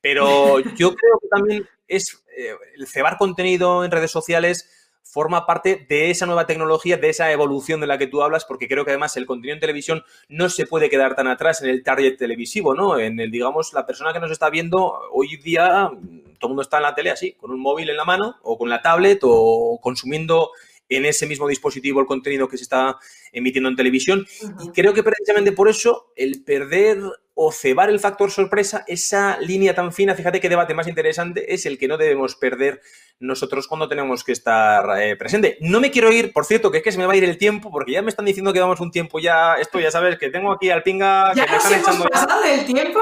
Pero 0.02 0.61
yo 0.61 0.94
creo 0.94 1.18
que 1.20 1.28
también 1.28 1.68
es 1.87 2.22
eh, 2.37 2.54
el 2.76 2.87
cebar 2.87 3.16
contenido 3.16 3.82
en 3.82 3.90
redes 3.90 4.11
sociales 4.11 4.70
forma 5.02 5.46
parte 5.46 5.87
de 5.88 6.11
esa 6.11 6.26
nueva 6.26 6.46
tecnología, 6.46 6.98
de 6.98 7.08
esa 7.08 7.32
evolución 7.32 7.80
de 7.80 7.87
la 7.87 7.96
que 7.96 8.06
tú 8.08 8.22
hablas, 8.22 8.44
porque 8.44 8.68
creo 8.68 8.84
que 8.84 8.90
además 8.90 9.16
el 9.16 9.24
contenido 9.24 9.54
en 9.54 9.61
televisión 9.61 10.04
no 10.28 10.50
se 10.50 10.66
puede 10.66 10.90
quedar 10.90 11.14
tan 11.14 11.28
atrás 11.28 11.62
en 11.62 11.70
el 11.70 11.82
target 11.82 12.18
televisivo, 12.18 12.74
¿no? 12.74 12.98
En 12.98 13.18
el, 13.18 13.30
digamos, 13.30 13.72
la 13.72 13.87
persona 13.87 14.12
que 14.12 14.20
nos 14.20 14.30
está 14.30 14.50
viendo 14.50 15.00
hoy 15.12 15.38
día, 15.38 15.90
todo 16.38 16.48
el 16.48 16.51
mundo 16.51 16.62
está 16.62 16.79
en 16.79 16.85
la 16.85 16.94
tele 16.94 17.11
así, 17.11 17.33
con 17.33 17.51
un 17.51 17.61
móvil 17.61 17.90
en 17.90 17.96
la 17.96 18.05
mano 18.05 18.37
o 18.42 18.57
con 18.57 18.68
la 18.68 18.83
tablet 18.83 19.20
o 19.22 19.79
consumiendo 19.83 20.51
en 20.88 21.05
ese 21.05 21.27
mismo 21.27 21.48
dispositivo 21.48 22.01
el 22.01 22.07
contenido 22.07 22.48
que 22.48 22.57
se 22.57 22.62
está 22.62 22.96
emitiendo 23.33 23.68
en 23.68 23.77
televisión. 23.77 24.27
Y 24.62 24.70
creo 24.70 24.94
que 24.94 25.03
precisamente 25.03 25.53
por 25.53 25.68
eso 25.68 26.12
el 26.16 26.42
perder 26.44 26.98
o 27.40 27.53
cebar 27.53 27.88
el 27.88 28.01
factor 28.01 28.33
sorpresa, 28.33 28.85
esa 28.88 29.38
línea 29.38 29.72
tan 29.72 29.92
fina, 29.92 30.14
fíjate 30.16 30.40
qué 30.40 30.48
debate 30.48 30.74
más 30.74 30.88
interesante, 30.88 31.55
es 31.55 31.66
el 31.66 31.79
que 31.79 31.87
no 31.87 31.96
debemos 31.96 32.35
perder 32.35 32.81
nosotros 33.20 33.68
cuando 33.68 33.88
tenemos 33.88 34.24
que 34.24 34.33
estar 34.33 35.01
eh, 35.01 35.14
presente. 35.14 35.57
No 35.61 35.81
me 35.81 35.92
quiero 35.92 36.11
ir, 36.11 36.33
por 36.33 36.44
cierto, 36.46 36.72
que 36.72 36.79
es 36.79 36.83
que 36.83 36.90
se 36.90 36.98
me 36.98 37.07
va 37.07 37.12
a 37.12 37.16
ir 37.16 37.22
el 37.22 37.38
tiempo, 37.38 37.70
porque 37.70 37.92
ya 37.92 38.03
me 38.03 38.11
están 38.11 38.24
diciendo 38.24 38.53
que 38.53 38.59
vamos 38.59 38.81
un 38.81 38.90
tiempo 38.90 39.20
ya, 39.20 39.55
esto 39.55 39.79
ya 39.79 39.92
sabes, 39.92 40.18
que 40.18 40.31
tengo 40.31 40.51
aquí 40.51 40.70
al 40.70 40.83
pinga... 40.83 41.33
Ya 41.35 41.46
que 41.46 41.53
nos 41.53 41.70
hemos 41.70 42.09
pasado 42.09 42.42
del 42.42 42.66
tiempo. 42.66 43.01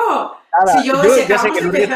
si 0.66 0.86
yo, 0.86 1.02
yo 1.02 1.26
ya 1.26 1.38
sé 1.38 1.50
que 1.52 1.88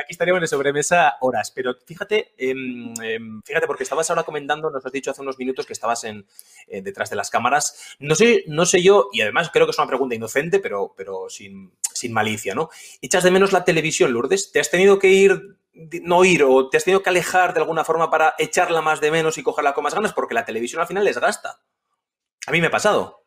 aquí 0.00 0.12
estaríamos 0.12 0.40
de 0.40 0.46
sobremesa 0.46 1.16
horas, 1.20 1.50
pero 1.50 1.74
fíjate, 1.86 2.34
em, 2.38 2.92
em, 3.02 3.42
fíjate, 3.42 3.66
porque 3.66 3.82
estabas 3.82 4.08
ahora 4.10 4.22
comentando, 4.24 4.70
nos 4.70 4.84
has 4.84 4.92
dicho 4.92 5.10
hace 5.10 5.22
unos 5.22 5.38
minutos 5.38 5.66
que 5.66 5.72
estabas 5.72 6.04
en, 6.04 6.26
eh, 6.66 6.82
detrás 6.82 7.10
de 7.10 7.16
las 7.16 7.30
cámaras. 7.30 7.96
No 7.98 8.14
sé, 8.14 8.44
no 8.46 8.66
sé 8.66 8.82
yo, 8.82 9.08
y 9.12 9.20
además 9.20 9.50
creo 9.52 9.66
que 9.66 9.70
es 9.70 9.78
una 9.78 9.88
pregunta 9.88 10.14
inocente, 10.14 10.58
pero, 10.58 10.94
pero 10.96 11.28
sin, 11.28 11.72
sin 11.92 12.12
malicia, 12.12 12.54
¿no? 12.54 12.70
¿Echas 13.00 13.24
de 13.24 13.30
menos 13.30 13.52
la 13.52 13.64
televisión, 13.64 14.12
Lourdes? 14.12 14.52
¿Te 14.52 14.60
has 14.60 14.70
tenido 14.70 14.98
que 14.98 15.08
ir, 15.08 15.56
no 16.02 16.24
ir, 16.24 16.44
o 16.44 16.68
te 16.68 16.76
has 16.76 16.84
tenido 16.84 17.02
que 17.02 17.10
alejar 17.10 17.54
de 17.54 17.60
alguna 17.60 17.84
forma 17.84 18.10
para 18.10 18.34
echarla 18.38 18.80
más 18.80 19.00
de 19.00 19.10
menos 19.10 19.38
y 19.38 19.42
cogerla 19.42 19.74
con 19.74 19.84
más 19.84 19.94
ganas? 19.94 20.12
Porque 20.12 20.34
la 20.34 20.44
televisión 20.44 20.80
al 20.80 20.88
final 20.88 21.04
les 21.04 21.18
gasta. 21.18 21.60
A 22.46 22.52
mí 22.52 22.60
me 22.60 22.66
ha 22.66 22.70
pasado. 22.70 23.23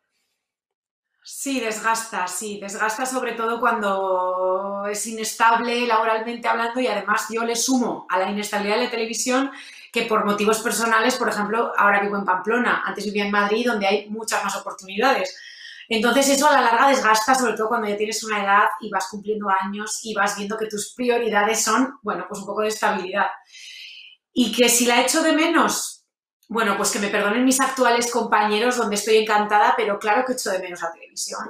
Sí, 1.30 1.60
desgasta, 1.60 2.26
sí, 2.26 2.58
desgasta 2.58 3.06
sobre 3.06 3.34
todo 3.34 3.60
cuando 3.60 4.86
es 4.90 5.06
inestable 5.08 5.86
laboralmente 5.86 6.48
hablando 6.48 6.80
y 6.80 6.88
además 6.88 7.26
yo 7.30 7.44
le 7.44 7.54
sumo 7.58 8.08
a 8.10 8.18
la 8.18 8.32
inestabilidad 8.32 8.78
de 8.78 8.86
la 8.86 8.90
televisión 8.90 9.52
que 9.92 10.04
por 10.04 10.24
motivos 10.24 10.62
personales, 10.62 11.16
por 11.16 11.28
ejemplo, 11.28 11.74
ahora 11.78 12.00
vivo 12.00 12.16
en 12.16 12.24
Pamplona, 12.24 12.82
antes 12.86 13.04
vivía 13.04 13.26
en 13.26 13.32
Madrid 13.32 13.66
donde 13.68 13.88
hay 13.88 14.10
muchas 14.10 14.42
más 14.42 14.56
oportunidades. 14.56 15.38
Entonces 15.90 16.30
eso 16.30 16.48
a 16.48 16.54
la 16.54 16.62
larga 16.62 16.88
desgasta, 16.88 17.36
sobre 17.36 17.58
todo 17.58 17.68
cuando 17.68 17.90
ya 17.90 17.98
tienes 17.98 18.24
una 18.24 18.42
edad 18.42 18.63
y 18.80 18.90
vas 18.90 19.10
cumpliendo 19.12 19.48
años 19.50 20.00
y 20.04 20.13
vas 20.13 20.38
viendo 20.38 20.58
que 20.58 20.68
tus 20.68 20.94
prioridades 20.94 21.62
son, 21.62 22.00
bueno, 22.04 22.26
pues 22.30 22.40
un 22.40 22.46
poco 22.46 22.62
de 22.62 22.70
estabilidad. 22.70 23.28
Y 24.32 24.54
que 24.54 24.70
si 24.70 24.86
la 24.86 25.02
echo 25.02 25.22
de 25.22 25.34
menos, 25.34 25.97
bueno, 26.50 26.78
pues 26.78 26.92
que 26.92 27.00
me 27.00 27.10
perdonen 27.10 27.44
mis 27.44 27.60
actuales 27.60 28.10
compañeros 28.10 28.78
donde 28.78 28.96
estoy 28.96 29.18
encantada, 29.18 29.74
pero 29.76 30.00
claro 30.00 30.24
que 30.26 30.32
echo 30.32 30.50
de 30.50 30.60
menos 30.60 30.82
la 30.82 30.94
televisión. 30.94 31.42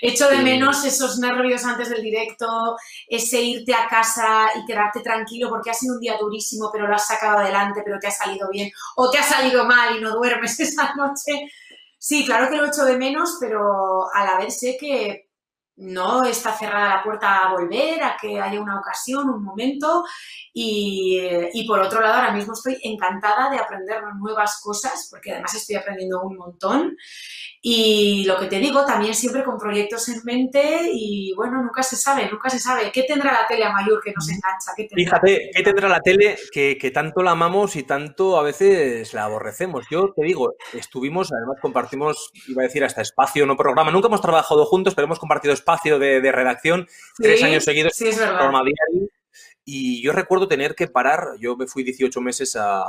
Echo 0.00 0.28
de 0.28 0.38
menos 0.38 0.84
esos 0.84 1.20
nervios 1.20 1.64
antes 1.64 1.90
del 1.90 2.02
directo, 2.02 2.76
ese 3.06 3.40
irte 3.40 3.72
a 3.72 3.86
casa 3.86 4.48
y 4.56 4.64
quedarte 4.64 5.00
tranquilo 5.00 5.48
porque 5.48 5.70
ha 5.70 5.74
sido 5.74 5.94
un 5.94 6.00
día 6.00 6.16
durísimo, 6.18 6.70
pero 6.72 6.88
lo 6.88 6.94
has 6.96 7.06
sacado 7.06 7.38
adelante, 7.38 7.82
pero 7.84 8.00
te 8.00 8.08
ha 8.08 8.10
salido 8.10 8.48
bien, 8.50 8.70
o 8.96 9.10
te 9.10 9.18
ha 9.18 9.22
salido 9.22 9.64
mal 9.64 9.96
y 9.96 10.00
no 10.00 10.10
duermes 10.10 10.58
esa 10.60 10.92
noche. 10.94 11.48
Sí, 11.96 12.24
claro 12.26 12.50
que 12.50 12.56
lo 12.56 12.66
echo 12.66 12.84
de 12.84 12.96
menos, 12.96 13.36
pero 13.38 14.12
a 14.12 14.24
la 14.24 14.38
vez 14.38 14.58
sé 14.58 14.76
que 14.76 15.31
no 15.76 16.24
está 16.24 16.52
cerrada 16.56 16.96
la 16.96 17.02
puerta 17.02 17.38
a 17.38 17.52
volver, 17.52 18.02
a 18.02 18.16
que 18.20 18.40
haya 18.40 18.60
una 18.60 18.78
ocasión, 18.78 19.28
un 19.28 19.42
momento. 19.42 20.04
Y, 20.52 21.18
y, 21.52 21.66
por 21.66 21.80
otro 21.80 22.00
lado, 22.00 22.14
ahora 22.14 22.32
mismo 22.32 22.52
estoy 22.52 22.78
encantada 22.82 23.50
de 23.50 23.58
aprender 23.58 24.02
nuevas 24.18 24.60
cosas, 24.62 25.08
porque 25.10 25.32
además 25.32 25.54
estoy 25.54 25.76
aprendiendo 25.76 26.22
un 26.22 26.36
montón. 26.36 26.96
Y 27.64 28.24
lo 28.24 28.36
que 28.38 28.46
te 28.46 28.58
digo, 28.58 28.84
también 28.84 29.14
siempre 29.14 29.44
con 29.44 29.56
proyectos 29.56 30.08
en 30.08 30.20
mente 30.24 30.80
y 30.92 31.32
bueno, 31.36 31.62
nunca 31.62 31.84
se 31.84 31.94
sabe, 31.94 32.28
nunca 32.28 32.50
se 32.50 32.58
sabe. 32.58 32.90
¿Qué 32.90 33.04
tendrá 33.04 33.32
la 33.32 33.46
tele 33.46 33.64
a 33.64 33.70
mayor 33.70 34.02
que 34.02 34.12
nos 34.12 34.28
engancha? 34.28 34.72
Fíjate, 34.92 35.50
¿qué 35.54 35.62
tendrá 35.62 35.88
la 35.88 36.00
tele 36.00 36.36
que, 36.50 36.76
que, 36.76 36.90
tanto 36.90 37.22
la 37.22 37.30
amamos 37.30 37.76
y 37.76 37.84
tanto 37.84 38.36
a 38.36 38.42
veces 38.42 39.14
la 39.14 39.24
aborrecemos? 39.26 39.86
Yo 39.88 40.12
te 40.12 40.24
digo, 40.24 40.54
estuvimos, 40.74 41.30
además 41.32 41.58
compartimos, 41.62 42.32
iba 42.48 42.62
a 42.62 42.66
decir 42.66 42.82
hasta 42.82 43.00
espacio, 43.00 43.46
no 43.46 43.56
programa, 43.56 43.92
nunca 43.92 44.08
hemos 44.08 44.20
trabajado 44.20 44.66
juntos, 44.66 44.96
pero 44.96 45.06
hemos 45.06 45.20
compartido 45.20 45.54
espacio 45.54 46.00
de, 46.00 46.20
de 46.20 46.32
redacción 46.32 46.88
tres 47.16 47.44
años 47.44 47.62
seguidos. 47.62 47.92
Sí, 47.94 48.08
es 48.08 48.18
verdad. 48.18 48.40
Y 49.64 50.02
yo 50.02 50.12
recuerdo 50.12 50.48
tener 50.48 50.74
que 50.74 50.88
parar, 50.88 51.36
yo 51.38 51.56
me 51.56 51.68
fui 51.68 51.84
18 51.84 52.20
meses 52.20 52.56
a, 52.56 52.82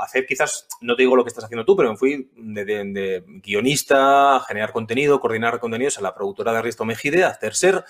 hacer 0.00 0.26
quizás, 0.26 0.68
no 0.80 0.94
te 0.94 1.02
digo 1.02 1.16
lo 1.16 1.24
que 1.24 1.28
estás 1.28 1.44
haciendo 1.44 1.64
tú, 1.64 1.76
pero 1.76 1.90
me 1.90 1.96
fui 1.96 2.30
de, 2.36 3.24
guionista, 3.42 4.36
a 4.36 4.40
generar 4.40 4.72
contenido, 4.72 5.18
coordinar 5.18 5.58
contenidos 5.58 5.98
a 5.98 6.02
la 6.02 6.14
productora 6.14 6.52
de 6.52 6.62
Risto 6.62 6.84
Mejide, 6.84 7.24
a 7.24 7.30
hacer 7.30 7.54
ser, 7.56 7.84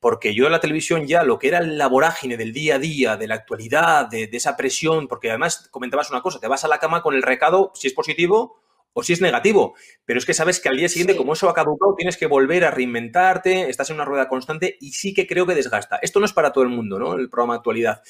porque 0.00 0.34
yo 0.34 0.46
en 0.46 0.52
la 0.52 0.60
televisión 0.60 1.06
ya 1.06 1.22
lo 1.22 1.38
que 1.38 1.48
era 1.48 1.60
la 1.60 1.86
vorágine 1.86 2.36
del 2.36 2.52
día 2.52 2.74
a 2.74 2.78
día, 2.80 3.16
de 3.16 3.28
la 3.28 3.36
actualidad, 3.36 4.08
de, 4.08 4.26
de 4.26 4.36
esa 4.36 4.56
presión, 4.56 5.06
porque 5.06 5.30
además 5.30 5.68
comentabas 5.70 6.10
una 6.10 6.22
cosa, 6.22 6.40
te 6.40 6.48
vas 6.48 6.64
a 6.64 6.68
la 6.68 6.78
cama 6.78 7.02
con 7.02 7.14
el 7.14 7.22
recado, 7.22 7.70
si 7.74 7.86
es 7.86 7.94
positivo, 7.94 8.63
o 8.94 9.02
si 9.02 9.12
es 9.12 9.20
negativo. 9.20 9.74
Pero 10.06 10.18
es 10.18 10.24
que 10.24 10.32
sabes 10.32 10.60
que 10.60 10.70
al 10.70 10.76
día 10.76 10.88
siguiente, 10.88 11.12
sí. 11.12 11.18
como 11.18 11.34
eso 11.34 11.48
ha 11.50 11.54
caducado, 11.54 11.94
tienes 11.94 12.16
que 12.16 12.26
volver 12.26 12.64
a 12.64 12.70
reinventarte, 12.70 13.68
estás 13.68 13.90
en 13.90 13.96
una 13.96 14.06
rueda 14.06 14.28
constante 14.28 14.78
y 14.80 14.92
sí 14.92 15.12
que 15.12 15.26
creo 15.26 15.46
que 15.46 15.54
desgasta. 15.54 15.98
Esto 16.00 16.20
no 16.20 16.26
es 16.26 16.32
para 16.32 16.52
todo 16.52 16.64
el 16.64 16.70
mundo, 16.70 16.98
¿no? 16.98 17.14
El 17.14 17.28
programa 17.28 17.54
de 17.54 17.58
actualidad. 17.58 18.02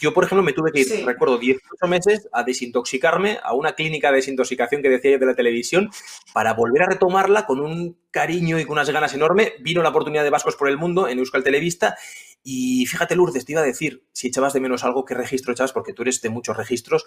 Yo, 0.00 0.12
por 0.12 0.24
ejemplo, 0.24 0.42
me 0.42 0.52
tuve 0.52 0.72
que 0.72 0.80
ir, 0.80 0.86
sí. 0.86 1.02
recuerdo, 1.04 1.38
18 1.38 1.86
meses 1.86 2.28
a 2.32 2.42
desintoxicarme 2.42 3.38
a 3.42 3.54
una 3.54 3.74
clínica 3.74 4.10
de 4.10 4.16
desintoxicación 4.16 4.82
que 4.82 4.90
decía 4.90 5.12
yo 5.12 5.18
de 5.18 5.26
la 5.26 5.34
televisión 5.34 5.90
para 6.34 6.54
volver 6.54 6.82
a 6.82 6.86
retomarla 6.86 7.46
con 7.46 7.60
un 7.60 7.96
cariño 8.10 8.58
y 8.58 8.64
con 8.64 8.72
unas 8.72 8.90
ganas 8.90 9.14
enormes. 9.14 9.52
Vino 9.60 9.82
la 9.82 9.90
oportunidad 9.90 10.24
de 10.24 10.30
Vascos 10.30 10.56
por 10.56 10.68
el 10.68 10.76
Mundo 10.76 11.08
en 11.08 11.18
Euskal 11.18 11.44
Televista 11.44 11.96
y 12.48 12.86
fíjate, 12.86 13.16
Lourdes, 13.16 13.44
te 13.44 13.50
iba 13.50 13.60
a 13.60 13.64
decir, 13.64 14.04
si 14.12 14.28
echabas 14.28 14.52
de 14.52 14.60
menos 14.60 14.84
algo, 14.84 15.04
¿qué 15.04 15.14
registro 15.14 15.52
echabas? 15.52 15.72
Porque 15.72 15.92
tú 15.92 16.02
eres 16.02 16.22
de 16.22 16.30
muchos 16.30 16.56
registros. 16.56 17.04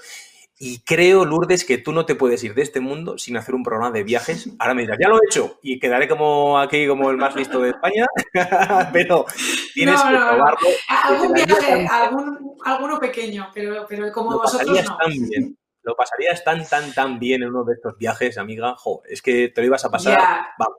Y 0.62 0.80
creo, 0.82 1.24
Lourdes, 1.24 1.64
que 1.64 1.78
tú 1.78 1.94
no 1.94 2.06
te 2.06 2.16
puedes 2.16 2.44
ir 2.44 2.54
de 2.54 2.64
este 2.64 2.82
mundo 2.82 3.18
sin 3.18 3.38
hacer 3.38 3.56
un 3.56 3.64
programa 3.64 3.92
de 3.92 4.04
viajes. 4.04 4.50
Ahora 4.60 4.74
me 4.74 4.82
dirás, 4.82 4.98
ya 5.02 5.08
lo 5.08 5.16
he 5.16 5.26
hecho 5.26 5.58
y 5.62 5.80
quedaré 5.80 6.10
como 6.10 6.60
aquí 6.60 6.86
como 6.86 7.10
el 7.10 7.16
más 7.16 7.34
listo 7.34 7.62
de 7.62 7.70
España, 7.70 8.06
pero 8.92 9.26
tienes 9.74 9.96
no, 10.04 10.12
no, 10.12 10.20
que 10.20 10.36
probarlo. 10.36 10.70
Algún 10.90 11.34
viaje, 11.34 11.88
algún, 11.90 12.56
alguno 12.66 13.00
pequeño, 13.00 13.50
pero, 13.54 13.86
pero 13.88 14.12
como 14.12 14.32
lo 14.32 14.40
vosotros 14.40 14.84
no. 14.84 14.98
Tan 14.98 15.12
bien. 15.30 15.58
Lo 15.82 15.96
pasarías 15.96 16.44
tan, 16.44 16.68
tan, 16.68 16.94
tan 16.94 17.20
bien 17.20 17.42
en 17.42 17.50
uno 17.50 17.64
de 17.64 17.76
estos 17.76 17.98
viajes, 17.98 18.38
amiga. 18.38 18.76
Jo, 18.76 19.02
es 19.08 19.22
que 19.22 19.48
te 19.48 19.62
lo 19.62 19.68
ibas 19.68 19.86
a 19.86 19.90
pasar. 19.92 20.20
Ya. 20.20 20.48
Vamos. 20.58 20.78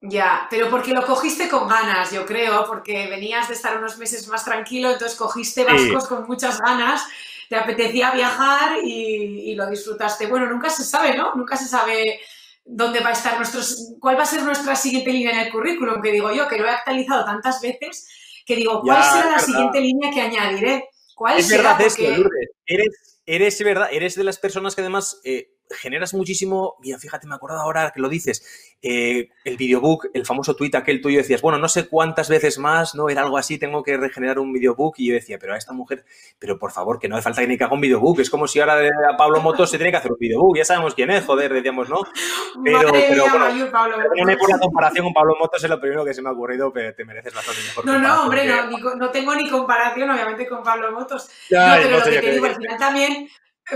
Ya, 0.00 0.46
pero 0.48 0.70
porque 0.70 0.94
lo 0.94 1.04
cogiste 1.04 1.48
con 1.48 1.68
ganas, 1.68 2.12
yo 2.12 2.24
creo, 2.24 2.64
porque 2.66 3.08
venías 3.08 3.48
de 3.48 3.54
estar 3.54 3.76
unos 3.76 3.98
meses 3.98 4.26
más 4.28 4.44
tranquilo, 4.44 4.90
entonces 4.90 5.18
cogiste 5.18 5.64
vascos 5.64 6.04
sí. 6.04 6.08
con 6.08 6.26
muchas 6.28 6.60
ganas, 6.60 7.04
te 7.48 7.56
apetecía 7.56 8.10
viajar 8.10 8.78
y, 8.84 9.50
y, 9.50 9.54
lo 9.54 9.68
disfrutaste. 9.68 10.26
Bueno, 10.26 10.46
nunca 10.46 10.70
se 10.70 10.84
sabe, 10.84 11.16
¿no? 11.16 11.34
Nunca 11.34 11.56
se 11.56 11.66
sabe 11.66 12.20
dónde 12.64 13.00
va 13.00 13.08
a 13.08 13.12
estar 13.12 13.36
nuestro, 13.36 13.60
cuál 13.98 14.18
va 14.18 14.22
a 14.22 14.26
ser 14.26 14.42
nuestra 14.42 14.76
siguiente 14.76 15.10
línea 15.10 15.32
en 15.32 15.46
el 15.46 15.52
currículum, 15.52 16.02
que 16.02 16.12
digo 16.12 16.30
yo, 16.32 16.46
que 16.46 16.58
lo 16.58 16.66
he 16.66 16.70
actualizado 16.70 17.24
tantas 17.24 17.60
veces, 17.62 18.06
que 18.44 18.56
digo, 18.56 18.82
¿cuál 18.82 19.02
ya, 19.02 19.10
será 19.10 19.24
la 19.24 19.30
verdad. 19.32 19.46
siguiente 19.46 19.80
línea 19.80 20.10
que 20.12 20.20
añadiré? 20.20 20.88
¿Cuál 21.14 21.38
es 21.38 21.48
será? 21.48 21.62
verdad 21.62 21.86
porque... 21.86 22.04
esto, 22.04 22.22
Lourdes. 22.22 22.50
Eres, 22.66 23.20
eres, 23.24 23.64
verdad, 23.64 23.88
eres 23.90 24.14
de 24.14 24.24
las 24.24 24.38
personas 24.38 24.74
que 24.74 24.82
además... 24.82 25.20
Eh, 25.24 25.48
generas 25.70 26.14
muchísimo, 26.14 26.76
mira, 26.80 26.98
fíjate, 26.98 27.26
me 27.26 27.34
acuerdo 27.34 27.58
ahora 27.58 27.90
que 27.94 28.00
lo 28.00 28.08
dices, 28.08 28.76
eh, 28.82 29.30
el 29.44 29.56
videobook, 29.56 30.08
el 30.14 30.24
famoso 30.24 30.54
tweet 30.54 30.70
aquel 30.74 31.00
tuyo, 31.00 31.18
decías, 31.18 31.42
bueno, 31.42 31.58
no 31.58 31.68
sé 31.68 31.88
cuántas 31.88 32.28
veces 32.28 32.58
más, 32.58 32.94
¿no? 32.94 33.08
Era 33.08 33.22
algo 33.22 33.38
así, 33.38 33.58
tengo 33.58 33.82
que 33.82 33.96
regenerar 33.96 34.38
un 34.38 34.52
videobook, 34.52 34.94
y 34.98 35.08
yo 35.08 35.14
decía, 35.14 35.38
pero 35.38 35.54
a 35.54 35.56
esta 35.56 35.72
mujer, 35.72 36.04
pero 36.38 36.58
por 36.58 36.72
favor, 36.72 36.98
que 36.98 37.08
no 37.08 37.16
hace 37.16 37.24
falta 37.24 37.42
que 37.42 37.48
ni 37.48 37.58
que 37.58 37.64
haga 37.64 37.74
un 37.74 37.80
videobook, 37.80 38.20
es 38.20 38.30
como 38.30 38.46
si 38.46 38.60
ahora 38.60 38.78
a 39.12 39.16
Pablo 39.16 39.40
Motos 39.40 39.70
se 39.70 39.78
tiene 39.78 39.90
que 39.90 39.96
hacer 39.98 40.12
un 40.12 40.18
videobook, 40.18 40.56
ya 40.56 40.64
sabemos 40.64 40.94
quién 40.94 41.10
es, 41.10 41.24
joder, 41.24 41.52
decíamos, 41.52 41.88
¿no? 41.88 42.02
Pero, 42.64 42.78
Madre 42.78 43.06
pero 43.08 43.22
mía, 43.22 43.32
bueno, 43.32 43.44
Mayor, 43.46 43.70
Pablo 43.70 43.96
por 44.38 44.50
la 44.50 44.58
comparación 44.60 45.04
con 45.04 45.14
Pablo 45.14 45.36
Motos 45.38 45.62
es 45.62 45.70
lo 45.70 45.80
primero 45.80 46.04
que 46.04 46.14
se 46.14 46.22
me 46.22 46.28
ha 46.28 46.32
ocurrido, 46.32 46.72
pero 46.72 46.94
te 46.94 47.04
mereces 47.04 47.32
bastante 47.32 47.62
mejor. 47.62 47.86
No, 47.86 47.98
no, 47.98 48.22
hombre, 48.22 48.42
que... 48.42 48.48
no, 48.48 48.94
no 48.96 49.10
tengo 49.10 49.34
ni 49.34 49.48
comparación, 49.48 50.10
obviamente, 50.10 50.46
con 50.46 50.62
Pablo 50.62 50.92
Motos. 50.92 51.28
Ya, 51.50 51.76
no, 51.76 51.82
pero 51.82 51.90
no 51.90 51.98
lo 51.98 52.04
que 52.04 52.20
te 52.20 52.32
digo, 52.32 52.46
al 52.46 52.56
final 52.56 52.78
también 52.78 53.28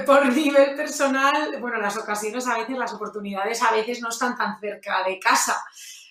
por 0.07 0.26
nivel 0.33 0.74
personal, 0.74 1.61
bueno, 1.61 1.78
las 1.78 1.96
ocasiones 1.96 2.46
a 2.46 2.59
veces, 2.59 2.76
las 2.76 2.92
oportunidades 2.94 3.62
a 3.62 3.72
veces 3.72 4.00
no 4.00 4.09
están 4.09 4.37
tan 4.37 4.59
cerca 4.59 5.05
de 5.05 5.18
casa. 5.18 5.62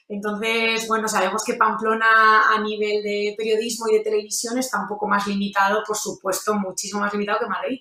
Entonces, 0.07 0.87
bueno, 0.87 1.07
sabemos 1.07 1.43
que 1.43 1.53
Pamplona 1.53 2.53
a 2.53 2.59
nivel 2.59 3.01
de 3.01 3.33
periodismo 3.37 3.87
y 3.87 3.93
de 3.93 4.01
televisión 4.01 4.57
está 4.57 4.81
un 4.81 4.87
poco 4.87 5.07
más 5.07 5.25
limitado, 5.25 5.83
por 5.87 5.95
supuesto, 5.95 6.53
muchísimo 6.53 6.99
más 6.99 7.13
limitado 7.13 7.39
que 7.39 7.45
Madrid. 7.45 7.79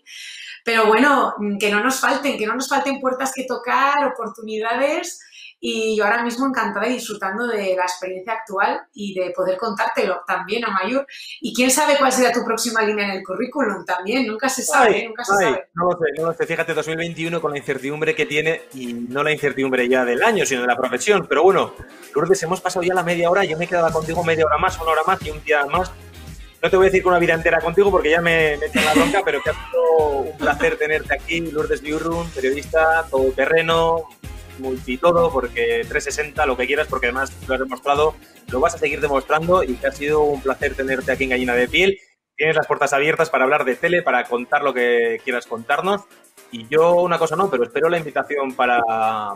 Pero 0.64 0.86
bueno, 0.86 1.34
que 1.58 1.70
no 1.70 1.82
nos 1.82 1.98
falten, 1.98 2.38
que 2.38 2.46
no 2.46 2.54
nos 2.54 2.68
falten 2.68 3.00
puertas 3.00 3.32
que 3.34 3.44
tocar, 3.44 4.12
oportunidades 4.14 5.20
y 5.60 5.94
yo 5.94 6.04
ahora 6.04 6.22
mismo 6.22 6.46
encantada 6.46 6.88
y 6.88 6.94
disfrutando 6.94 7.46
de 7.46 7.76
la 7.76 7.82
experiencia 7.82 8.32
actual 8.32 8.80
y 8.94 9.14
de 9.14 9.30
poder 9.30 9.58
contártelo 9.58 10.22
también 10.26 10.64
a 10.64 10.70
mayor. 10.70 11.06
Y 11.40 11.54
quién 11.54 11.70
sabe 11.70 11.98
cuál 11.98 12.10
será 12.10 12.32
tu 12.32 12.42
próxima 12.44 12.82
línea 12.82 13.04
en 13.04 13.18
el 13.18 13.22
currículum 13.22 13.84
también, 13.84 14.26
nunca 14.26 14.48
se 14.48 14.62
sabe, 14.62 14.96
ay, 14.96 15.08
nunca 15.08 15.22
se 15.22 15.32
ay, 15.32 15.44
sabe. 15.44 15.68
No 15.74 15.84
lo 15.84 15.92
sé, 15.92 16.04
no 16.16 16.26
lo 16.28 16.32
sé. 16.32 16.46
Fíjate, 16.46 16.72
2021 16.72 17.40
con 17.40 17.52
la 17.52 17.58
incertidumbre 17.58 18.14
que 18.14 18.24
tiene 18.24 18.62
y 18.72 18.94
no 18.94 19.22
la 19.22 19.32
incertidumbre 19.32 19.86
ya 19.86 20.04
del 20.04 20.22
año, 20.22 20.46
sino 20.46 20.62
de 20.62 20.66
la 20.66 20.76
profesión. 20.76 21.26
Pero 21.28 21.42
bueno, 21.42 21.74
Lourdes, 22.14 22.42
hemos 22.42 22.62
pasado 22.62 22.82
ya 22.82 22.94
la 22.94 23.02
media 23.02 23.30
hora, 23.30 23.44
yo 23.44 23.58
me 23.58 23.66
quedaba 23.66 23.92
contigo 23.92 24.24
media 24.24 24.46
hora 24.46 24.56
más, 24.56 24.80
una 24.80 24.92
hora 24.92 25.02
más 25.06 25.22
y 25.22 25.30
un 25.30 25.44
día 25.44 25.66
más. 25.66 25.92
No 26.62 26.68
te 26.68 26.76
voy 26.76 26.86
a 26.86 26.88
decir 26.88 27.02
que 27.02 27.08
una 27.08 27.18
vida 27.18 27.34
entera 27.34 27.60
contigo 27.60 27.90
porque 27.90 28.10
ya 28.10 28.20
me, 28.20 28.56
me 28.58 28.66
echan 28.66 28.84
la 28.84 28.92
bronca, 28.92 29.22
pero 29.24 29.42
que 29.42 29.50
ha 29.50 29.52
sido 29.54 30.08
un 30.20 30.38
placer 30.38 30.76
tenerte 30.76 31.14
aquí, 31.14 31.40
Lourdes 31.40 31.80
Biurrun, 31.80 32.28
periodista, 32.30 33.06
todoterreno, 33.10 34.08
multitodo, 34.60 35.30
porque 35.32 35.84
360, 35.88 36.46
lo 36.46 36.56
que 36.56 36.66
quieras, 36.66 36.86
porque 36.88 37.06
además 37.06 37.32
lo 37.46 37.54
has 37.54 37.60
demostrado, 37.60 38.14
lo 38.48 38.60
vas 38.60 38.74
a 38.74 38.78
seguir 38.78 39.00
demostrando 39.00 39.62
y 39.62 39.74
que 39.74 39.86
ha 39.86 39.92
sido 39.92 40.22
un 40.22 40.40
placer 40.42 40.74
tenerte 40.74 41.12
aquí 41.12 41.24
en 41.24 41.30
Gallina 41.30 41.54
de 41.54 41.68
Piel. 41.68 41.98
Tienes 42.36 42.56
las 42.56 42.66
puertas 42.66 42.92
abiertas 42.92 43.28
para 43.28 43.44
hablar 43.44 43.64
de 43.64 43.76
tele, 43.76 44.02
para 44.02 44.24
contar 44.24 44.62
lo 44.62 44.72
que 44.72 45.20
quieras 45.24 45.46
contarnos. 45.46 46.02
Y 46.52 46.66
yo 46.68 46.94
una 46.94 47.18
cosa 47.18 47.36
no, 47.36 47.50
pero 47.50 47.64
espero 47.64 47.88
la 47.88 47.98
invitación 47.98 48.54
para, 48.54 48.80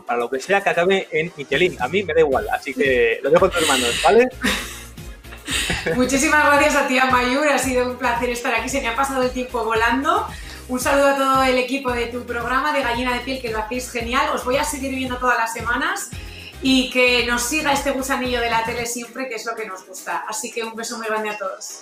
para 0.07 0.19
lo 0.19 0.31
que 0.31 0.41
sea 0.41 0.63
que 0.63 0.71
acabe 0.71 1.07
en 1.13 1.33
Michelin. 1.37 1.77
A 1.81 1.89
mí 1.89 2.03
me 2.03 2.15
da 2.15 2.21
igual, 2.21 2.49
así 2.51 2.75
que 2.75 3.21
lo 3.23 3.31
dejo 3.31 3.47
en 3.47 3.53
tus 3.53 3.69
manos, 3.69 4.01
¿vale? 4.03 4.29
Muchísimas 5.97 6.47
gracias 6.47 6.77
a 6.77 6.89
ti, 6.89 6.99
Mayur. 7.11 7.49
Ha 7.49 7.59
sido 7.59 7.91
un 7.91 7.97
placer 7.97 8.31
estar 8.31 8.55
aquí. 8.55 8.69
Se 8.69 8.81
me 8.81 8.89
ha 8.89 8.97
pasado 8.97 9.23
el 9.23 9.31
tiempo 9.31 9.65
volando. 9.65 10.27
Un 10.67 10.81
saludo 10.81 11.09
a 11.09 11.17
todo 11.17 11.43
el 11.43 11.59
equipo 11.59 11.93
de 11.93 12.07
tu 12.07 12.25
programa 12.25 12.73
de 12.73 12.83
Gallina 12.83 13.13
de 13.13 13.21
Piel, 13.21 13.43
que 13.43 13.51
lo 13.51 13.59
hacéis 13.59 13.91
genial. 13.91 14.31
Os 14.35 14.47
voy 14.47 14.57
a 14.57 14.65
seguir 14.65 14.95
viendo 14.95 15.19
todas 15.19 15.37
las 15.37 15.53
semanas 15.53 16.09
y 16.63 16.89
que 16.91 17.27
nos 17.27 17.43
siga 17.43 17.73
este 17.73 17.91
gusanillo 17.91 18.41
de 18.41 18.49
la 18.49 18.65
tele 18.65 18.87
siempre, 18.87 19.29
que 19.29 19.35
es 19.35 19.45
lo 19.45 19.55
que 19.55 19.67
nos 19.67 19.87
gusta. 19.87 20.25
Así 20.27 20.51
que 20.51 20.65
un 20.65 20.75
beso 20.75 20.97
muy 20.97 21.07
grande 21.07 21.29
a 21.29 21.37
todos. 21.37 21.81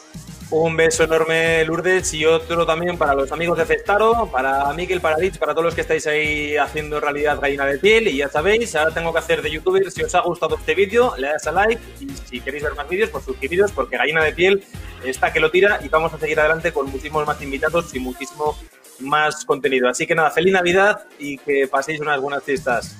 Un 0.54 0.76
beso 0.76 1.04
enorme, 1.04 1.64
Lourdes, 1.64 2.12
y 2.12 2.26
otro 2.26 2.66
también 2.66 2.98
para 2.98 3.14
los 3.14 3.32
amigos 3.32 3.56
de 3.56 3.64
Cestaro, 3.64 4.28
para 4.30 4.70
Miquel, 4.74 5.00
para 5.00 5.16
Rich, 5.16 5.38
para 5.38 5.54
todos 5.54 5.64
los 5.64 5.74
que 5.74 5.80
estáis 5.80 6.06
ahí 6.06 6.58
haciendo 6.58 7.00
realidad 7.00 7.40
gallina 7.40 7.64
de 7.64 7.78
piel. 7.78 8.08
Y 8.08 8.18
ya 8.18 8.28
sabéis, 8.28 8.76
ahora 8.76 8.92
tengo 8.92 9.14
que 9.14 9.18
hacer 9.18 9.40
de 9.40 9.50
youtuber. 9.50 9.90
Si 9.90 10.02
os 10.02 10.14
ha 10.14 10.20
gustado 10.20 10.56
este 10.56 10.74
vídeo, 10.74 11.14
le 11.16 11.28
das 11.28 11.46
a 11.46 11.52
like. 11.52 11.80
Y 12.00 12.10
si 12.28 12.40
queréis 12.42 12.64
ver 12.64 12.74
más 12.74 12.86
vídeos, 12.86 13.08
pues 13.08 13.24
suscribiros, 13.24 13.72
porque 13.72 13.96
gallina 13.96 14.22
de 14.22 14.34
piel 14.34 14.62
está 15.02 15.32
que 15.32 15.40
lo 15.40 15.50
tira. 15.50 15.80
Y 15.82 15.88
vamos 15.88 16.12
a 16.12 16.18
seguir 16.18 16.38
adelante 16.38 16.70
con 16.70 16.84
muchísimos 16.84 17.26
más 17.26 17.40
invitados 17.40 17.94
y 17.94 17.98
muchísimo 17.98 18.54
más 18.98 19.46
contenido. 19.46 19.88
Así 19.88 20.06
que 20.06 20.14
nada, 20.14 20.30
feliz 20.30 20.52
Navidad 20.52 21.06
y 21.18 21.38
que 21.38 21.66
paséis 21.66 21.98
unas 21.98 22.20
buenas 22.20 22.44
fiestas. 22.44 22.94